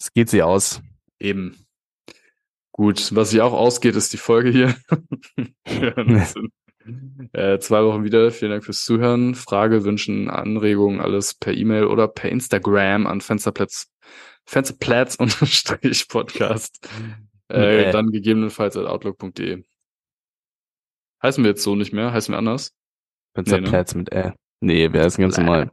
Es 0.00 0.12
geht 0.12 0.30
sie 0.30 0.42
aus. 0.42 0.80
Eben. 1.18 1.66
Gut, 2.72 3.14
was 3.14 3.30
sich 3.30 3.40
auch 3.40 3.52
ausgeht, 3.52 3.94
ist 3.96 4.12
die 4.12 4.18
Folge 4.18 4.50
hier. 4.50 4.74
Äh, 7.32 7.58
zwei 7.60 7.82
Wochen 7.82 8.04
wieder. 8.04 8.30
Vielen 8.30 8.50
Dank 8.50 8.64
fürs 8.64 8.84
Zuhören. 8.84 9.34
Frage, 9.34 9.84
Wünschen, 9.84 10.28
Anregungen, 10.28 11.00
alles 11.00 11.32
per 11.32 11.54
E-Mail 11.54 11.84
oder 11.84 12.08
per 12.08 12.30
Instagram 12.30 13.06
an 13.06 13.22
Fensterplatz, 13.22 13.90
Fensterplatz 14.44 15.14
unterstrich 15.18 16.08
Podcast. 16.08 16.86
Äh, 17.50 17.84
Äh. 17.88 17.92
dann 17.92 18.10
gegebenenfalls 18.10 18.76
at 18.76 18.86
outlook.de. 18.86 19.64
Heißen 21.22 21.42
wir 21.44 21.50
jetzt 21.50 21.62
so 21.62 21.74
nicht 21.76 21.92
mehr? 21.92 22.12
Heißen 22.12 22.32
wir 22.32 22.38
anders? 22.38 22.74
Fensterplatz 23.34 23.94
mit 23.94 24.12
Ä. 24.12 24.32
Nee, 24.60 24.92
wäre 24.92 25.06
es 25.06 25.16
ganz 25.16 25.36
normal. 25.36 25.70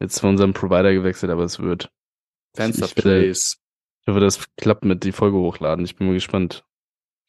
Jetzt 0.00 0.16
zu 0.16 0.26
unserem 0.26 0.52
Provider 0.52 0.92
gewechselt, 0.92 1.32
aber 1.32 1.44
es 1.44 1.58
wird. 1.58 1.90
Fensterplace. 2.54 3.58
Ich 4.02 4.06
hoffe, 4.08 4.20
das 4.20 4.44
klappt 4.56 4.84
mit 4.84 5.02
die 5.04 5.12
Folge 5.12 5.36
hochladen. 5.38 5.84
Ich 5.84 5.96
bin 5.96 6.06
mal 6.06 6.12
gespannt. 6.14 6.64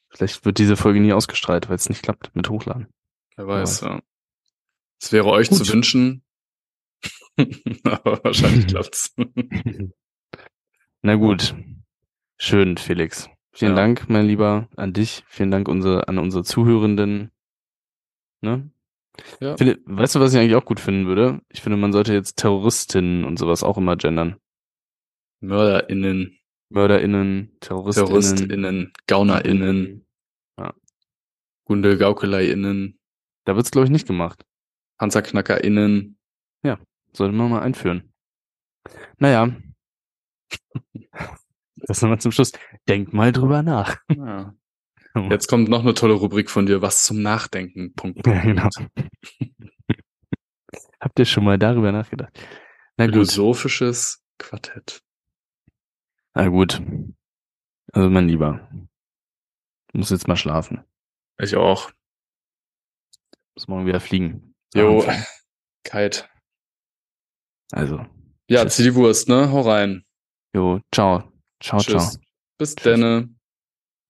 Vielleicht 0.10 0.46
wird 0.46 0.58
diese 0.58 0.76
Folge 0.78 1.00
nie 1.00 1.14
ausgestrahlt, 1.14 1.70
weil 1.70 1.76
es 1.76 1.90
nicht 1.90 2.04
klappt 2.04 2.36
mit 2.36 2.50
Hochladen. 2.50 2.88
Wer 3.36 3.48
weiß, 3.48 3.82
ja. 3.82 4.02
Es 5.02 5.12
wäre 5.12 5.26
euch 5.28 5.50
Gut. 5.50 5.58
zu 5.60 5.74
wünschen. 5.74 6.24
aber 7.84 8.24
wahrscheinlich 8.24 8.68
klappt's. 8.68 9.14
Na 11.02 11.16
gut. 11.16 11.56
Schön, 12.40 12.78
Felix. 12.78 13.30
Vielen 13.58 13.72
Ja. 13.72 13.78
Dank, 13.78 14.08
mein 14.08 14.28
Lieber, 14.28 14.70
an 14.76 14.94
dich. 14.94 15.24
Vielen 15.28 15.50
Dank 15.50 15.68
unsere, 15.68 16.08
an 16.08 16.20
unsere 16.20 16.44
Zuhörenden. 16.44 17.32
Ne? 18.42 18.70
Ja. 19.40 19.58
Philipp, 19.58 19.82
weißt 19.86 20.14
du, 20.14 20.20
was 20.20 20.32
ich 20.32 20.40
eigentlich 20.40 20.54
auch 20.54 20.64
gut 20.66 20.80
finden 20.80 21.08
würde? 21.08 21.42
Ich 21.50 21.62
finde, 21.62 21.76
man 21.78 21.92
sollte 21.92 22.14
jetzt 22.14 22.36
Terroristinnen 22.38 23.26
und 23.26 23.40
sowas 23.40 23.64
auch 23.64 23.80
immer 23.80 23.98
gendern. 23.98 24.36
MörderInnen, 25.40 26.38
MörderInnen, 26.70 27.58
TerroristInnen. 27.60 28.08
TerroristInnen, 28.08 28.94
GaunerInnen, 29.08 30.06
Ja. 30.60 30.76
GundelgaukelerInnen, 31.66 33.00
Da 33.46 33.56
wird's, 33.56 33.72
glaube 33.72 33.86
ich, 33.86 33.92
nicht 33.92 34.06
gemacht. 34.08 34.46
PanzerknackerInnen. 35.00 36.14
Sollte 37.14 37.36
man 37.36 37.50
mal 37.50 37.62
einführen. 37.64 38.14
Naja. 39.18 39.50
Das 41.82 42.02
nochmal 42.02 42.20
zum 42.20 42.32
Schluss. 42.32 42.52
Denk 42.88 43.14
mal 43.14 43.32
drüber 43.32 43.64
nach. 43.64 43.98
Ja. 44.10 44.54
Jetzt 45.30 45.48
kommt 45.48 45.70
noch 45.70 45.82
eine 45.82 45.94
tolle 45.94 46.14
Rubrik 46.14 46.50
von 46.50 46.66
dir, 46.66 46.82
was 46.82 47.04
zum 47.04 47.22
Nachdenken. 47.22 47.94
Punkt, 47.94 48.24
Punkt, 48.24 48.38
Ja, 48.38 48.44
genau. 48.44 48.70
Habt 51.00 51.20
ihr 51.20 51.26
schon 51.26 51.44
mal 51.44 51.58
darüber 51.58 51.92
nachgedacht? 51.92 52.38
Na 52.98 53.06
gut. 53.06 53.14
Philosophisches 53.14 54.24
Quartett. 54.38 55.02
Na 56.34 56.48
gut. 56.48 56.82
Also 57.94 58.10
mein 58.10 58.28
Lieber. 58.28 58.70
Ich 59.88 59.94
muss 59.94 60.10
jetzt 60.10 60.28
mal 60.28 60.36
schlafen. 60.36 60.84
Ich 61.40 61.56
auch. 61.56 61.92
Muss 63.56 63.68
morgen 63.68 63.86
wieder 63.86 64.00
fliegen. 64.00 64.56
Jo. 64.74 65.04
Kite. 65.84 66.26
Also. 67.72 68.06
Ja, 68.50 68.68
zieh 68.68 68.84
die 68.84 68.96
Wurst, 68.96 69.30
ne? 69.30 69.52
Hau 69.52 69.62
rein. 69.62 70.06
Jo, 70.54 70.80
ciao. 70.94 71.32
Ciao, 71.62 71.80
Tschüss. 71.80 72.12
ciao. 72.12 72.22
Bis 72.58 72.76
denne. 72.76 73.30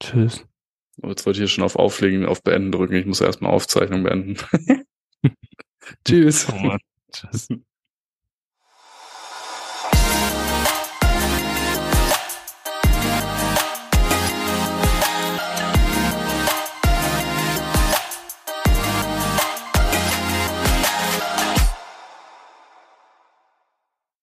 Tschüss. 0.02 0.46
Oh, 1.02 1.10
jetzt 1.10 1.26
wollte 1.26 1.38
ich 1.38 1.42
hier 1.42 1.48
schon 1.48 1.64
auf 1.64 1.76
Auflegen, 1.76 2.26
auf 2.26 2.44
Beenden 2.44 2.72
drücken. 2.72 2.96
Ich 2.96 3.06
muss 3.06 3.22
erstmal 3.22 3.52
Aufzeichnung 3.52 4.04
beenden. 4.04 4.38
Tschüss. 6.06 6.48
Oh. 6.52 6.78
Tschüss. 7.12 7.48